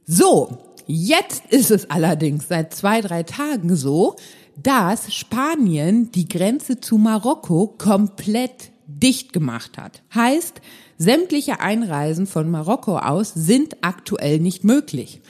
So, 0.08 0.58
jetzt 0.88 1.46
ist 1.52 1.70
es 1.70 1.92
allerdings 1.92 2.48
seit 2.48 2.74
zwei, 2.74 3.02
drei 3.02 3.22
Tagen 3.22 3.76
so, 3.76 4.16
dass 4.62 5.14
Spanien 5.14 6.12
die 6.12 6.28
Grenze 6.28 6.80
zu 6.80 6.98
Marokko 6.98 7.76
komplett 7.78 8.72
dicht 8.88 9.32
gemacht 9.32 9.78
hat. 9.78 10.02
Heißt, 10.16 10.60
sämtliche 10.98 11.60
Einreisen 11.60 12.26
von 12.26 12.50
Marokko 12.50 12.98
aus 12.98 13.32
sind 13.36 13.78
aktuell 13.82 14.40
nicht 14.40 14.64
möglich. 14.64 15.22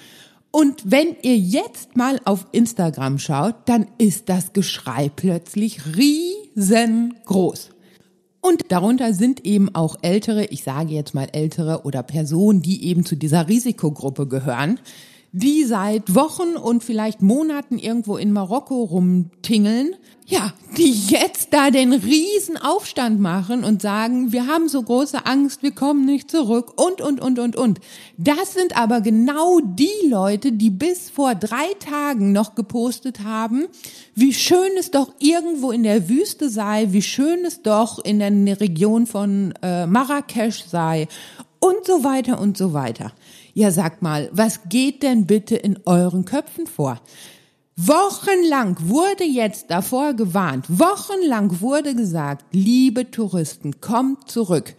Und 0.56 0.92
wenn 0.92 1.16
ihr 1.24 1.36
jetzt 1.36 1.98
mal 1.98 2.20
auf 2.26 2.46
Instagram 2.52 3.18
schaut, 3.18 3.56
dann 3.66 3.88
ist 3.98 4.30
das 4.30 4.54
Geschrei 4.54 5.10
plötzlich 5.10 5.80
riesengroß. 5.98 7.72
Und 8.40 8.72
darunter 8.72 9.16
sind 9.16 9.48
eben 9.48 9.74
auch 9.74 9.98
ältere, 10.04 10.46
ich 10.46 10.64
sage 10.64 10.94
jetzt 10.94 11.16
mal 11.16 11.28
ältere 11.32 11.86
oder 11.86 12.04
Personen, 12.04 12.62
die 12.62 12.86
eben 12.86 13.04
zu 13.04 13.16
dieser 13.16 13.48
Risikogruppe 13.48 14.28
gehören, 14.28 14.80
die 15.36 15.64
seit 15.64 16.14
Wochen 16.14 16.56
und 16.56 16.84
vielleicht 16.84 17.24
Monaten 17.24 17.80
irgendwo 17.80 18.18
in 18.18 18.32
Marokko 18.32 18.84
rumtingeln, 18.84 19.96
ja, 20.28 20.54
die 20.78 20.94
jetzt 21.08 21.54
da 21.54 21.72
den 21.72 21.92
riesen 21.92 22.56
Aufstand 22.56 23.20
machen 23.20 23.64
und 23.64 23.82
sagen, 23.82 24.32
wir 24.32 24.46
haben 24.46 24.70
so 24.70 24.82
große 24.82 25.26
Angst, 25.26 25.64
wir 25.64 25.72
kommen 25.72 26.06
nicht 26.06 26.30
zurück 26.30 26.80
und, 26.80 27.02
und, 27.02 27.20
und, 27.20 27.40
und, 27.40 27.56
und. 27.56 27.80
Das 28.18 28.54
sind 28.54 28.78
aber 28.78 29.02
genau 29.02 29.60
die 29.60 30.08
Leute, 30.08 30.52
die 30.52 30.70
bis 30.70 31.10
vor 31.10 31.34
drei 31.34 31.74
Tagen 31.80 32.32
noch 32.32 32.54
gepostet 32.54 33.22
haben, 33.24 33.66
wie 34.14 34.34
schön 34.34 34.72
es 34.78 34.92
doch 34.92 35.14
irgendwo 35.18 35.72
in 35.72 35.82
der 35.82 36.08
Wüste 36.10 36.48
sei, 36.48 36.90
wie 36.92 37.02
schön 37.02 37.44
es 37.44 37.64
doch 37.64 37.98
in 38.06 38.20
der 38.20 38.60
Region 38.62 39.08
von 39.08 39.56
äh, 39.64 39.88
Marrakesch 39.88 40.64
sei 40.66 41.08
und 41.60 41.86
so 41.86 42.04
weiter 42.04 42.40
und 42.40 42.56
so 42.56 42.74
weiter. 42.74 43.14
Ja, 43.54 43.72
sag 43.72 44.02
mal, 44.02 44.30
was 44.32 44.62
geht 44.70 45.04
denn 45.04 45.28
bitte 45.28 45.56
in 45.56 45.80
euren 45.86 46.26
Köpfen 46.26 46.66
vor? 46.66 47.00
Wochenlang 47.76 48.78
wurde 48.82 49.24
jetzt 49.24 49.70
davor 49.70 50.14
gewarnt, 50.14 50.66
wochenlang 50.68 51.62
wurde 51.62 51.96
gesagt, 51.96 52.46
liebe 52.52 53.12
Touristen, 53.12 53.80
kommt 53.80 54.30
zurück. 54.30 54.76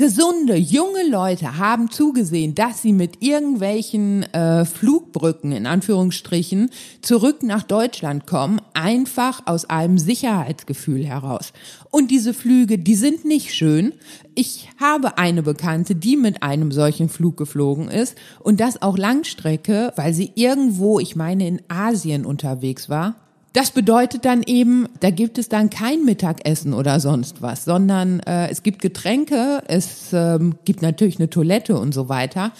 Gesunde, 0.00 0.54
junge 0.54 1.08
Leute 1.10 1.58
haben 1.58 1.90
zugesehen, 1.90 2.54
dass 2.54 2.82
sie 2.82 2.92
mit 2.92 3.20
irgendwelchen 3.20 4.22
äh, 4.32 4.64
Flugbrücken 4.64 5.50
in 5.50 5.66
Anführungsstrichen 5.66 6.70
zurück 7.02 7.42
nach 7.42 7.64
Deutschland 7.64 8.24
kommen, 8.24 8.60
einfach 8.74 9.42
aus 9.46 9.64
einem 9.64 9.98
Sicherheitsgefühl 9.98 11.04
heraus. 11.04 11.52
Und 11.90 12.12
diese 12.12 12.32
Flüge, 12.32 12.78
die 12.78 12.94
sind 12.94 13.24
nicht 13.24 13.52
schön. 13.52 13.92
Ich 14.36 14.68
habe 14.78 15.18
eine 15.18 15.42
Bekannte, 15.42 15.96
die 15.96 16.16
mit 16.16 16.44
einem 16.44 16.70
solchen 16.70 17.08
Flug 17.08 17.36
geflogen 17.36 17.88
ist 17.88 18.14
und 18.38 18.60
das 18.60 18.80
auch 18.80 18.96
Langstrecke, 18.96 19.92
weil 19.96 20.14
sie 20.14 20.30
irgendwo, 20.36 21.00
ich 21.00 21.16
meine 21.16 21.48
in 21.48 21.60
Asien 21.66 22.24
unterwegs 22.24 22.88
war 22.88 23.16
das 23.58 23.72
bedeutet 23.72 24.24
dann 24.24 24.44
eben, 24.44 24.86
da 25.00 25.10
gibt 25.10 25.36
es 25.36 25.48
dann 25.48 25.68
kein 25.68 26.04
Mittagessen 26.04 26.72
oder 26.72 27.00
sonst 27.00 27.42
was, 27.42 27.64
sondern 27.64 28.20
äh, 28.20 28.48
es 28.50 28.62
gibt 28.62 28.80
Getränke, 28.80 29.64
es 29.66 30.12
ähm, 30.12 30.54
gibt 30.64 30.80
natürlich 30.80 31.18
eine 31.18 31.28
Toilette 31.28 31.76
und 31.76 31.92
so 31.92 32.08
weiter. 32.08 32.52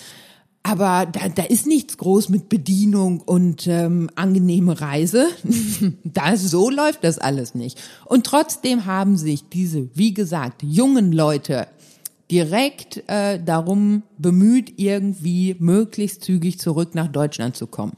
Aber 0.65 1.07
da, 1.07 1.29
da 1.29 1.45
ist 1.45 1.69
nichts 1.69 1.99
groß 1.99 2.31
mit 2.31 2.49
Bedienung 2.49 3.21
und 3.21 3.69
ähm, 3.69 4.11
angenehme 4.17 4.81
Reise. 4.81 5.29
das, 6.03 6.43
so 6.43 6.69
läuft 6.69 7.05
das 7.05 7.21
alles 7.21 7.55
nicht. 7.55 7.81
Und 8.05 8.27
trotzdem 8.27 8.85
haben 8.85 9.17
sich 9.17 9.49
diese, 9.49 9.89
wie 9.95 10.15
gesagt, 10.15 10.65
jungen 10.65 11.13
Leute 11.13 11.69
direkt 12.29 13.05
äh, 13.07 13.41
darum 13.41 14.03
bemüht, 14.19 14.81
irgendwie 14.81 15.55
möglichst 15.61 16.25
zügig 16.25 16.59
zurück 16.59 16.97
nach 16.97 17.07
Deutschland 17.07 17.55
zu 17.57 17.69
kommen. 17.69 17.97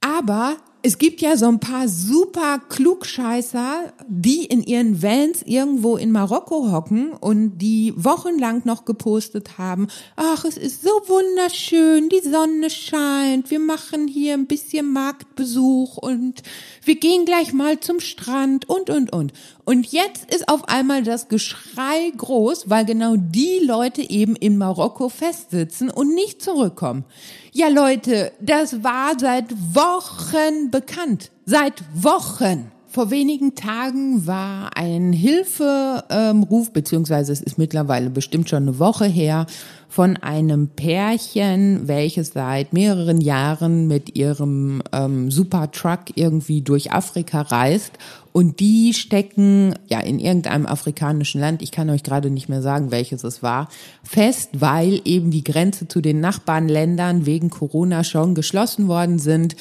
Aber 0.00 0.58
es 0.86 0.98
gibt 0.98 1.20
ja 1.20 1.36
so 1.36 1.48
ein 1.48 1.58
paar 1.58 1.88
super 1.88 2.60
Klugscheißer, 2.68 3.92
die 4.06 4.44
in 4.44 4.62
ihren 4.62 5.02
Vans 5.02 5.42
irgendwo 5.44 5.96
in 5.96 6.12
Marokko 6.12 6.70
hocken 6.70 7.10
und 7.12 7.58
die 7.58 7.92
wochenlang 7.96 8.62
noch 8.64 8.84
gepostet 8.84 9.58
haben, 9.58 9.88
ach, 10.14 10.44
es 10.44 10.56
ist 10.56 10.82
so 10.82 10.90
wunderschön, 11.08 12.08
die 12.08 12.20
Sonne 12.20 12.70
scheint, 12.70 13.50
wir 13.50 13.58
machen 13.58 14.06
hier 14.06 14.34
ein 14.34 14.46
bisschen 14.46 14.92
Marktbesuch 14.92 15.96
und 15.96 16.44
wir 16.84 16.94
gehen 16.94 17.24
gleich 17.24 17.52
mal 17.52 17.80
zum 17.80 17.98
Strand 17.98 18.68
und, 18.68 18.88
und, 18.88 19.12
und. 19.12 19.32
Und 19.66 19.88
jetzt 19.88 20.32
ist 20.32 20.48
auf 20.48 20.68
einmal 20.68 21.02
das 21.02 21.26
Geschrei 21.26 22.12
groß, 22.16 22.70
weil 22.70 22.84
genau 22.84 23.16
die 23.16 23.58
Leute 23.64 24.08
eben 24.08 24.36
in 24.36 24.56
Marokko 24.58 25.08
festsitzen 25.08 25.90
und 25.90 26.14
nicht 26.14 26.40
zurückkommen. 26.40 27.04
Ja, 27.52 27.66
Leute, 27.66 28.30
das 28.40 28.84
war 28.84 29.18
seit 29.18 29.52
Wochen 29.74 30.70
bekannt. 30.70 31.32
Seit 31.46 31.82
Wochen. 31.94 32.70
vor 32.96 33.10
wenigen 33.10 33.54
Tagen 33.54 34.26
war 34.26 34.70
ein 34.74 35.12
Hilferuf, 35.12 36.72
beziehungsweise 36.72 37.30
es 37.30 37.42
ist 37.42 37.58
mittlerweile 37.58 38.08
bestimmt 38.08 38.48
schon 38.48 38.62
eine 38.62 38.78
Woche 38.78 39.04
her, 39.04 39.46
von 39.88 40.16
einem 40.16 40.68
Pärchen, 40.68 41.88
welches 41.88 42.32
seit 42.32 42.72
mehreren 42.72 43.20
Jahren 43.20 43.86
mit 43.86 44.16
ihrem 44.16 44.82
ähm, 44.92 45.30
Supertruck 45.30 46.00
irgendwie 46.14 46.62
durch 46.62 46.92
Afrika 46.92 47.42
reist. 47.42 47.92
Und 48.32 48.60
die 48.60 48.92
stecken 48.92 49.74
ja 49.86 50.00
in 50.00 50.18
irgendeinem 50.18 50.66
afrikanischen 50.66 51.40
Land, 51.40 51.62
ich 51.62 51.72
kann 51.72 51.88
euch 51.88 52.02
gerade 52.02 52.28
nicht 52.28 52.50
mehr 52.50 52.60
sagen, 52.60 52.90
welches 52.90 53.24
es 53.24 53.42
war, 53.42 53.68
fest, 54.02 54.50
weil 54.58 55.00
eben 55.06 55.30
die 55.30 55.44
Grenze 55.44 55.88
zu 55.88 56.02
den 56.02 56.20
Nachbarländern 56.20 57.24
wegen 57.24 57.48
Corona 57.48 58.04
schon 58.04 58.34
geschlossen 58.34 58.88
worden 58.88 59.18
sind 59.18 59.56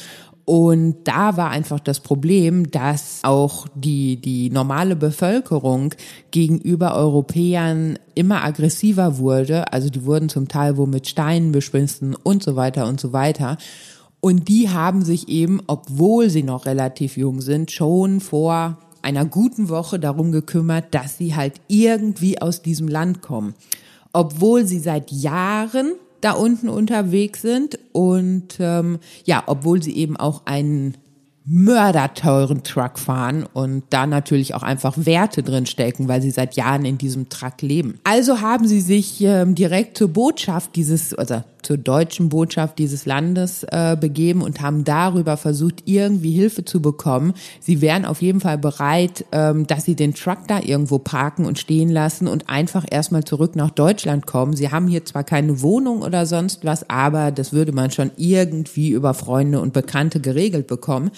und 0.45 0.97
da 1.05 1.37
war 1.37 1.49
einfach 1.49 1.79
das 1.79 1.99
Problem, 1.99 2.69
dass 2.69 3.21
auch 3.23 3.65
die, 3.73 4.21
die 4.21 4.51
normale 4.51 4.95
Bevölkerung 4.95 5.95
gegenüber 6.29 6.95
Europäern 6.95 7.97
immer 8.13 8.43
aggressiver 8.43 9.17
wurde. 9.17 9.73
Also 9.73 9.89
die 9.89 10.05
wurden 10.05 10.29
zum 10.29 10.47
Teil 10.47 10.77
wo 10.77 10.85
mit 10.85 11.07
Steinen 11.07 11.51
beschmissen 11.51 12.15
und 12.15 12.43
so 12.43 12.55
weiter 12.55 12.87
und 12.87 13.01
so 13.01 13.11
weiter. 13.11 13.57
Und 14.19 14.47
die 14.47 14.69
haben 14.69 15.03
sich 15.03 15.29
eben, 15.29 15.61
obwohl 15.65 16.29
sie 16.29 16.43
noch 16.43 16.67
relativ 16.67 17.17
jung 17.17 17.41
sind, 17.41 17.71
schon 17.71 18.19
vor 18.19 18.77
einer 19.01 19.25
guten 19.25 19.69
Woche 19.69 19.99
darum 19.99 20.31
gekümmert, 20.31 20.93
dass 20.93 21.17
sie 21.17 21.35
halt 21.35 21.53
irgendwie 21.67 22.39
aus 22.39 22.61
diesem 22.61 22.87
Land 22.87 23.21
kommen. 23.21 23.55
Obwohl 24.13 24.65
sie 24.65 24.79
seit 24.79 25.11
Jahren 25.11 25.93
da 26.25 26.31
unten 26.31 26.69
unterwegs 26.69 27.43
sind. 27.43 27.77
Und 27.91 28.57
ähm, 28.59 28.97
ja, 29.25 29.43
obwohl 29.45 29.83
sie 29.83 29.95
eben 29.95 30.17
auch 30.17 30.45
einen 30.45 30.97
mörderteuren 31.47 32.63
Truck 32.63 32.97
fahren 32.97 33.45
und 33.53 33.83
da 33.91 34.07
natürlich 34.07 34.55
auch 34.55 34.63
einfach 34.63 34.95
Werte 34.97 35.43
drin 35.43 35.67
stecken, 35.67 36.07
weil 36.07 36.21
sie 36.21 36.31
seit 36.31 36.55
Jahren 36.55 36.85
in 36.85 36.97
diesem 36.97 37.29
Truck 37.29 37.61
leben. 37.61 37.99
Also 38.03 38.41
haben 38.41 38.67
sie 38.67 38.81
sich 38.81 39.21
ähm, 39.21 39.53
direkt 39.53 39.97
zur 39.97 40.07
Botschaft 40.07 40.75
dieses, 40.75 41.13
also 41.13 41.43
zur 41.61 41.77
deutschen 41.77 42.29
Botschaft 42.29 42.79
dieses 42.79 43.05
Landes 43.05 43.63
äh, 43.63 43.97
begeben 43.99 44.41
und 44.41 44.61
haben 44.61 44.83
darüber 44.83 45.35
versucht, 45.35 45.83
irgendwie 45.85 46.31
Hilfe 46.31 46.63
zu 46.63 46.81
bekommen. 46.81 47.33
Sie 47.59 47.81
wären 47.81 48.05
auf 48.05 48.21
jeden 48.21 48.39
Fall 48.39 48.57
bereit, 48.57 49.25
ähm, 49.31 49.67
dass 49.67 49.85
sie 49.85 49.95
den 49.95 50.13
Truck 50.13 50.47
da 50.47 50.59
irgendwo 50.59 50.99
parken 50.99 51.45
und 51.45 51.59
stehen 51.59 51.89
lassen 51.89 52.27
und 52.27 52.49
einfach 52.49 52.85
erstmal 52.89 53.23
zurück 53.23 53.55
nach 53.55 53.71
Deutschland 53.71 54.25
kommen. 54.25 54.55
Sie 54.55 54.71
haben 54.71 54.87
hier 54.87 55.05
zwar 55.05 55.23
keine 55.23 55.61
Wohnung 55.61 56.01
oder 56.01 56.25
sonst 56.25 56.65
was, 56.65 56.89
aber 56.89 57.31
das 57.31 57.51
würde 57.51 57.71
man 57.71 57.91
schon 57.91 58.11
irgendwie 58.17 58.89
über 58.89 59.13
Freunde 59.13 59.59
und 59.59 59.73
Bekannte 59.73 60.19
geregelt 60.19 60.67
bekommen. 60.67 61.11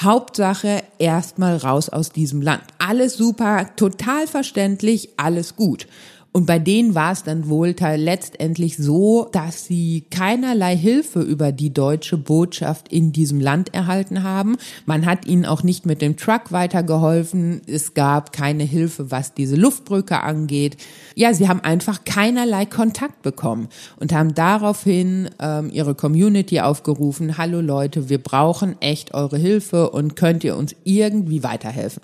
Hauptsache 0.00 0.82
erstmal 0.98 1.56
raus 1.56 1.88
aus 1.88 2.10
diesem 2.10 2.42
Land. 2.42 2.62
Alles 2.78 3.16
super, 3.16 3.74
total 3.76 4.26
verständlich, 4.26 5.10
alles 5.16 5.56
gut. 5.56 5.86
Und 6.32 6.46
bei 6.46 6.58
denen 6.58 6.94
war 6.94 7.12
es 7.12 7.24
dann 7.24 7.48
wohl 7.50 7.74
letztendlich 7.78 8.78
so, 8.78 9.28
dass 9.32 9.66
sie 9.66 10.04
keinerlei 10.10 10.74
Hilfe 10.74 11.20
über 11.20 11.52
die 11.52 11.74
deutsche 11.74 12.16
Botschaft 12.16 12.88
in 12.90 13.12
diesem 13.12 13.38
Land 13.38 13.74
erhalten 13.74 14.22
haben. 14.22 14.56
Man 14.86 15.04
hat 15.04 15.26
ihnen 15.26 15.44
auch 15.44 15.62
nicht 15.62 15.84
mit 15.84 16.00
dem 16.00 16.16
Truck 16.16 16.50
weitergeholfen. 16.50 17.60
Es 17.66 17.92
gab 17.92 18.32
keine 18.32 18.64
Hilfe, 18.64 19.10
was 19.10 19.34
diese 19.34 19.56
Luftbrücke 19.56 20.22
angeht. 20.22 20.78
Ja, 21.14 21.34
sie 21.34 21.48
haben 21.48 21.60
einfach 21.60 22.04
keinerlei 22.04 22.64
Kontakt 22.64 23.20
bekommen 23.20 23.68
und 24.00 24.14
haben 24.14 24.34
daraufhin 24.34 25.28
ähm, 25.38 25.68
ihre 25.70 25.94
Community 25.94 26.60
aufgerufen, 26.60 27.36
hallo 27.36 27.60
Leute, 27.60 28.08
wir 28.08 28.22
brauchen 28.22 28.80
echt 28.80 29.12
eure 29.12 29.36
Hilfe 29.36 29.90
und 29.90 30.16
könnt 30.16 30.44
ihr 30.44 30.56
uns 30.56 30.74
irgendwie 30.84 31.42
weiterhelfen. 31.42 32.02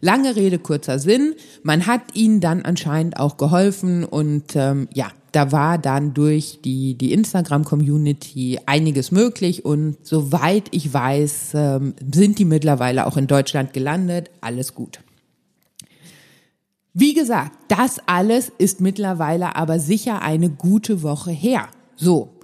Lange 0.00 0.36
Rede, 0.36 0.58
kurzer 0.58 0.98
Sinn. 0.98 1.34
Man 1.62 1.86
hat 1.86 2.14
ihnen 2.14 2.40
dann 2.40 2.62
anscheinend 2.62 3.18
auch 3.18 3.36
geholfen 3.36 4.04
und 4.04 4.54
ähm, 4.54 4.88
ja, 4.94 5.10
da 5.32 5.52
war 5.52 5.78
dann 5.78 6.14
durch 6.14 6.60
die, 6.64 6.94
die 6.94 7.12
Instagram-Community 7.12 8.60
einiges 8.66 9.10
möglich 9.10 9.64
und 9.64 9.96
soweit 10.02 10.68
ich 10.70 10.92
weiß, 10.92 11.50
ähm, 11.54 11.94
sind 12.12 12.38
die 12.38 12.44
mittlerweile 12.44 13.06
auch 13.06 13.16
in 13.16 13.26
Deutschland 13.26 13.72
gelandet. 13.72 14.30
Alles 14.40 14.74
gut. 14.74 15.00
Wie 16.94 17.14
gesagt, 17.14 17.52
das 17.68 18.00
alles 18.06 18.50
ist 18.58 18.80
mittlerweile 18.80 19.54
aber 19.56 19.78
sicher 19.78 20.22
eine 20.22 20.50
gute 20.50 21.02
Woche 21.02 21.30
her. 21.30 21.68
So, 21.94 22.37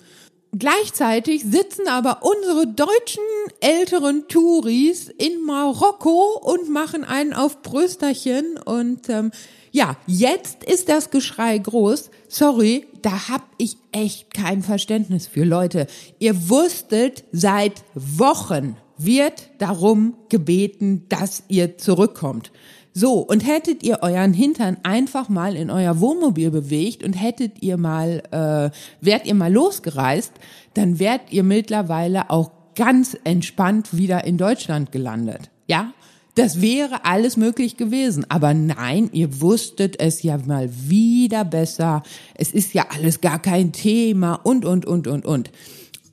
Gleichzeitig 0.57 1.43
sitzen 1.43 1.89
aber 1.89 2.21
unsere 2.23 2.67
deutschen 2.67 3.23
älteren 3.61 4.29
Touris 4.29 5.09
in 5.09 5.45
Marokko 5.45 6.39
und 6.41 6.71
machen 6.71 7.03
einen 7.03 7.33
auf 7.33 7.63
Brüsterchen. 7.63 8.59
Und 8.65 9.09
ähm, 9.09 9.33
ja, 9.73 9.97
jetzt 10.07 10.63
ist 10.63 10.89
das 10.89 11.11
Geschrei 11.11 11.59
groß. 11.59 12.11
Sorry, 12.29 12.87
da 13.03 13.29
hab 13.29 13.43
ich 13.59 13.79
echt 13.91 14.33
kein 14.33 14.63
Verständnis 14.63 15.27
für. 15.27 15.45
Leute, 15.45 15.89
ihr 16.21 16.49
wusstet, 16.49 17.25
seit 17.33 17.83
Wochen 17.95 18.77
wird 18.97 19.51
darum 19.59 20.15
gebeten, 20.29 21.07
dass 21.09 21.43
ihr 21.49 21.79
zurückkommt. 21.79 22.53
So, 22.97 23.19
und 23.19 23.41
hättet 23.41 23.83
ihr 23.83 23.99
euren 24.03 24.33
Hintern 24.33 24.77
einfach 24.85 25.29
mal 25.29 25.57
in 25.57 25.69
euer 25.69 25.99
Wohnmobil 25.99 26.53
bewegt 26.53 27.03
und 27.03 27.15
hättet 27.15 27.61
ihr 27.61 27.77
mal, 27.77 28.23
äh, 28.31 28.71
wärt 29.05 29.27
ihr 29.27 29.35
mal 29.35 29.53
losgereist, 29.53 30.33
dann 30.75 31.01
wärt 31.01 31.33
ihr 31.33 31.43
mittlerweile 31.43 32.31
auch 32.31 32.53
ganz 32.77 33.17
entspannt 33.25 33.97
wieder 33.97 34.25
in 34.25 34.39
Deutschland 34.39 34.93
gelandet. 34.93 35.51
Ja? 35.67 35.93
Das 36.37 36.61
wäre 36.61 37.05
alles 37.05 37.37
möglich 37.37 37.77
gewesen. 37.77 38.27
Aber 38.29 38.55
nein, 38.55 39.11
ihr 39.13 39.41
wusstet 39.41 39.99
es 39.99 40.23
ja 40.23 40.39
mal 40.39 40.71
wieder 40.73 41.45
besser. 41.45 42.05
Es 42.35 42.53
ist 42.53 42.75
ja 42.75 42.87
alles 42.95 43.21
gar 43.21 43.43
kein 43.43 43.73
Thema 43.73 44.35
und, 44.35 44.65
und, 44.65 44.87
und, 44.87 45.09
und, 45.09 45.27
und. 45.27 45.51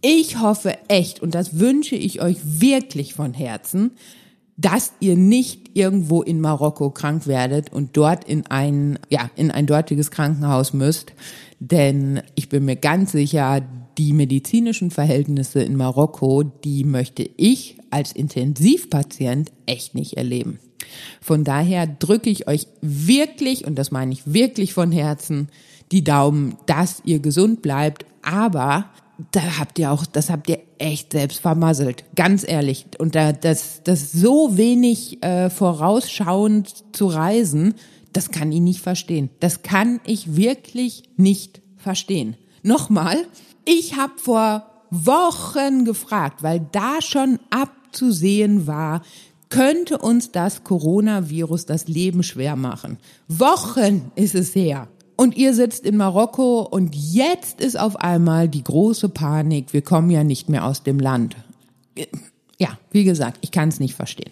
Ich 0.01 0.39
hoffe 0.39 0.77
echt, 0.87 1.21
und 1.21 1.35
das 1.35 1.59
wünsche 1.59 1.95
ich 1.95 2.23
euch 2.23 2.37
wirklich 2.43 3.13
von 3.13 3.35
Herzen, 3.35 3.91
dass 4.57 4.93
ihr 4.99 5.15
nicht 5.15 5.71
irgendwo 5.73 6.21
in 6.21 6.39
Marokko 6.41 6.91
krank 6.91 7.27
werdet 7.27 7.71
und 7.71 7.97
dort 7.97 8.23
in 8.25 8.45
ein, 8.47 8.99
ja, 9.09 9.29
in 9.35 9.51
ein 9.51 9.65
dortiges 9.65 10.11
Krankenhaus 10.11 10.73
müsst. 10.73 11.13
Denn 11.59 12.21
ich 12.35 12.49
bin 12.49 12.65
mir 12.65 12.75
ganz 12.75 13.11
sicher, 13.11 13.61
die 13.97 14.13
medizinischen 14.13 14.91
Verhältnisse 14.91 15.61
in 15.61 15.75
Marokko, 15.75 16.43
die 16.43 16.83
möchte 16.83 17.29
ich 17.37 17.77
als 17.89 18.11
Intensivpatient 18.11 19.51
echt 19.65 19.95
nicht 19.95 20.17
erleben. 20.17 20.59
Von 21.21 21.43
daher 21.43 21.87
drücke 21.87 22.29
ich 22.29 22.47
euch 22.47 22.67
wirklich, 22.81 23.65
und 23.65 23.75
das 23.75 23.91
meine 23.91 24.13
ich 24.13 24.33
wirklich 24.33 24.73
von 24.73 24.91
Herzen, 24.91 25.49
die 25.91 26.03
Daumen, 26.03 26.55
dass 26.65 27.01
ihr 27.05 27.19
gesund 27.19 27.61
bleibt. 27.61 28.05
Aber 28.21 28.89
da 29.31 29.59
habt 29.59 29.79
ihr 29.79 29.91
auch, 29.91 30.05
das 30.05 30.29
habt 30.29 30.49
ihr 30.49 30.59
echt 30.77 31.11
selbst 31.11 31.39
vermasselt, 31.39 32.03
ganz 32.15 32.47
ehrlich. 32.47 32.85
Und 32.97 33.15
da, 33.15 33.31
das, 33.31 33.81
das 33.83 34.11
so 34.11 34.57
wenig 34.57 35.23
äh, 35.23 35.49
vorausschauend 35.49 36.95
zu 36.95 37.07
reisen, 37.07 37.75
das 38.13 38.31
kann 38.31 38.51
ich 38.51 38.59
nicht 38.59 38.81
verstehen. 38.81 39.29
Das 39.39 39.63
kann 39.63 39.99
ich 40.05 40.35
wirklich 40.35 41.03
nicht 41.17 41.61
verstehen. 41.77 42.35
Nochmal, 42.63 43.17
ich 43.65 43.97
habe 43.97 44.13
vor 44.17 44.65
Wochen 44.89 45.85
gefragt, 45.85 46.43
weil 46.43 46.67
da 46.71 47.01
schon 47.01 47.39
abzusehen 47.49 48.67
war, 48.67 49.01
könnte 49.49 49.97
uns 49.97 50.31
das 50.31 50.63
Coronavirus 50.63 51.65
das 51.65 51.87
Leben 51.87 52.23
schwer 52.23 52.55
machen. 52.55 52.97
Wochen 53.27 54.11
ist 54.15 54.35
es 54.35 54.55
her. 54.55 54.87
Und 55.21 55.37
ihr 55.37 55.53
sitzt 55.53 55.85
in 55.85 55.97
Marokko 55.97 56.61
und 56.61 56.95
jetzt 56.95 57.61
ist 57.61 57.79
auf 57.79 57.95
einmal 57.95 58.49
die 58.49 58.63
große 58.63 59.07
Panik, 59.07 59.71
wir 59.71 59.83
kommen 59.83 60.09
ja 60.09 60.23
nicht 60.23 60.49
mehr 60.49 60.65
aus 60.65 60.81
dem 60.81 60.97
Land. 60.97 61.35
Ja, 62.57 62.69
wie 62.89 63.03
gesagt, 63.03 63.37
ich 63.41 63.51
kann 63.51 63.69
es 63.69 63.79
nicht 63.79 63.93
verstehen. 63.93 64.31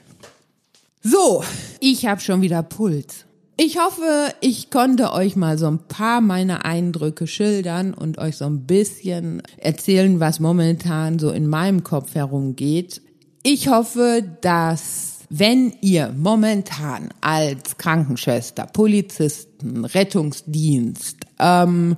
So, 1.03 1.43
ich 1.79 2.07
habe 2.07 2.21
schon 2.21 2.41
wieder 2.41 2.63
Puls. 2.63 3.25
Ich 3.55 3.77
hoffe, 3.77 4.33
ich 4.41 4.71
konnte 4.71 5.13
euch 5.13 5.35
mal 5.35 5.59
so 5.59 5.67
ein 5.67 5.77
paar 5.77 6.21
meiner 6.21 6.65
Eindrücke 6.65 7.27
schildern 7.27 7.93
und 7.93 8.17
euch 8.17 8.37
so 8.37 8.45
ein 8.45 8.61
bisschen 8.65 9.43
erzählen, 9.57 10.19
was 10.19 10.39
momentan 10.39 11.19
so 11.19 11.29
in 11.29 11.45
meinem 11.45 11.83
Kopf 11.83 12.15
herumgeht. 12.15 13.03
Ich 13.43 13.67
hoffe, 13.67 14.23
dass 14.41 15.18
wenn 15.30 15.73
ihr 15.82 16.13
momentan 16.17 17.09
als 17.21 17.77
Krankenschwester, 17.77 18.65
Polizisten, 18.65 19.86
Rettungsdienst, 19.86 21.17
ähm, 21.39 21.97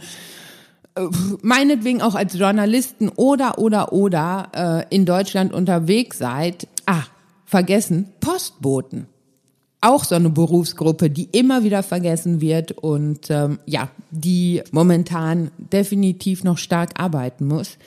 äh, 0.95 1.01
meinetwegen 1.41 2.01
auch 2.01 2.15
als 2.15 2.37
Journalisten 2.37 3.09
oder 3.09 3.57
oder 3.57 3.93
oder 3.93 4.85
äh, 4.89 4.95
in 4.95 5.05
Deutschland 5.05 5.53
unterwegs 5.53 6.17
seid, 6.17 6.67
ah, 6.85 7.03
vergessen, 7.45 8.09
Postboten. 8.19 9.07
Auch 9.83 10.03
so 10.03 10.13
eine 10.13 10.29
Berufsgruppe, 10.29 11.09
die 11.09 11.29
immer 11.31 11.63
wieder 11.63 11.81
vergessen 11.81 12.39
wird 12.39 12.73
und 12.73 13.31
ähm, 13.31 13.59
ja, 13.65 13.89
die 14.11 14.61
momentan 14.71 15.49
definitiv 15.57 16.43
noch 16.43 16.59
stark 16.59 16.99
arbeiten 16.99 17.47
muss 17.47 17.77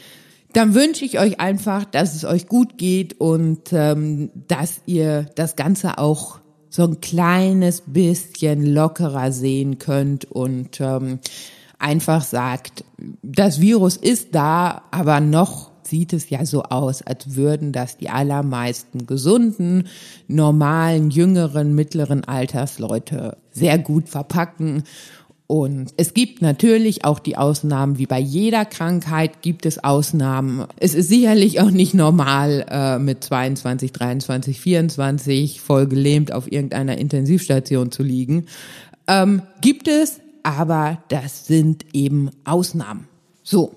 dann 0.55 0.74
wünsche 0.74 1.05
ich 1.05 1.18
euch 1.18 1.40
einfach, 1.40 1.84
dass 1.84 2.14
es 2.14 2.24
euch 2.24 2.46
gut 2.46 2.78
geht 2.78 3.20
und 3.20 3.72
ähm, 3.72 4.30
dass 4.48 4.80
ihr 4.86 5.26
das 5.34 5.57
Ganze 5.57 5.98
auch 5.98 6.38
so 6.70 6.84
ein 6.84 7.00
kleines 7.00 7.82
bisschen 7.86 8.64
lockerer 8.66 9.30
sehen 9.30 9.78
könnt 9.78 10.24
und 10.24 10.80
ähm, 10.80 11.18
einfach 11.78 12.24
sagt, 12.24 12.84
das 13.22 13.61
Virus 13.61 13.96
ist 13.96 14.34
da, 14.34 14.82
aber 14.90 15.20
noch 15.20 15.70
sieht 15.86 16.12
es 16.12 16.30
ja 16.30 16.44
so 16.46 16.62
aus, 16.62 17.02
als 17.02 17.36
würden 17.36 17.72
das 17.72 17.96
die 17.96 18.09
allermeisten 18.09 19.07
gesunden, 19.07 19.88
normalen, 20.28 21.11
jüngeren, 21.11 21.74
mittleren 21.74 22.24
Altersleute 22.24 23.36
sehr 23.52 23.78
gut 23.78 24.09
verpacken. 24.09 24.84
Und 25.47 25.92
es 25.99 26.14
gibt 26.14 26.40
natürlich 26.40 27.05
auch 27.05 27.18
die 27.18 27.36
Ausnahmen, 27.36 27.99
wie 27.99 28.07
bei 28.07 28.18
jeder 28.18 28.64
Krankheit 28.64 29.42
gibt 29.42 29.66
es 29.66 29.82
Ausnahmen. 29.82 30.66
Es 30.78 30.95
ist 30.95 31.09
sicherlich 31.09 31.61
auch 31.61 31.70
nicht 31.70 31.92
normal, 31.92 32.64
äh, 32.70 32.99
mit 32.99 33.22
22, 33.22 33.92
23, 33.92 34.59
24 34.59 35.61
voll 35.61 35.86
gelähmt 35.86 36.32
auf 36.32 36.51
irgendeiner 36.51 36.97
Intensivstation 36.97 37.92
zu 37.92 38.03
liegen. 38.03 38.47
Ähm, 39.07 39.42
gibt 39.61 39.86
es, 39.86 40.20
aber 40.42 41.03
das 41.09 41.47
sind 41.47 41.84
eben 41.92 42.30
Ausnahmen. 42.45 43.07
So, 43.42 43.74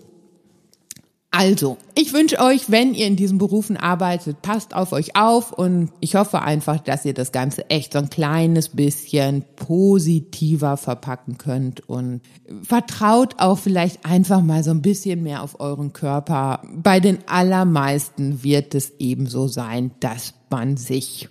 also, 1.30 1.78
ich 1.93 2.13
wünsche 2.13 2.39
euch, 2.39 2.71
wenn 2.71 2.93
ihr 2.93 3.05
in 3.05 3.17
diesen 3.17 3.38
Berufen 3.38 3.75
arbeitet, 3.75 4.41
passt 4.41 4.73
auf 4.73 4.93
euch 4.93 5.15
auf 5.17 5.51
und 5.51 5.91
ich 5.99 6.15
hoffe 6.15 6.41
einfach, 6.41 6.80
dass 6.80 7.03
ihr 7.03 7.13
das 7.13 7.34
Ganze 7.34 7.69
echt 7.69 7.93
so 7.93 7.99
ein 7.99 8.09
kleines 8.09 8.69
bisschen 8.69 9.43
positiver 9.57 10.78
verpacken 10.78 11.38
könnt 11.38 11.88
und 11.89 12.21
vertraut 12.63 13.36
auch 13.39 13.59
vielleicht 13.59 14.05
einfach 14.05 14.41
mal 14.41 14.63
so 14.63 14.71
ein 14.71 14.82
bisschen 14.82 15.21
mehr 15.21 15.43
auf 15.43 15.59
euren 15.59 15.91
Körper. 15.91 16.61
Bei 16.73 17.01
den 17.01 17.19
allermeisten 17.28 18.41
wird 18.41 18.73
es 18.73 18.93
ebenso 18.97 19.49
sein, 19.49 19.91
dass 19.99 20.34
man 20.49 20.78
sich 20.78 21.28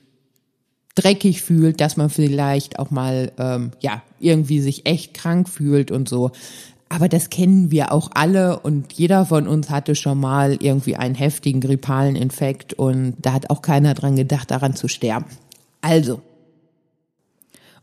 dreckig 0.95 1.43
fühlt, 1.43 1.81
dass 1.81 1.97
man 1.97 2.11
vielleicht 2.11 2.79
auch 2.79 2.91
mal 2.91 3.33
ähm, 3.39 3.71
ja 3.81 4.03
irgendwie 4.21 4.61
sich 4.61 4.87
echt 4.87 5.15
krank 5.15 5.49
fühlt 5.49 5.91
und 5.91 6.09
so. 6.09 6.33
Aber 6.89 7.09
das 7.09 7.31
kennen 7.31 7.71
wir 7.71 7.93
auch 7.93 8.11
alle 8.15 8.61
und 8.61 8.93
jeder 8.93 9.27
von 9.27 9.49
uns 9.49 9.71
hatte 9.71 9.95
schon 9.95 10.21
mal 10.21 10.57
irgendwie 10.61 10.97
einen 10.97 11.17
heftigen 11.17 11.61
grippalen 11.61 12.15
Infekt 12.15 12.75
und 12.75 13.15
da 13.21 13.33
hat 13.33 13.51
auch 13.51 13.61
keiner 13.61 13.95
dran 13.95 14.17
gedacht, 14.17 14.51
daran 14.51 14.75
zu 14.75 14.87
sterben. 14.87 15.27
Also. 15.81 16.23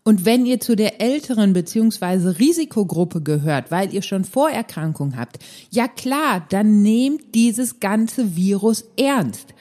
Und 0.05 0.25
wenn 0.25 0.45
ihr 0.45 0.59
zu 0.59 0.75
der 0.75 1.01
älteren 1.01 1.53
beziehungsweise 1.53 2.39
Risikogruppe 2.39 3.21
gehört, 3.21 3.71
weil 3.71 3.93
ihr 3.93 4.01
schon 4.01 4.25
Vorerkrankung 4.25 5.15
habt, 5.17 5.39
ja 5.69 5.87
klar, 5.87 6.45
dann 6.49 6.81
nehmt 6.81 7.35
dieses 7.35 7.79
ganze 7.79 8.35
Virus 8.35 8.85
ernst. 8.97 9.53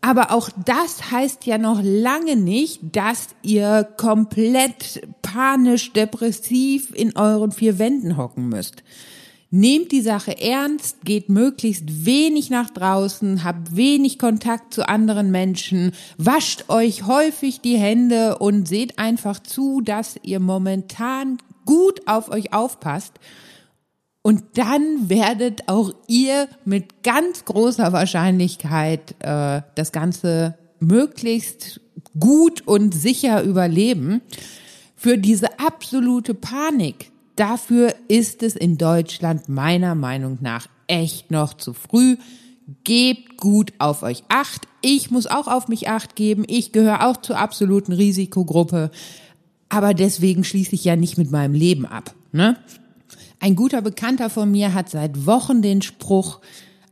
Aber 0.00 0.32
auch 0.32 0.48
das 0.64 1.10
heißt 1.10 1.44
ja 1.46 1.58
noch 1.58 1.80
lange 1.82 2.36
nicht, 2.36 2.80
dass 2.92 3.28
ihr 3.42 3.86
komplett 3.96 5.02
panisch 5.20 5.92
depressiv 5.92 6.90
in 6.94 7.16
euren 7.16 7.52
vier 7.52 7.78
Wänden 7.78 8.16
hocken 8.16 8.48
müsst. 8.48 8.82
Nehmt 9.52 9.90
die 9.90 10.00
Sache 10.00 10.40
ernst, 10.40 11.04
geht 11.04 11.28
möglichst 11.28 12.06
wenig 12.06 12.50
nach 12.50 12.70
draußen, 12.70 13.42
habt 13.42 13.74
wenig 13.74 14.18
Kontakt 14.18 14.72
zu 14.72 14.88
anderen 14.88 15.32
Menschen, 15.32 15.92
wascht 16.18 16.66
euch 16.68 17.04
häufig 17.04 17.60
die 17.60 17.76
Hände 17.76 18.38
und 18.38 18.68
seht 18.68 19.00
einfach 19.00 19.40
zu, 19.40 19.80
dass 19.80 20.14
ihr 20.22 20.38
momentan 20.38 21.38
gut 21.66 22.06
auf 22.06 22.30
euch 22.30 22.52
aufpasst 22.52 23.14
und 24.22 24.42
dann 24.54 25.08
werdet 25.08 25.68
auch 25.68 25.92
ihr 26.06 26.48
mit 26.64 27.02
ganz 27.02 27.44
großer 27.46 27.92
Wahrscheinlichkeit 27.92 29.14
äh, 29.20 29.62
das 29.74 29.92
Ganze 29.92 30.58
möglichst 30.78 31.80
gut 32.18 32.66
und 32.66 32.94
sicher 32.94 33.42
überleben. 33.42 34.20
Für 34.94 35.16
diese 35.16 35.58
absolute 35.58 36.34
Panik, 36.34 37.10
dafür 37.36 37.94
ist 38.08 38.42
es 38.42 38.56
in 38.56 38.76
Deutschland 38.76 39.48
meiner 39.48 39.94
Meinung 39.94 40.38
nach 40.42 40.66
echt 40.86 41.30
noch 41.30 41.54
zu 41.54 41.72
früh. 41.72 42.16
Gebt 42.84 43.38
gut 43.38 43.72
auf 43.78 44.02
euch 44.02 44.22
acht. 44.28 44.68
Ich 44.82 45.10
muss 45.10 45.26
auch 45.26 45.48
auf 45.48 45.68
mich 45.68 45.88
acht 45.88 46.14
geben. 46.14 46.44
Ich 46.46 46.72
gehöre 46.72 47.06
auch 47.06 47.16
zur 47.16 47.38
absoluten 47.38 47.92
Risikogruppe. 47.92 48.90
Aber 49.70 49.94
deswegen 49.94 50.44
schließe 50.44 50.74
ich 50.74 50.84
ja 50.84 50.96
nicht 50.96 51.16
mit 51.16 51.30
meinem 51.30 51.54
Leben 51.54 51.86
ab. 51.86 52.14
Ne? 52.32 52.58
Ein 53.42 53.56
guter 53.56 53.80
Bekannter 53.80 54.28
von 54.28 54.50
mir 54.50 54.74
hat 54.74 54.90
seit 54.90 55.24
Wochen 55.24 55.62
den 55.62 55.80
Spruch, 55.80 56.40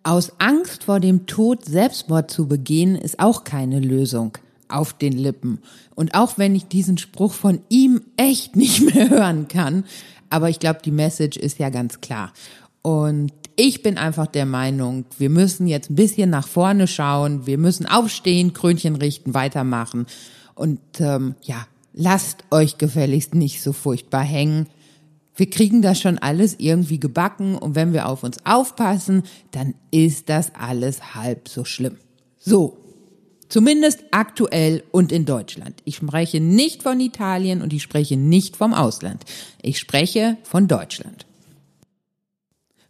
aus 0.03 0.33
Angst 0.39 0.85
vor 0.85 0.99
dem 0.99 1.27
Tod 1.27 1.67
Selbstmord 1.67 2.31
zu 2.31 2.49
begehen, 2.49 2.97
ist 2.97 3.21
auch 3.21 3.45
keine 3.45 3.81
Lösung 3.81 4.39
auf 4.69 4.95
den 4.95 5.13
Lippen. 5.13 5.61
Und 5.95 6.15
auch 6.15 6.39
wenn 6.39 6.55
ich 6.55 6.67
diesen 6.67 6.97
Spruch 6.97 7.35
von 7.35 7.61
ihm 7.69 8.01
echt 8.17 8.57
nicht 8.57 8.81
mehr 8.95 9.11
hören 9.11 9.49
kann, 9.49 9.85
aber 10.31 10.49
ich 10.49 10.59
glaube, 10.59 10.81
die 10.83 10.91
Message 10.91 11.37
ist 11.37 11.59
ja 11.59 11.69
ganz 11.69 12.01
klar. 12.01 12.33
Und 12.81 13.31
ich 13.57 13.83
bin 13.83 13.99
einfach 13.99 14.27
der 14.27 14.47
Meinung, 14.47 15.05
wir 15.19 15.29
müssen 15.29 15.67
jetzt 15.67 15.91
ein 15.91 15.97
bisschen 15.97 16.31
nach 16.31 16.49
vorne 16.49 16.87
schauen, 16.87 17.47
wir 17.47 17.59
müssen 17.59 17.85
aufstehen, 17.85 18.55
Krönchen 18.55 18.97
richten, 18.97 19.35
weitermachen. 19.35 20.07
Und 20.55 20.81
ähm, 21.01 21.35
ja, 21.43 21.67
lasst 21.93 22.45
euch 22.51 22.79
gefälligst 22.79 23.35
nicht 23.35 23.63
so 23.63 23.75
furchtbar 23.75 24.23
hängen 24.23 24.67
wir 25.39 25.49
kriegen 25.49 25.83
das 25.83 26.01
schon 26.01 26.19
alles 26.19 26.57
irgendwie 26.59 26.99
gebacken 26.99 27.55
und 27.55 27.77
wenn 27.77 27.93
wir 27.93 28.09
auf 28.09 28.25
uns 28.25 28.45
aufpassen, 28.45 29.23
dann 29.53 29.75
ist 29.93 30.29
das 30.29 30.53
alles 30.55 31.15
halb 31.15 31.49
so 31.49 31.65
schlimm. 31.65 31.97
So. 32.39 32.77
Zumindest 33.49 34.01
aktuell 34.11 34.83
und 34.91 35.11
in 35.11 35.25
Deutschland. 35.25 35.81
Ich 35.85 35.97
spreche 35.97 36.39
nicht 36.39 36.83
von 36.83 37.01
Italien 37.01 37.63
und 37.63 37.73
ich 37.73 37.83
spreche 37.83 38.19
nicht 38.19 38.57
vom 38.57 38.75
Ausland. 38.75 39.25
Ich 39.63 39.79
spreche 39.79 40.37
von 40.43 40.69
Deutschland. 40.69 41.25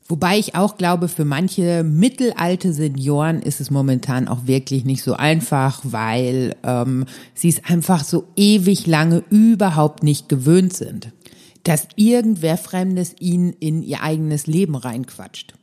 Wobei 0.09 0.39
ich 0.39 0.55
auch 0.55 0.79
glaube, 0.79 1.07
für 1.07 1.27
manche 1.27 1.85
mittelalte 1.85 2.73
Senioren 2.73 3.43
ist 3.43 3.61
es 3.61 3.71
momentan 3.71 4.27
auch 4.27 4.47
wirklich 4.47 4.85
nicht 4.87 5.03
so 5.03 5.13
einfach, 5.13 5.81
weil 5.85 6.57
ähm, 6.65 7.05
sie 7.35 7.51
es 7.51 7.63
einfach 7.65 8.03
so 8.03 8.25
ewig 8.35 8.87
lange 8.87 9.23
überhaupt 9.31 10.03
nicht 10.03 10.29
gewöhnt 10.31 10.73
sind 10.73 11.13
dass 11.65 11.89
irgendwer 11.97 12.57
Fremdes 12.57 13.15
ihnen 13.19 13.53
in 13.53 13.83
ihr 13.83 14.03
eigenes 14.03 14.47
Leben 14.47 14.75
reinquatscht. 14.75 15.55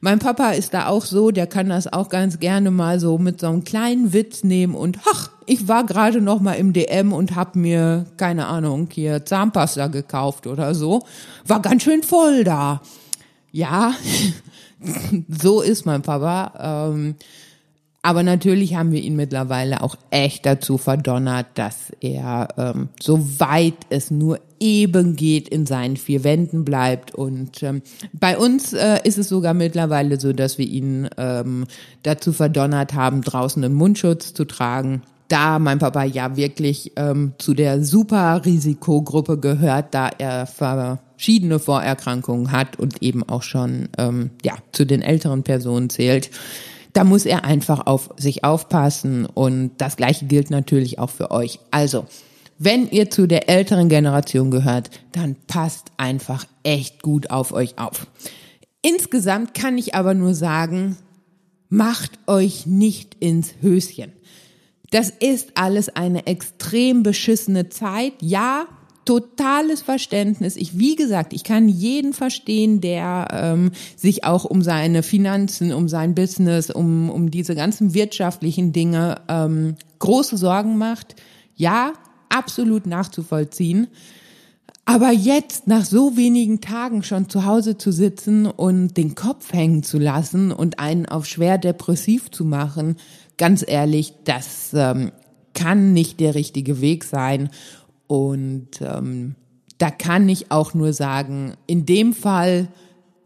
Mein 0.00 0.20
Papa 0.20 0.50
ist 0.50 0.74
da 0.74 0.86
auch 0.86 1.04
so, 1.04 1.30
der 1.30 1.46
kann 1.46 1.68
das 1.68 1.92
auch 1.92 2.08
ganz 2.08 2.38
gerne 2.38 2.70
mal 2.70 3.00
so 3.00 3.18
mit 3.18 3.40
so 3.40 3.48
einem 3.48 3.64
kleinen 3.64 4.12
Witz 4.12 4.44
nehmen 4.44 4.74
und 4.74 4.98
ach, 5.10 5.30
ich 5.46 5.66
war 5.66 5.84
gerade 5.84 6.20
noch 6.20 6.40
mal 6.40 6.52
im 6.54 6.72
DM 6.72 7.12
und 7.12 7.34
hab 7.34 7.56
mir 7.56 8.06
keine 8.16 8.46
Ahnung, 8.46 8.88
hier 8.92 9.24
Zahnpasta 9.24 9.88
gekauft 9.88 10.46
oder 10.46 10.74
so. 10.74 11.02
War 11.46 11.60
ganz 11.62 11.82
schön 11.82 12.02
voll 12.02 12.44
da. 12.44 12.82
Ja, 13.50 13.94
so 15.28 15.62
ist 15.62 15.86
mein 15.86 16.02
Papa. 16.02 16.90
Ähm, 16.92 17.16
aber 18.02 18.22
natürlich 18.22 18.76
haben 18.76 18.92
wir 18.92 19.02
ihn 19.02 19.16
mittlerweile 19.16 19.82
auch 19.82 19.96
echt 20.10 20.46
dazu 20.46 20.78
verdonnert, 20.78 21.46
dass 21.54 21.92
er, 22.00 22.48
ähm, 22.56 22.90
soweit 23.00 23.74
es 23.90 24.10
nur 24.10 24.38
eben 24.60 25.16
geht, 25.16 25.48
in 25.48 25.66
seinen 25.66 25.96
vier 25.96 26.24
Wänden 26.24 26.64
bleibt. 26.64 27.14
Und 27.14 27.62
ähm, 27.62 27.82
bei 28.12 28.38
uns 28.38 28.72
äh, 28.72 28.98
ist 29.04 29.18
es 29.18 29.28
sogar 29.28 29.54
mittlerweile 29.54 30.18
so, 30.18 30.32
dass 30.32 30.58
wir 30.58 30.66
ihn 30.66 31.08
ähm, 31.16 31.66
dazu 32.02 32.32
verdonnert 32.32 32.94
haben, 32.94 33.22
draußen 33.22 33.62
einen 33.64 33.74
Mundschutz 33.74 34.34
zu 34.34 34.44
tragen. 34.44 35.02
Da 35.28 35.58
mein 35.58 35.78
Papa 35.78 36.04
ja 36.04 36.36
wirklich 36.36 36.92
ähm, 36.96 37.32
zu 37.38 37.52
der 37.52 37.84
Super-Risikogruppe 37.84 39.38
gehört, 39.38 39.92
da 39.94 40.08
er 40.08 40.46
verschiedene 40.46 41.58
Vorerkrankungen 41.58 42.50
hat 42.50 42.78
und 42.78 43.02
eben 43.02 43.22
auch 43.28 43.42
schon 43.42 43.90
ähm, 43.98 44.30
ja 44.42 44.54
zu 44.72 44.86
den 44.86 45.02
älteren 45.02 45.42
Personen 45.42 45.90
zählt 45.90 46.30
da 46.98 47.04
muss 47.04 47.26
er 47.26 47.44
einfach 47.44 47.86
auf 47.86 48.10
sich 48.16 48.42
aufpassen 48.42 49.26
und 49.26 49.70
das 49.78 49.96
gleiche 49.96 50.26
gilt 50.26 50.50
natürlich 50.50 50.98
auch 50.98 51.10
für 51.10 51.30
euch. 51.30 51.60
Also, 51.70 52.06
wenn 52.58 52.90
ihr 52.90 53.10
zu 53.10 53.26
der 53.26 53.48
älteren 53.48 53.88
Generation 53.88 54.50
gehört, 54.50 54.90
dann 55.12 55.36
passt 55.46 55.92
einfach 55.96 56.44
echt 56.64 57.02
gut 57.02 57.30
auf 57.30 57.52
euch 57.52 57.78
auf. 57.78 58.06
Insgesamt 58.82 59.54
kann 59.54 59.78
ich 59.78 59.94
aber 59.94 60.14
nur 60.14 60.34
sagen, 60.34 60.96
macht 61.68 62.18
euch 62.26 62.66
nicht 62.66 63.16
ins 63.20 63.54
Höschen. 63.60 64.12
Das 64.90 65.10
ist 65.10 65.52
alles 65.54 65.88
eine 65.90 66.26
extrem 66.26 67.02
beschissene 67.02 67.68
Zeit. 67.68 68.14
Ja, 68.20 68.66
totales 69.04 69.82
Verständnis. 69.82 70.56
Ich, 70.56 70.78
wie 70.78 70.96
gesagt, 70.96 71.32
ich 71.32 71.44
kann 71.44 71.68
jeden 71.68 72.12
verstehen, 72.12 72.80
der 72.80 73.28
ähm, 73.32 73.70
sich 73.96 74.24
auch 74.24 74.44
um 74.44 74.62
seine 74.62 75.02
Finanzen, 75.02 75.72
um 75.72 75.88
sein 75.88 76.14
Business, 76.14 76.70
um, 76.70 77.10
um 77.10 77.30
diese 77.30 77.54
ganzen 77.54 77.94
wirtschaftlichen 77.94 78.72
Dinge 78.72 79.20
ähm, 79.28 79.76
große 79.98 80.36
Sorgen 80.36 80.76
macht. 80.78 81.16
Ja, 81.54 81.92
absolut 82.28 82.86
nachzuvollziehen. 82.86 83.88
Aber 84.84 85.10
jetzt, 85.12 85.66
nach 85.66 85.84
so 85.84 86.16
wenigen 86.16 86.62
Tagen 86.62 87.02
schon 87.02 87.28
zu 87.28 87.44
Hause 87.44 87.76
zu 87.76 87.92
sitzen 87.92 88.46
und 88.46 88.96
den 88.96 89.14
Kopf 89.14 89.52
hängen 89.52 89.82
zu 89.82 89.98
lassen 89.98 90.50
und 90.50 90.78
einen 90.78 91.04
auf 91.04 91.26
schwer 91.26 91.58
depressiv 91.58 92.30
zu 92.30 92.44
machen, 92.44 92.96
ganz 93.36 93.62
ehrlich, 93.66 94.14
das 94.24 94.70
ähm, 94.72 95.12
kann 95.52 95.92
nicht 95.92 96.20
der 96.20 96.34
richtige 96.34 96.80
Weg 96.80 97.04
sein. 97.04 97.50
Und 98.06 98.80
ähm, 98.80 99.34
da 99.76 99.90
kann 99.90 100.28
ich 100.28 100.50
auch 100.50 100.72
nur 100.72 100.94
sagen, 100.94 101.54
in 101.66 101.84
dem 101.84 102.14
Fall 102.14 102.68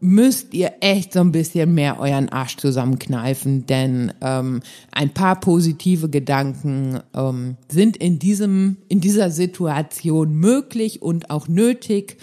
müsst 0.03 0.53
ihr 0.53 0.73
echt 0.81 1.13
so 1.13 1.21
ein 1.21 1.31
bisschen 1.31 1.73
mehr 1.73 1.99
euren 1.99 2.29
Arsch 2.29 2.57
zusammenkneifen, 2.57 3.65
denn 3.65 4.13
ähm, 4.21 4.61
ein 4.91 5.13
paar 5.13 5.39
positive 5.39 6.09
Gedanken 6.09 6.99
ähm, 7.15 7.55
sind 7.69 7.97
in 7.97 8.19
diesem 8.19 8.77
in 8.89 8.99
dieser 8.99 9.31
Situation 9.31 10.35
möglich 10.35 11.01
und 11.01 11.29
auch 11.29 11.47
nötig, 11.47 12.17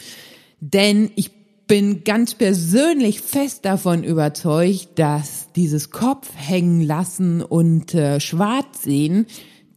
denn 0.60 1.10
ich 1.16 1.30
bin 1.66 2.04
ganz 2.04 2.34
persönlich 2.34 3.20
fest 3.20 3.64
davon 3.64 4.02
überzeugt, 4.04 4.98
dass 4.98 5.52
dieses 5.54 5.90
Kopf 5.90 6.30
hängen 6.34 6.82
lassen 6.82 7.42
und 7.42 7.94
äh, 7.94 8.20
schwarz 8.20 8.82
sehen, 8.82 9.26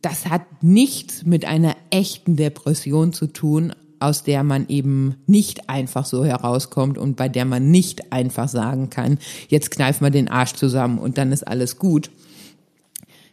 das 0.02 0.26
hat 0.26 0.42
nichts 0.62 1.24
mit 1.24 1.46
einer 1.46 1.76
echten 1.90 2.36
Depression 2.36 3.14
zu 3.14 3.28
tun, 3.28 3.74
aus 4.04 4.24
der 4.24 4.44
man 4.44 4.68
eben 4.68 5.16
nicht 5.26 5.70
einfach 5.70 6.06
so 6.06 6.26
herauskommt 6.26 6.98
und 6.98 7.16
bei 7.16 7.30
der 7.30 7.46
man 7.46 7.72
nicht 7.72 8.12
einfach 8.12 8.50
sagen 8.50 8.90
kann, 8.90 9.18
jetzt 9.48 9.72
kneif 9.72 10.02
mal 10.02 10.12
den 10.12 10.28
Arsch 10.28 10.54
zusammen 10.54 11.00
und 11.00 11.18
dann 11.18 11.32
ist 11.32 11.48
alles 11.48 11.78
gut. 11.78 12.12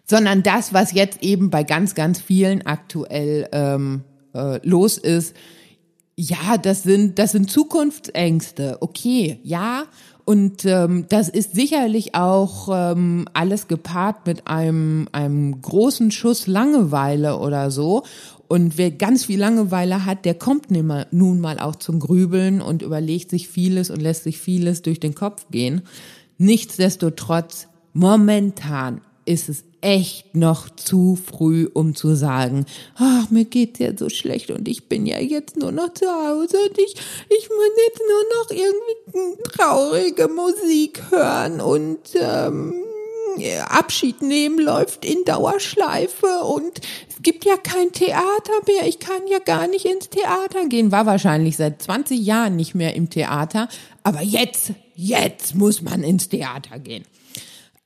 Sondern 0.07 0.43
das, 0.43 0.73
was 0.73 0.93
jetzt 0.93 1.23
eben 1.23 1.51
bei 1.51 1.65
ganz, 1.65 1.95
ganz 1.95 2.21
vielen 2.21 2.67
aktuell 2.67 3.49
ähm, 3.53 4.03
äh, 4.35 4.67
los 4.67 4.97
ist, 4.97 5.35
ja, 6.17 6.59
das 6.59 6.83
sind, 6.83 7.19
das 7.19 7.33
sind 7.33 7.51
Zukunftsängste. 7.51 8.79
Okay, 8.81 9.41
ja. 9.43 9.85
Und 10.25 10.65
ähm, 10.67 11.07
das 11.09 11.29
ist 11.29 11.55
sicherlich 11.55 12.15
auch 12.15 12.69
ähm, 12.71 13.27
alles 13.33 13.69
gepaart 13.69 14.27
mit 14.27 14.47
einem, 14.47 15.09
einem 15.13 15.61
großen 15.61 16.11
Schuss 16.11 16.47
Langeweile 16.47 17.39
oder 17.39 17.71
so. 17.71 18.05
Und 18.51 18.79
wer 18.79 18.91
ganz 18.91 19.27
viel 19.27 19.39
Langeweile 19.39 20.05
hat, 20.05 20.25
der 20.25 20.35
kommt 20.35 20.73
nun 20.73 21.41
mal 21.41 21.61
auch 21.61 21.77
zum 21.77 22.01
Grübeln 22.01 22.61
und 22.61 22.83
überlegt 22.83 23.31
sich 23.31 23.49
vieles 23.49 23.91
und 23.91 24.03
lässt 24.03 24.25
sich 24.25 24.41
vieles 24.41 24.83
durch 24.83 24.99
den 24.99 25.15
Kopf 25.15 25.47
gehen. 25.53 25.83
Nichtsdestotrotz, 26.37 27.69
momentan 27.93 29.03
ist 29.25 29.49
es 29.49 29.63
echt 29.83 30.35
noch 30.35 30.69
zu 30.69 31.15
früh, 31.15 31.69
um 31.73 31.95
zu 31.95 32.17
sagen, 32.17 32.67
ach, 32.97 33.31
mir 33.31 33.45
geht's 33.45 33.79
ja 33.79 33.97
so 33.97 34.09
schlecht 34.09 34.51
und 34.51 34.67
ich 34.67 34.89
bin 34.89 35.07
ja 35.07 35.21
jetzt 35.21 35.57
nur 35.57 35.71
noch 35.71 35.95
zu 35.95 36.07
Hause 36.07 36.57
und 36.69 36.77
ich, 36.77 36.97
ich 37.29 37.49
muss 37.51 37.71
jetzt 37.87 38.03
nur 38.09 38.25
noch 38.35 38.51
irgendwie 38.51 39.43
traurige 39.45 40.27
Musik 40.27 41.01
hören 41.13 41.61
und 41.61 42.01
ähm, 42.21 42.75
Abschied 43.69 44.23
nehmen 44.23 44.59
läuft 44.59 45.05
in 45.05 45.25
Dauerschleife 45.25 46.45
und 46.45 46.81
es 47.09 47.23
gibt 47.23 47.45
ja 47.45 47.57
kein 47.57 47.93
Theater 47.93 48.53
mehr. 48.67 48.89
Ich 48.89 48.99
kann 48.99 49.27
ja 49.31 49.39
gar 49.39 49.67
nicht 49.67 49.85
ins 49.85 50.11
Theater 50.11 50.67
gehen. 50.69 50.93
War 50.93 51.07
wahrscheinlich 51.07 51.57
seit 51.57 51.83
20 51.83 52.21
Jahren 52.21 52.57
nicht 52.57 52.75
mehr 52.75 52.95
im 52.95 53.11
Theater. 53.11 53.69
Aber 54.03 54.23
jetzt, 54.23 54.73
jetzt 54.95 55.55
muss 55.55 55.83
man 55.83 56.03
ins 56.03 56.29
Theater 56.29 56.79
gehen. 56.79 57.05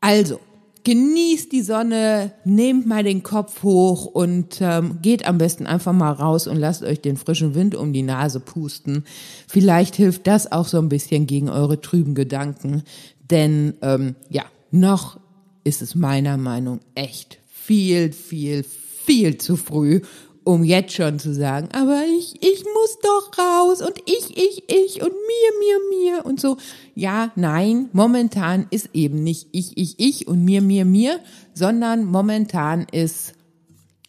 Also, 0.01 0.41
genießt 0.85 1.51
die 1.51 1.63
Sonne, 1.63 2.33
nehmt 2.45 2.87
mal 2.87 3.03
den 3.03 3.23
Kopf 3.23 3.63
hoch 3.63 4.05
und 4.05 4.59
ähm, 4.61 4.99
geht 5.01 5.27
am 5.27 5.39
besten 5.39 5.67
einfach 5.67 5.93
mal 5.93 6.13
raus 6.13 6.47
und 6.47 6.59
lasst 6.59 6.83
euch 6.83 7.01
den 7.01 7.17
frischen 7.17 7.55
Wind 7.55 7.75
um 7.75 7.93
die 7.93 8.03
Nase 8.03 8.39
pusten. 8.39 9.05
Vielleicht 9.49 9.97
hilft 9.97 10.27
das 10.27 10.53
auch 10.53 10.67
so 10.67 10.79
ein 10.79 10.91
bisschen 10.91 11.27
gegen 11.27 11.49
eure 11.49 11.81
trüben 11.81 12.15
Gedanken. 12.15 12.83
Denn 13.31 13.75
ähm, 13.81 14.15
ja, 14.29 14.45
noch 14.71 15.19
ist 15.65 15.83
es 15.83 15.95
meiner 15.95 16.37
Meinung 16.37 16.81
echt 16.95 17.39
viel, 17.47 18.13
viel, 18.13 18.63
viel 18.63 19.39
zu 19.39 19.57
früh, 19.57 20.03
um 20.45 20.63
jetzt 20.63 20.93
schon 20.93 21.19
zu 21.19 21.33
sagen, 21.35 21.69
aber 21.73 22.03
ich, 22.19 22.37
ich 22.43 22.65
muss 22.65 22.99
doch 23.03 23.39
raus 23.39 23.81
und 23.81 23.99
ich, 24.05 24.37
ich, 24.37 24.65
ich 24.69 25.03
und 25.03 25.13
mir, 25.13 25.51
mir, 25.59 25.79
mir 25.91 26.27
und 26.27 26.39
so. 26.39 26.59
Ja, 26.95 27.33
nein, 27.35 27.89
momentan 27.93 28.67
ist 28.71 28.91
eben 28.93 29.25
nicht 29.25 29.49
ich, 29.53 29.77
ich, 29.79 29.99
ich 29.99 30.29
und 30.29 30.45
mir, 30.45 30.61
mir, 30.61 30.85
mir, 30.85 31.21
sondern 31.55 32.05
momentan 32.05 32.87
ist 32.93 33.33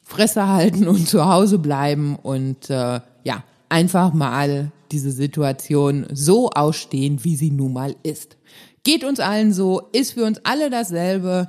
Fresse 0.03 0.47
halten 0.47 0.88
und 0.88 1.08
zu 1.08 1.26
Hause 1.26 1.58
bleiben 1.58 2.18
und 2.22 2.70
äh, 2.70 2.99
ja, 3.24 3.43
einfach 3.70 4.14
mal 4.14 4.72
diese 4.91 5.12
Situation 5.12 6.06
so 6.12 6.49
ausstehen, 6.49 7.24
wie 7.24 7.36
sie 7.36 7.51
nun 7.51 7.74
mal 7.74 7.95
ist. 8.03 8.38
Geht 8.86 9.03
uns 9.03 9.19
allen 9.19 9.51
so, 9.51 9.81
ist 9.93 10.13
für 10.13 10.25
uns 10.25 10.39
alle 10.43 10.69
dasselbe. 10.69 11.47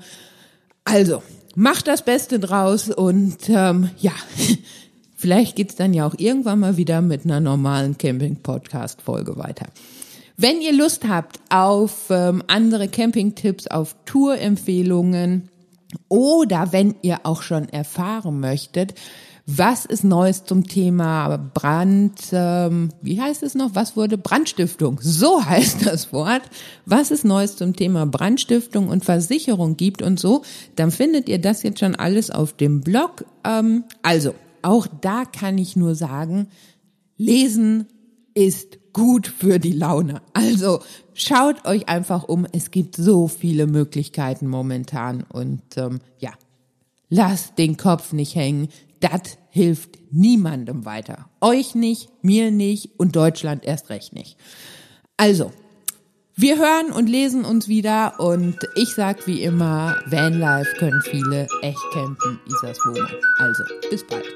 Also, 0.84 1.22
macht 1.54 1.86
das 1.86 2.02
Beste 2.02 2.40
draus 2.40 2.88
und 2.88 3.50
ähm, 3.50 3.90
ja, 3.98 4.12
vielleicht 5.16 5.54
geht's 5.54 5.76
dann 5.76 5.92
ja 5.92 6.06
auch 6.06 6.14
irgendwann 6.16 6.60
mal 6.60 6.78
wieder 6.78 7.02
mit 7.02 7.26
einer 7.26 7.40
normalen 7.40 7.98
Camping-Podcast-Folge 7.98 9.36
weiter. 9.36 9.66
Wenn 10.38 10.62
ihr 10.62 10.72
Lust 10.72 11.06
habt 11.06 11.38
auf 11.50 12.06
ähm, 12.08 12.42
andere 12.46 12.88
Camping-Tipps, 12.88 13.66
auf 13.66 13.96
Tour-Empfehlungen 14.06 15.50
oder 16.08 16.72
wenn 16.72 16.94
ihr 17.02 17.20
auch 17.24 17.42
schon 17.42 17.68
erfahren 17.68 18.40
möchtet, 18.40 18.94
was 19.48 19.84
ist 19.84 20.02
Neues 20.02 20.44
zum 20.44 20.66
Thema 20.66 21.36
Brand? 21.36 22.20
Ähm, 22.32 22.90
wie 23.00 23.20
heißt 23.20 23.44
es 23.44 23.54
noch? 23.54 23.76
Was 23.76 23.96
wurde 23.96 24.18
Brandstiftung? 24.18 24.98
So 25.00 25.44
heißt 25.46 25.86
das 25.86 26.12
Wort. 26.12 26.42
Was 26.84 27.12
ist 27.12 27.24
Neues 27.24 27.54
zum 27.54 27.76
Thema 27.76 28.06
Brandstiftung 28.06 28.88
und 28.88 29.04
Versicherung 29.04 29.76
gibt 29.76 30.02
und 30.02 30.18
so? 30.18 30.42
Dann 30.74 30.90
findet 30.90 31.28
ihr 31.28 31.40
das 31.40 31.62
jetzt 31.62 31.78
schon 31.78 31.94
alles 31.94 32.32
auf 32.32 32.54
dem 32.54 32.80
Blog. 32.80 33.24
Ähm, 33.44 33.84
also 34.02 34.34
auch 34.62 34.88
da 35.00 35.24
kann 35.24 35.58
ich 35.58 35.76
nur 35.76 35.94
sagen, 35.94 36.48
lesen 37.16 37.86
ist 38.34 38.78
gut 38.92 39.28
für 39.28 39.60
die 39.60 39.72
Laune. 39.72 40.22
Also 40.32 40.80
schaut 41.14 41.66
euch 41.66 41.88
einfach 41.88 42.24
um. 42.24 42.48
Es 42.50 42.72
gibt 42.72 42.96
so 42.96 43.28
viele 43.28 43.68
Möglichkeiten 43.68 44.48
momentan 44.48 45.22
und 45.22 45.62
ähm, 45.76 46.00
ja, 46.18 46.32
lasst 47.10 47.58
den 47.58 47.76
Kopf 47.76 48.12
nicht 48.12 48.34
hängen 48.34 48.68
das 49.08 49.38
hilft 49.50 49.98
niemandem 50.10 50.84
weiter. 50.84 51.28
Euch 51.40 51.74
nicht, 51.74 52.10
mir 52.22 52.50
nicht 52.50 52.98
und 52.98 53.16
Deutschland 53.16 53.64
erst 53.64 53.90
recht 53.90 54.12
nicht. 54.12 54.36
Also, 55.16 55.52
wir 56.34 56.58
hören 56.58 56.92
und 56.92 57.08
lesen 57.08 57.44
uns 57.44 57.66
wieder 57.66 58.20
und 58.20 58.58
ich 58.74 58.94
sag 58.94 59.26
wie 59.26 59.42
immer, 59.42 59.96
Vanlife 60.06 60.76
können 60.78 61.00
viele 61.02 61.48
echt 61.62 61.80
campen, 61.92 62.40
Isas 62.46 62.78
Wohnung. 62.84 63.08
Also, 63.38 63.64
bis 63.90 64.06
bald. 64.06 64.26